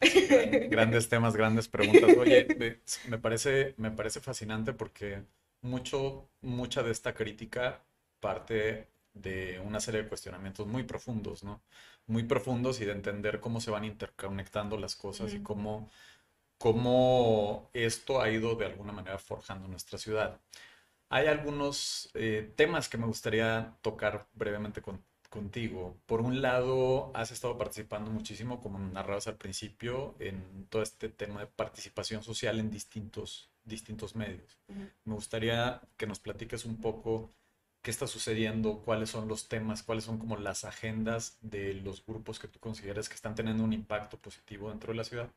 Grandes 0.70 1.08
temas, 1.08 1.34
grandes 1.36 1.68
preguntas. 1.68 2.16
Oye, 2.16 2.46
me 3.08 3.18
parece, 3.18 3.74
me 3.78 3.90
parece 3.90 4.20
fascinante 4.20 4.72
porque 4.72 5.22
mucho, 5.60 6.28
mucha 6.40 6.82
de 6.82 6.92
esta 6.92 7.14
crítica 7.14 7.82
parte 8.20 8.86
de 9.20 9.60
una 9.60 9.80
serie 9.80 10.02
de 10.02 10.08
cuestionamientos 10.08 10.66
muy 10.66 10.84
profundos, 10.84 11.44
¿no? 11.44 11.60
Muy 12.06 12.24
profundos 12.24 12.80
y 12.80 12.84
de 12.84 12.92
entender 12.92 13.40
cómo 13.40 13.60
se 13.60 13.70
van 13.70 13.84
interconectando 13.84 14.78
las 14.78 14.96
cosas 14.96 15.34
y 15.34 15.40
cómo 15.42 15.90
cómo 16.58 17.70
esto 17.72 18.20
ha 18.20 18.30
ido 18.30 18.56
de 18.56 18.66
alguna 18.66 18.92
manera 18.92 19.18
forjando 19.18 19.68
nuestra 19.68 19.98
ciudad. 19.98 20.40
Hay 21.08 21.26
algunos 21.26 22.10
eh, 22.14 22.52
temas 22.56 22.88
que 22.88 22.98
me 22.98 23.06
gustaría 23.06 23.76
tocar 23.80 24.28
brevemente 24.34 24.82
contigo. 25.30 25.96
Por 26.06 26.20
un 26.20 26.42
lado, 26.42 27.10
has 27.14 27.30
estado 27.30 27.56
participando 27.56 28.10
muchísimo, 28.10 28.60
como 28.60 28.78
narrabas 28.78 29.28
al 29.28 29.36
principio, 29.36 30.16
en 30.18 30.66
todo 30.68 30.82
este 30.82 31.08
tema 31.08 31.40
de 31.40 31.46
participación 31.46 32.22
social 32.22 32.58
en 32.58 32.70
distintos, 32.70 33.50
distintos 33.64 34.16
medios. 34.16 34.58
Me 35.04 35.14
gustaría 35.14 35.80
que 35.96 36.06
nos 36.06 36.20
platiques 36.20 36.64
un 36.66 36.78
poco 36.78 37.30
qué 37.88 37.90
está 37.90 38.06
sucediendo, 38.06 38.82
cuáles 38.84 39.08
son 39.08 39.28
los 39.28 39.48
temas, 39.48 39.82
cuáles 39.82 40.04
son 40.04 40.18
como 40.18 40.36
las 40.36 40.64
agendas 40.64 41.38
de 41.40 41.72
los 41.72 42.04
grupos 42.04 42.38
que 42.38 42.46
tú 42.46 42.60
consideras 42.60 43.08
que 43.08 43.14
están 43.14 43.34
teniendo 43.34 43.64
un 43.64 43.72
impacto 43.72 44.18
positivo 44.18 44.68
dentro 44.68 44.92
de 44.92 44.98
la 44.98 45.04
ciudad 45.04 45.30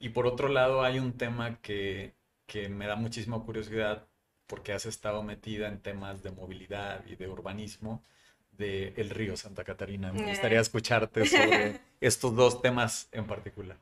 y 0.00 0.08
por 0.08 0.26
otro 0.26 0.48
lado, 0.48 0.82
hay 0.82 0.98
un 0.98 1.12
tema 1.12 1.60
que, 1.60 2.14
que 2.46 2.68
me 2.68 2.88
da 2.88 2.96
muchísima 2.96 3.40
curiosidad 3.44 4.08
porque 4.48 4.72
has 4.72 4.86
estado 4.86 5.22
metida 5.22 5.68
en 5.68 5.80
temas 5.80 6.24
de 6.24 6.32
movilidad 6.32 7.06
y 7.06 7.14
de 7.14 7.28
urbanismo 7.28 8.02
del 8.50 8.94
el 8.96 9.10
río 9.10 9.36
Santa 9.36 9.62
Catarina. 9.62 10.12
Me 10.12 10.30
gustaría 10.30 10.58
escucharte 10.58 11.26
sobre 11.26 11.80
estos 12.00 12.34
dos 12.34 12.60
temas 12.60 13.08
en 13.12 13.28
particular. 13.28 13.76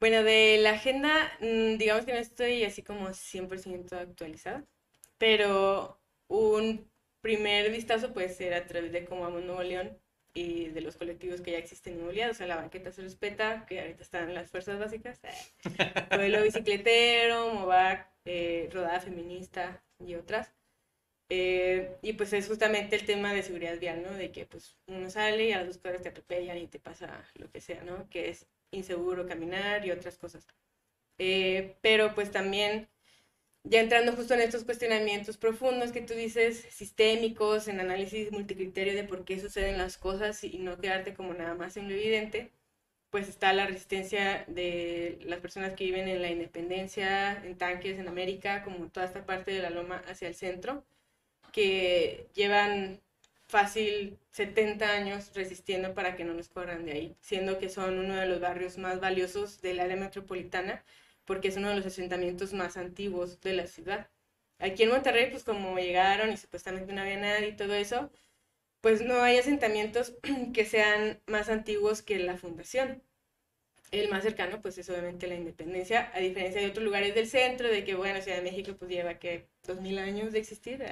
Bueno, 0.00 0.22
de 0.22 0.58
la 0.58 0.72
agenda, 0.72 1.32
mm, 1.40 1.78
digamos 1.78 2.04
que 2.04 2.12
no 2.12 2.18
estoy 2.18 2.64
así 2.64 2.82
como 2.82 3.08
100% 3.08 3.92
actualizada, 3.94 4.64
pero 5.16 5.98
un 6.28 6.86
primer 7.26 7.72
vistazo 7.72 8.14
puede 8.14 8.28
ser 8.28 8.54
a 8.54 8.66
través 8.66 8.92
de 8.92 9.04
cómo 9.04 9.22
vamos 9.22 9.42
Nuevo 9.42 9.60
León 9.60 9.98
y 10.32 10.68
de 10.68 10.80
los 10.80 10.96
colectivos 10.96 11.40
que 11.40 11.50
ya 11.50 11.58
existen 11.58 11.94
en 11.94 12.02
Movilidad, 12.02 12.30
o 12.30 12.34
sea, 12.34 12.46
la 12.46 12.54
banqueta 12.54 12.92
se 12.92 13.02
respeta, 13.02 13.66
que 13.66 13.80
ahorita 13.80 14.00
están 14.00 14.32
las 14.32 14.48
fuerzas 14.48 14.78
básicas, 14.78 15.18
eh, 15.24 16.06
pueblo 16.08 16.44
bicicletero, 16.44 17.52
MOVAC, 17.52 18.08
eh, 18.26 18.70
rodada 18.72 19.00
feminista 19.00 19.82
y 19.98 20.14
otras. 20.14 20.54
Eh, 21.28 21.96
y 22.00 22.12
pues 22.12 22.32
es 22.32 22.46
justamente 22.46 22.94
el 22.94 23.04
tema 23.04 23.34
de 23.34 23.42
seguridad 23.42 23.76
vial, 23.80 24.04
¿no? 24.04 24.12
De 24.12 24.30
que 24.30 24.46
pues 24.46 24.76
uno 24.86 25.10
sale 25.10 25.48
y 25.48 25.52
a 25.52 25.58
las 25.58 25.66
dos 25.66 25.78
cuadras 25.78 26.02
te 26.02 26.10
atropellan 26.10 26.58
y 26.58 26.68
te 26.68 26.78
pasa 26.78 27.28
lo 27.34 27.50
que 27.50 27.60
sea, 27.60 27.82
¿no? 27.82 28.08
Que 28.08 28.28
es 28.28 28.46
inseguro 28.70 29.26
caminar 29.26 29.84
y 29.84 29.90
otras 29.90 30.16
cosas. 30.16 30.46
pero 31.82 32.14
pues 32.14 32.30
también 32.30 32.88
ya 33.68 33.80
entrando 33.80 34.12
justo 34.12 34.34
en 34.34 34.40
estos 34.40 34.64
cuestionamientos 34.64 35.36
profundos 35.36 35.92
que 35.92 36.00
tú 36.00 36.14
dices, 36.14 36.66
sistémicos, 36.70 37.68
en 37.68 37.80
análisis 37.80 38.30
multicriterio 38.32 38.94
de 38.94 39.04
por 39.04 39.24
qué 39.24 39.40
suceden 39.40 39.78
las 39.78 39.98
cosas 39.98 40.44
y 40.44 40.58
no 40.58 40.78
quedarte 40.78 41.14
como 41.14 41.34
nada 41.34 41.54
más 41.54 41.76
en 41.76 41.88
lo 41.88 41.94
evidente, 41.94 42.52
pues 43.10 43.28
está 43.28 43.52
la 43.52 43.66
resistencia 43.66 44.44
de 44.48 45.18
las 45.24 45.40
personas 45.40 45.74
que 45.74 45.84
viven 45.84 46.08
en 46.08 46.22
la 46.22 46.30
independencia, 46.30 47.32
en 47.44 47.56
tanques, 47.58 47.98
en 47.98 48.08
América, 48.08 48.62
como 48.64 48.88
toda 48.88 49.06
esta 49.06 49.26
parte 49.26 49.52
de 49.52 49.62
la 49.62 49.70
loma 49.70 50.02
hacia 50.08 50.28
el 50.28 50.34
centro, 50.34 50.84
que 51.52 52.28
llevan 52.34 53.00
fácil 53.48 54.18
70 54.32 54.90
años 54.90 55.32
resistiendo 55.34 55.94
para 55.94 56.16
que 56.16 56.24
no 56.24 56.34
nos 56.34 56.48
corran 56.48 56.84
de 56.84 56.92
ahí, 56.92 57.16
siendo 57.20 57.58
que 57.58 57.68
son 57.70 57.98
uno 57.98 58.16
de 58.16 58.26
los 58.26 58.40
barrios 58.40 58.78
más 58.78 59.00
valiosos 59.00 59.60
del 59.62 59.80
área 59.80 59.96
metropolitana 59.96 60.84
porque 61.26 61.48
es 61.48 61.56
uno 61.56 61.70
de 61.70 61.76
los 61.76 61.86
asentamientos 61.86 62.52
más 62.54 62.76
antiguos 62.76 63.40
de 63.42 63.52
la 63.54 63.66
ciudad. 63.66 64.08
Aquí 64.58 64.84
en 64.84 64.90
Monterrey, 64.90 65.30
pues 65.30 65.44
como 65.44 65.76
llegaron 65.78 66.32
y 66.32 66.36
supuestamente 66.38 66.92
no 66.92 67.02
había 67.02 67.18
nadie 67.18 67.48
y 67.48 67.56
todo 67.56 67.74
eso, 67.74 68.10
pues 68.80 69.02
no 69.02 69.22
hay 69.22 69.38
asentamientos 69.38 70.14
que 70.54 70.64
sean 70.64 71.20
más 71.26 71.48
antiguos 71.50 72.02
que 72.02 72.18
la 72.18 72.38
fundación. 72.38 73.02
El 73.90 74.08
más 74.10 74.24
cercano, 74.24 74.60
pues 74.62 74.78
es 74.78 74.88
obviamente 74.90 75.26
la 75.26 75.36
independencia, 75.36 76.10
a 76.14 76.20
diferencia 76.20 76.60
de 76.60 76.68
otros 76.68 76.84
lugares 76.84 77.14
del 77.14 77.28
centro, 77.28 77.68
de 77.68 77.84
que, 77.84 77.94
bueno, 77.94 78.20
Ciudad 78.20 78.38
de 78.38 78.42
México 78.44 78.74
pues 78.78 78.90
lleva 78.90 79.18
que 79.18 79.48
dos 79.64 79.80
mil 79.80 79.98
años 79.98 80.32
de 80.32 80.40
existir, 80.40 80.84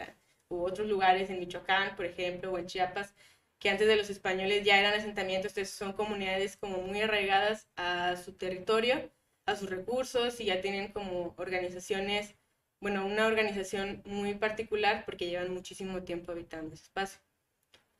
u 0.48 0.62
otros 0.64 0.88
lugares 0.88 1.30
en 1.30 1.40
Michoacán, 1.40 1.96
por 1.96 2.06
ejemplo, 2.06 2.52
o 2.52 2.58
en 2.58 2.66
Chiapas, 2.66 3.14
que 3.58 3.70
antes 3.70 3.86
de 3.88 3.96
los 3.96 4.10
españoles 4.10 4.64
ya 4.64 4.78
eran 4.78 4.94
asentamientos, 4.94 5.52
entonces 5.52 5.74
son 5.74 5.92
comunidades 5.94 6.56
como 6.56 6.78
muy 6.82 7.00
arraigadas 7.00 7.68
a 7.76 8.16
su 8.16 8.34
territorio 8.34 9.10
a 9.46 9.56
sus 9.56 9.70
recursos 9.70 10.40
y 10.40 10.46
ya 10.46 10.60
tienen 10.60 10.92
como 10.92 11.34
organizaciones, 11.36 12.34
bueno, 12.80 13.06
una 13.06 13.26
organización 13.26 14.02
muy 14.04 14.34
particular 14.34 15.04
porque 15.04 15.26
llevan 15.26 15.52
muchísimo 15.52 16.02
tiempo 16.02 16.32
habitando 16.32 16.74
ese 16.74 16.84
espacio. 16.84 17.20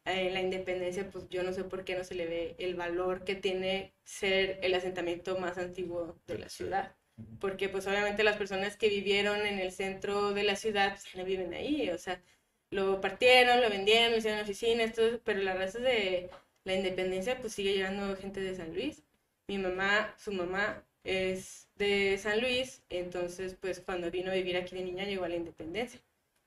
En 0.07 0.35
la 0.35 0.41
independencia, 0.43 1.09
pues 1.11 1.29
yo 1.31 1.43
no 1.43 1.53
sé 1.53 1.65
por 1.65 1.85
qué 1.85 1.97
no 1.97 2.05
se 2.05 2.15
le 2.15 2.27
ve 2.27 2.55
el 2.59 2.75
valor 2.75 3.25
que 3.25 3.35
tiene 3.35 3.95
ser 4.05 4.59
el 4.63 4.75
asentamiento 4.75 5.39
más 5.39 5.57
antiguo 5.57 6.19
de 6.27 6.39
la 6.39 6.49
ciudad. 6.51 6.95
Porque 7.41 7.69
pues 7.69 7.87
obviamente 7.87 8.25
las 8.25 8.37
personas 8.37 8.77
que 8.77 8.89
vivieron 8.89 9.47
en 9.47 9.59
el 9.61 9.73
centro 9.73 10.33
de 10.33 10.43
la 10.45 10.57
ciudad 10.57 10.99
pues, 11.01 11.17
no 11.17 11.25
viven 11.25 11.55
ahí, 11.55 11.89
o 11.91 11.99
sea, 11.99 12.21
lo 12.71 13.01
partieron, 13.01 13.63
lo 13.63 13.71
vendieron, 13.71 14.13
lo 14.13 14.19
hicieron 14.19 14.41
oficinas, 14.41 14.93
todo, 14.95 15.21
pero 15.25 15.41
la 15.41 15.55
raza 15.55 15.79
de 15.79 16.29
la 16.65 16.75
independencia 16.75 17.39
pues 17.41 17.55
sigue 17.55 17.75
llevando 17.75 18.17
gente 18.17 18.41
de 18.41 18.57
San 18.57 18.75
Luis. 18.75 19.03
Mi 19.49 19.59
mamá, 19.59 20.15
su 20.19 20.33
mamá 20.33 20.85
es 21.05 21.69
de 21.77 22.19
San 22.19 22.41
Luis, 22.41 22.83
entonces 22.91 23.57
pues 23.61 23.81
cuando 23.81 24.11
vino 24.11 24.31
a 24.31 24.35
vivir 24.35 24.57
aquí 24.57 24.75
de 24.75 24.83
niña 24.83 25.05
llegó 25.05 25.25
a 25.25 25.29
la 25.29 25.37
independencia. 25.37 26.01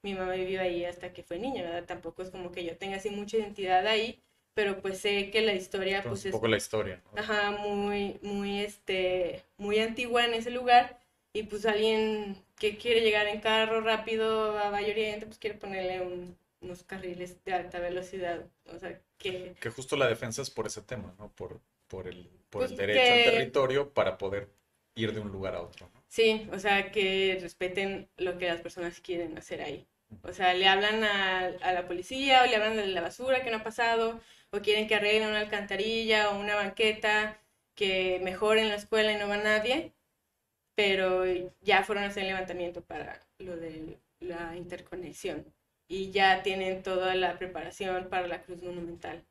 Mi 0.03 0.13
mamá 0.13 0.33
vivió 0.33 0.61
ahí 0.61 0.85
hasta 0.85 1.13
que 1.13 1.23
fue 1.23 1.39
niña, 1.39 1.63
¿verdad? 1.63 1.85
Tampoco 1.85 2.21
es 2.21 2.29
como 2.29 2.51
que 2.51 2.63
yo 2.63 2.77
tenga 2.77 2.97
así 2.97 3.09
mucha 3.09 3.37
identidad 3.37 3.85
ahí, 3.87 4.21
pero 4.53 4.81
pues 4.81 4.99
sé 4.99 5.31
que 5.31 5.41
la 5.41 5.53
historia 5.53 6.03
pues 6.03 6.25
un 6.25 6.31
poco 6.31 6.47
la 6.47 6.57
historia. 6.57 7.01
Ajá, 7.15 7.51
muy, 7.51 8.19
muy, 8.21 8.59
este, 8.59 9.43
muy 9.57 9.79
antigua 9.79 10.25
en 10.25 10.33
ese 10.33 10.51
lugar 10.51 10.99
y 11.33 11.43
pues 11.43 11.65
alguien 11.65 12.37
que 12.57 12.77
quiere 12.77 13.01
llegar 13.01 13.27
en 13.27 13.41
carro 13.41 13.81
rápido 13.81 14.57
a 14.57 14.69
Valle 14.69 14.91
Oriente, 14.91 15.25
pues 15.25 15.37
quiere 15.39 15.57
ponerle 15.57 16.01
un 16.01 16.35
unos 16.61 16.83
carriles 16.83 17.43
de 17.45 17.53
alta 17.53 17.79
velocidad. 17.79 18.45
O 18.65 18.79
sea, 18.79 18.99
que... 19.17 19.55
Que 19.59 19.69
justo 19.69 19.95
la 19.95 20.07
defensa 20.07 20.41
es 20.41 20.49
por 20.49 20.67
ese 20.67 20.81
tema, 20.81 21.13
¿no? 21.17 21.29
Por, 21.29 21.59
por 21.87 22.07
el, 22.07 22.29
por 22.49 22.61
Pues 22.61 22.71
el 22.71 22.77
derecho 22.77 23.13
que- 23.13 23.13
al 23.13 23.23
territorio 23.23 23.93
para 23.93 24.17
poder 24.17 24.49
ir 24.95 25.13
de 25.13 25.19
un 25.21 25.31
lugar 25.31 25.55
a 25.55 25.61
otro, 25.61 25.89
¿no? 25.93 26.03
Sí, 26.07 26.47
o 26.53 26.59
sea, 26.59 26.91
que 26.91 27.37
respeten 27.41 28.09
lo 28.17 28.37
que 28.37 28.47
las 28.47 28.61
personas 28.61 29.01
quieren 29.01 29.37
hacer 29.37 29.61
ahí. 29.61 29.87
O 30.23 30.31
sea, 30.33 30.53
le 30.53 30.67
hablan 30.67 31.03
a, 31.03 31.39
a 31.61 31.73
la 31.73 31.87
policía 31.87 32.43
o 32.43 32.45
le 32.47 32.55
hablan 32.55 32.77
de 32.77 32.87
la 32.87 33.01
basura 33.01 33.43
que 33.43 33.51
no 33.51 33.57
ha 33.57 33.63
pasado, 33.63 34.21
o 34.51 34.59
quieren 34.61 34.87
que 34.87 34.95
arreglen 34.95 35.27
una 35.29 35.39
alcantarilla 35.41 36.29
o 36.31 36.39
una 36.39 36.55
banqueta, 36.55 37.39
que 37.75 38.19
mejoren 38.23 38.69
la 38.69 38.75
escuela 38.75 39.11
y 39.11 39.17
no 39.17 39.27
va 39.27 39.37
nadie, 39.37 39.93
pero 40.75 41.23
ya 41.61 41.83
fueron 41.83 42.05
a 42.05 42.07
hacer 42.07 42.23
el 42.23 42.29
levantamiento 42.29 42.83
para 42.83 43.27
lo 43.39 43.57
de 43.57 43.99
la 44.19 44.55
interconexión 44.57 45.45
y 45.87 46.11
ya 46.11 46.43
tienen 46.43 46.83
toda 46.83 47.15
la 47.15 47.37
preparación 47.39 48.09
para 48.09 48.27
la 48.27 48.43
cruz 48.43 48.61
monumental 48.63 49.25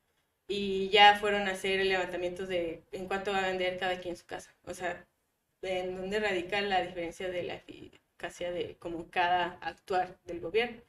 y 0.47 0.89
ya 0.89 1.17
fueron 1.19 1.47
a 1.47 1.51
hacer 1.51 1.79
el 1.79 1.89
levantamiento 1.89 2.45
de 2.47 2.83
en 2.91 3.07
cuánto 3.07 3.31
va 3.31 3.39
a 3.39 3.47
vender 3.47 3.77
cada 3.77 3.99
quien 3.99 4.13
en 4.13 4.17
su 4.17 4.25
casa. 4.25 4.55
O 4.65 4.73
sea, 4.73 5.05
en 5.61 5.97
dónde 5.97 6.19
radica 6.19 6.61
la 6.61 6.81
diferencia 6.81 7.29
de 7.29 7.43
la 7.43 7.55
eficacia 7.55 8.51
de 8.51 8.75
como 8.77 9.09
cada 9.09 9.57
actuar 9.61 10.17
del 10.25 10.39
gobierno. 10.41 10.81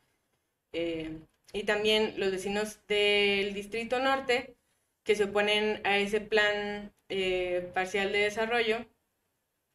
Eh, 0.72 1.18
y 1.52 1.64
también 1.64 2.14
los 2.18 2.30
vecinos 2.30 2.80
del 2.86 3.54
Distrito 3.54 3.98
Norte 4.00 4.56
que 5.04 5.16
se 5.16 5.24
oponen 5.24 5.80
a 5.86 5.98
ese 5.98 6.20
plan 6.20 6.92
eh, 7.08 7.70
parcial 7.74 8.12
de 8.12 8.18
desarrollo, 8.18 8.86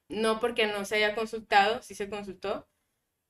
no 0.07 0.39
porque 0.39 0.67
no 0.67 0.85
se 0.85 0.97
haya 0.97 1.15
consultado, 1.15 1.81
sí 1.81 1.95
se 1.95 2.09
consultó, 2.09 2.67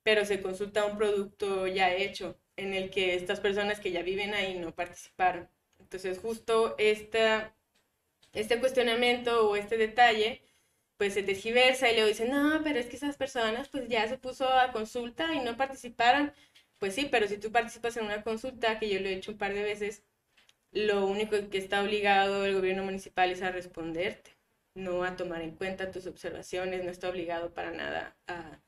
pero 0.03 0.25
se 0.25 0.41
consulta 0.41 0.85
un 0.85 0.97
producto 0.97 1.67
ya 1.67 1.93
hecho 1.93 2.37
en 2.57 2.73
el 2.73 2.89
que 2.89 3.15
estas 3.15 3.39
personas 3.39 3.79
que 3.79 3.91
ya 3.91 4.03
viven 4.03 4.33
ahí 4.33 4.59
no 4.59 4.75
participaron. 4.75 5.49
Entonces 5.93 6.19
justo 6.19 6.75
esta, 6.77 7.55
este 8.33 8.59
cuestionamiento 8.59 9.49
o 9.49 9.55
este 9.55 9.77
detalle 9.77 10.41
pues 10.97 11.13
se 11.15 11.23
tergiversa 11.23 11.89
y 11.91 11.95
luego 11.95 12.09
dicen, 12.09 12.31
no, 12.31 12.61
pero 12.63 12.79
es 12.79 12.87
que 12.87 12.97
esas 12.97 13.17
personas 13.17 13.69
pues 13.69 13.89
ya 13.89 14.07
se 14.07 14.17
puso 14.17 14.47
a 14.49 14.71
consulta 14.71 15.33
y 15.33 15.41
no 15.41 15.57
participaron. 15.57 16.33
Pues 16.79 16.95
sí, 16.95 17.07
pero 17.11 17.27
si 17.27 17.37
tú 17.37 17.51
participas 17.51 17.97
en 17.97 18.05
una 18.05 18.23
consulta, 18.23 18.79
que 18.79 18.89
yo 18.89 18.99
lo 18.99 19.07
he 19.09 19.13
hecho 19.15 19.31
un 19.33 19.37
par 19.37 19.53
de 19.53 19.63
veces, 19.63 20.03
lo 20.71 21.05
único 21.07 21.37
que 21.49 21.57
está 21.57 21.83
obligado 21.83 22.45
el 22.45 22.55
gobierno 22.55 22.83
municipal 22.83 23.31
es 23.31 23.41
a 23.41 23.51
responderte, 23.51 24.31
no 24.75 25.03
a 25.03 25.15
tomar 25.15 25.41
en 25.41 25.51
cuenta 25.55 25.91
tus 25.91 26.07
observaciones, 26.07 26.83
no 26.83 26.91
está 26.91 27.09
obligado 27.09 27.53
para 27.53 27.71
nada 27.71 28.17
a, 28.27 28.59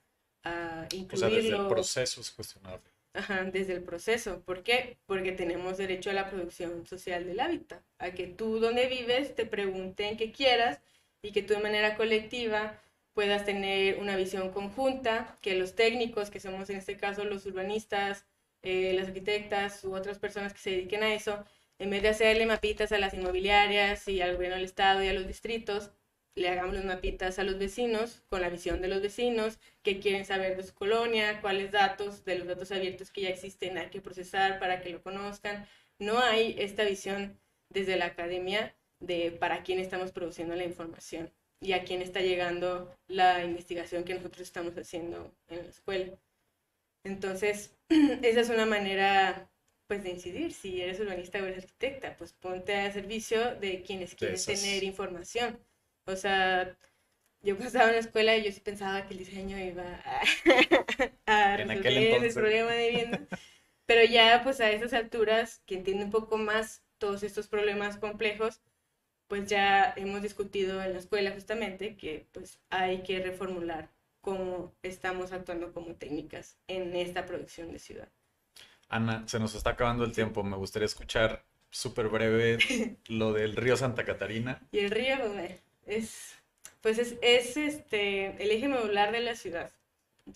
a 0.43 0.87
O 1.11 1.17
sea, 1.17 1.29
desde 1.31 1.55
el 1.55 1.61
incluirlo. 1.61 1.65
proceso 1.65 2.21
es 2.21 2.29
cuestionable. 2.29 2.87
Ajá, 3.15 3.43
desde 3.45 3.73
el 3.73 3.83
proceso. 3.83 4.41
¿Por 4.43 4.61
qué? 4.63 4.97
Porque 5.05 5.31
tenemos 5.31 5.77
derecho 5.77 6.09
a 6.09 6.13
la 6.13 6.29
producción 6.29 6.85
social 6.85 7.25
del 7.25 7.39
hábitat, 7.39 7.81
a 7.97 8.11
que 8.11 8.27
tú 8.27 8.59
donde 8.59 8.87
vives 8.87 9.33
te 9.35 9.45
pregunten 9.45 10.17
qué 10.17 10.31
quieras 10.31 10.81
y 11.21 11.31
que 11.31 11.41
tú 11.41 11.53
de 11.53 11.61
manera 11.61 11.95
colectiva 11.95 12.79
puedas 13.13 13.45
tener 13.45 13.99
una 13.99 14.17
visión 14.17 14.51
conjunta, 14.51 15.37
que 15.41 15.55
los 15.55 15.75
técnicos, 15.75 16.29
que 16.29 16.39
somos 16.41 16.69
en 16.69 16.77
este 16.77 16.97
caso 16.97 17.23
los 17.23 17.45
urbanistas, 17.45 18.25
eh, 18.63 18.93
las 18.93 19.07
arquitectas 19.07 19.83
u 19.85 19.95
otras 19.95 20.19
personas 20.19 20.53
que 20.53 20.59
se 20.59 20.71
dediquen 20.71 21.03
a 21.03 21.13
eso, 21.13 21.45
en 21.79 21.89
vez 21.89 22.01
de 22.03 22.09
hacerle 22.09 22.45
mapitas 22.45 22.91
a 22.91 22.97
las 22.99 23.13
inmobiliarias 23.13 24.07
y 24.09 24.21
al 24.21 24.35
gobierno 24.35 24.57
del 24.57 24.65
estado 24.65 25.01
y 25.03 25.07
a 25.07 25.13
los 25.13 25.27
distritos, 25.27 25.91
le 26.35 26.49
hagamos 26.49 26.75
los 26.75 26.85
mapitas 26.85 27.39
a 27.39 27.43
los 27.43 27.57
vecinos 27.57 28.21
con 28.27 28.41
la 28.41 28.49
visión 28.49 28.81
de 28.81 28.89
los 28.89 29.01
vecinos, 29.01 29.57
que 29.83 29.99
quieren 29.99 30.25
saber 30.25 30.57
de 30.57 30.63
su 30.63 30.73
colonia, 30.73 31.41
cuáles 31.41 31.71
datos 31.71 32.25
de 32.25 32.37
los 32.37 32.47
datos 32.47 32.71
abiertos 32.71 33.09
que 33.09 33.21
ya 33.21 33.29
existen 33.29 33.77
hay 33.77 33.89
que 33.89 34.01
procesar 34.01 34.59
para 34.59 34.81
que 34.81 34.89
lo 34.89 35.01
conozcan. 35.01 35.65
No 35.97 36.19
hay 36.19 36.55
esta 36.59 36.83
visión 36.83 37.39
desde 37.69 37.95
la 37.95 38.07
academia 38.07 38.75
de 38.99 39.31
para 39.31 39.63
quién 39.63 39.79
estamos 39.79 40.11
produciendo 40.11 40.55
la 40.55 40.65
información 40.65 41.31
y 41.61 41.71
a 41.71 41.83
quién 41.85 42.01
está 42.01 42.19
llegando 42.19 42.93
la 43.07 43.43
investigación 43.43 44.03
que 44.03 44.13
nosotros 44.13 44.41
estamos 44.41 44.77
haciendo 44.77 45.33
en 45.47 45.63
la 45.63 45.69
escuela. 45.69 46.17
Entonces, 47.05 47.77
esa 47.89 48.41
es 48.41 48.49
una 48.49 48.65
manera 48.65 49.49
pues 49.87 50.03
de 50.03 50.09
incidir. 50.09 50.51
Si 50.51 50.81
eres 50.81 50.99
urbanista 50.99 51.39
o 51.39 51.45
eres 51.45 51.63
arquitecta, 51.63 52.17
pues 52.17 52.33
ponte 52.33 52.75
a 52.75 52.91
servicio 52.91 53.55
de 53.55 53.83
quienes 53.83 54.15
quieren 54.15 54.43
tener 54.43 54.83
información. 54.83 55.59
O 56.05 56.15
sea, 56.15 56.77
yo 57.41 57.57
pasaba 57.57 57.87
en 57.87 57.93
la 57.93 57.99
escuela 57.99 58.35
y 58.35 58.43
yo 58.43 58.51
sí 58.51 58.59
pensaba 58.59 59.05
que 59.07 59.13
el 59.13 59.19
diseño 59.19 59.57
iba 59.57 59.83
a, 59.83 60.21
a 61.53 61.57
resolver 61.57 62.23
el 62.23 62.33
problema 62.33 62.71
de 62.71 62.89
vivienda. 62.89 63.19
Pero 63.85 64.03
ya 64.03 64.41
pues 64.43 64.59
a 64.61 64.71
esas 64.71 64.93
alturas, 64.93 65.61
que 65.65 65.75
entiende 65.75 66.05
un 66.05 66.11
poco 66.11 66.37
más 66.37 66.83
todos 66.97 67.23
estos 67.23 67.47
problemas 67.47 67.97
complejos, 67.97 68.61
pues 69.27 69.47
ya 69.47 69.93
hemos 69.95 70.21
discutido 70.21 70.81
en 70.83 70.93
la 70.93 70.99
escuela 70.99 71.31
justamente 71.31 71.95
que 71.95 72.27
pues 72.31 72.59
hay 72.69 73.03
que 73.03 73.19
reformular 73.19 73.89
cómo 74.21 74.73
estamos 74.81 75.31
actuando 75.31 75.71
como 75.71 75.95
técnicas 75.95 76.57
en 76.67 76.95
esta 76.95 77.25
producción 77.25 77.71
de 77.71 77.79
ciudad. 77.79 78.09
Ana, 78.89 79.27
se 79.27 79.39
nos 79.39 79.55
está 79.55 79.71
acabando 79.71 80.03
el 80.03 80.13
tiempo. 80.13 80.43
Me 80.43 80.57
gustaría 80.57 80.85
escuchar 80.85 81.43
súper 81.69 82.07
breve 82.09 82.57
lo 83.07 83.33
del 83.33 83.55
río 83.55 83.77
Santa 83.77 84.03
Catarina. 84.03 84.61
Y 84.71 84.79
el 84.79 84.91
río 84.91 85.17
pues, 85.19 85.59
es, 85.85 86.35
pues 86.81 86.97
es, 86.97 87.15
es 87.21 87.57
este, 87.57 88.41
el 88.43 88.51
eje 88.51 88.67
medular 88.67 89.11
de 89.11 89.21
la 89.21 89.35
ciudad. 89.35 89.71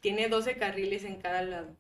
Tiene 0.01 0.29
12 0.29 0.57
carriles 0.57 1.03
en 1.03 1.21
cada 1.21 1.41
lado. 1.43 1.75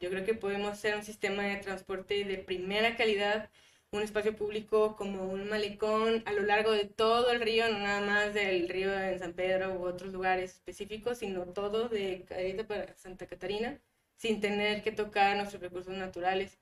Yo 0.00 0.10
creo 0.10 0.24
que 0.24 0.34
podemos 0.34 0.70
hacer 0.72 0.96
un 0.96 1.04
sistema 1.04 1.42
de 1.44 1.56
transporte 1.56 2.24
de 2.24 2.38
primera 2.38 2.96
calidad, 2.96 3.50
un 3.92 4.02
espacio 4.02 4.34
público 4.36 4.96
como 4.96 5.24
un 5.24 5.48
malecón 5.48 6.22
a 6.26 6.32
lo 6.32 6.42
largo 6.42 6.72
de 6.72 6.86
todo 6.86 7.30
el 7.32 7.40
río, 7.40 7.68
no 7.68 7.78
nada 7.80 8.00
más 8.00 8.34
del 8.34 8.68
río 8.68 8.92
en 8.98 9.18
San 9.18 9.34
Pedro 9.34 9.74
u 9.74 9.84
otros 9.84 10.12
lugares 10.12 10.52
específicos, 10.52 11.18
sino 11.18 11.44
todo 11.46 11.88
de 11.88 12.24
Cadereyta 12.26 12.66
para 12.66 12.94
Santa 12.96 13.26
Catarina, 13.26 13.78
sin 14.16 14.40
tener 14.40 14.82
que 14.82 14.92
tocar 14.92 15.36
nuestros 15.36 15.62
recursos 15.62 15.94
naturales. 15.94 16.58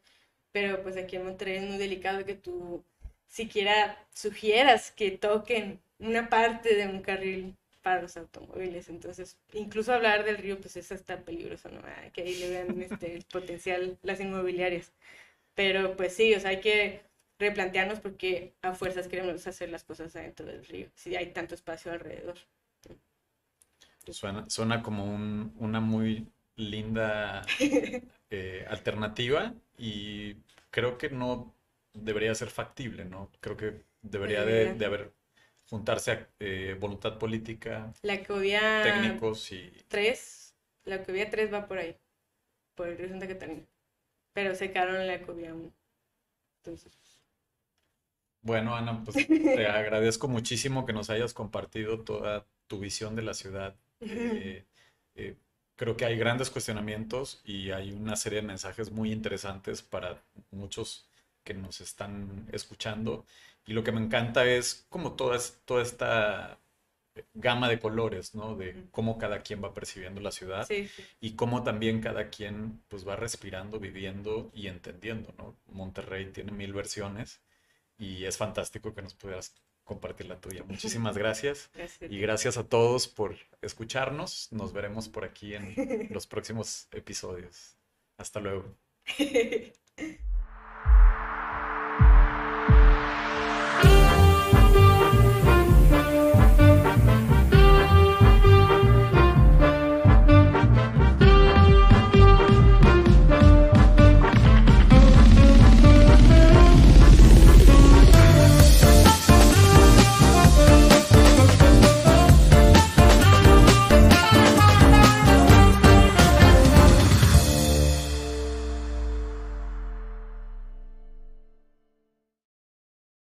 Pero 0.53 0.83
pues 0.83 0.97
aquí 0.97 1.17
en 1.17 1.25
Monterrey 1.27 1.57
es 1.59 1.65
muy 1.69 1.79
delicado 1.79 2.25
que 2.25 2.35
tú 2.35 2.85
siquiera 3.29 4.07
sugieras 4.13 4.91
que 4.93 5.11
toquen 5.13 5.81
una 5.99 6.29
parte 6.29 6.75
de 6.77 6.87
un 6.89 7.03
carril 7.03 7.57
para 7.83 8.03
los 8.03 8.17
automóviles. 8.17 8.89
Entonces, 8.89 9.39
incluso 9.53 9.93
hablar 9.93 10.25
del 10.25 10.39
río, 10.39 10.61
pues 10.61 10.77
es 10.77 10.93
hasta 10.93 11.23
peligroso, 11.25 11.69
¿no? 11.71 11.81
Ah, 11.85 12.11
Que 12.13 12.23
ahí 12.23 12.37
le 12.37 12.51
vean 12.51 12.81
este, 12.83 13.15
el 13.17 13.25
potencial 13.25 13.99
las 14.03 14.21
inmobiliarias. 14.21 14.93
Pero 15.55 15.97
pues 15.97 16.15
sí, 16.15 16.35
o 16.35 16.41
sea, 16.41 16.51
hay 16.51 16.61
que 16.61 17.03
replantearnos 17.39 18.01
porque 18.01 18.55
a 18.63 18.75
fuerzas 18.75 19.09
queremos 19.09 19.47
hacer 19.47 19.71
las 19.71 19.85
cosas 19.85 20.15
adentro 20.17 20.47
del 20.47 20.65
río, 20.67 20.91
si 20.95 21.17
hay 21.17 21.33
tanto 21.33 21.55
espacio 21.55 21.93
alrededor. 21.93 22.37
Suena, 24.11 24.49
suena 24.49 24.83
como 24.83 25.05
un- 25.05 25.53
una 25.59 25.81
muy 25.81 26.33
linda 26.57 27.55
eh, 28.31 28.67
alternativa 28.71 29.55
y 29.79 30.37
creo 30.71 30.99
que 30.99 31.11
no 31.11 31.55
debería 31.95 32.35
ser 32.35 32.51
factible, 32.51 33.05
¿no? 33.05 33.31
Creo 33.41 33.57
que 33.57 33.85
debería 34.03 34.45
de, 34.45 34.67
Debería. 34.67 34.75
de 34.75 34.87
haber 34.87 35.15
juntarse 35.69 36.27
eh, 36.39 36.77
voluntad 36.81 37.19
política, 37.19 37.93
La 38.03 38.15
Ecovía 38.15 38.83
técnicos 38.83 39.53
y 39.53 39.71
3, 39.89 40.55
la 40.85 40.97
Ecovía 40.97 41.29
3 41.29 41.53
va 41.53 41.67
por 41.67 41.79
ahí, 41.79 41.97
por 42.75 42.89
el 42.89 42.97
río 42.97 43.09
Santa 43.09 43.29
Catarina. 43.29 43.63
Pero 44.33 44.55
secaron 44.55 45.07
la 45.07 45.15
Ecovía 45.15 45.55
1. 45.55 45.73
Entonces, 46.63 46.93
Bueno, 48.41 48.75
Ana, 48.75 49.03
pues 49.05 49.17
te 49.27 49.67
agradezco 49.67 50.29
muchísimo 50.29 50.87
que 50.87 50.93
nos 50.93 51.11
hayas 51.11 51.35
compartido 51.35 52.01
toda 52.01 52.47
tu 52.67 52.79
visión 52.79 53.15
de 53.17 53.23
la 53.23 53.35
ciudad. 53.35 53.77
Eh, 54.01 54.65
eh, 55.17 55.37
creo 55.77 55.97
que 55.97 56.05
hay 56.05 56.17
grandes 56.17 56.51
cuestionamientos 56.51 57.41
y 57.45 57.71
hay 57.71 57.93
una 57.93 58.17
serie 58.17 58.41
de 58.41 58.47
mensajes 58.47 58.91
muy 58.91 59.13
interesantes 59.13 59.83
para 59.83 60.23
muchos 60.51 61.09
que 61.45 61.55
nos 61.55 61.81
están 61.81 62.47
escuchando. 62.53 63.25
Y 63.69 63.75
lo 63.75 63.85
que 63.85 63.93
me 63.93 64.01
encanta 64.01 64.45
es 64.47 64.87
como 64.89 65.13
toda, 65.15 65.37
es- 65.37 65.61
toda 65.67 65.83
esta 65.83 66.59
gama 67.35 67.69
de 67.69 67.79
colores, 67.81 68.35
¿no? 68.35 68.57
De 68.57 68.87
cómo 68.93 69.19
cada 69.19 69.43
quien 69.43 69.63
va 69.63 69.75
percibiendo 69.75 70.21
la 70.21 70.31
ciudad 70.33 70.67
sí, 70.67 70.89
sí. 70.89 71.05
y 71.21 71.33
cómo 71.37 71.63
también 71.65 72.01
cada 72.01 72.31
quien 72.31 72.81
pues 72.89 73.07
va 73.07 73.17
respirando, 73.17 73.79
viviendo 73.81 74.51
y 74.55 74.69
entendiendo, 74.69 75.35
¿no? 75.39 75.57
Monterrey 75.67 76.27
tiene 76.33 76.53
mil 76.53 76.73
versiones 76.73 77.41
y 77.99 78.25
es 78.25 78.37
fantástico 78.39 78.95
que 78.95 79.03
nos 79.03 79.15
pudieras 79.15 79.55
compartir 79.85 80.27
la 80.29 80.41
tuya. 80.41 80.63
Muchísimas 80.69 81.17
gracias 81.19 81.71
Gracias. 81.75 82.11
y 82.11 82.21
gracias 82.21 82.57
a 82.59 82.65
todos 82.65 83.09
por 83.09 83.37
escucharnos. 83.63 84.49
Nos 84.53 84.73
veremos 84.73 85.09
por 85.09 85.25
aquí 85.25 85.55
en 85.55 85.75
los 86.13 86.27
próximos 86.27 86.89
episodios. 86.93 87.77
Hasta 88.17 88.41
luego. 88.41 88.65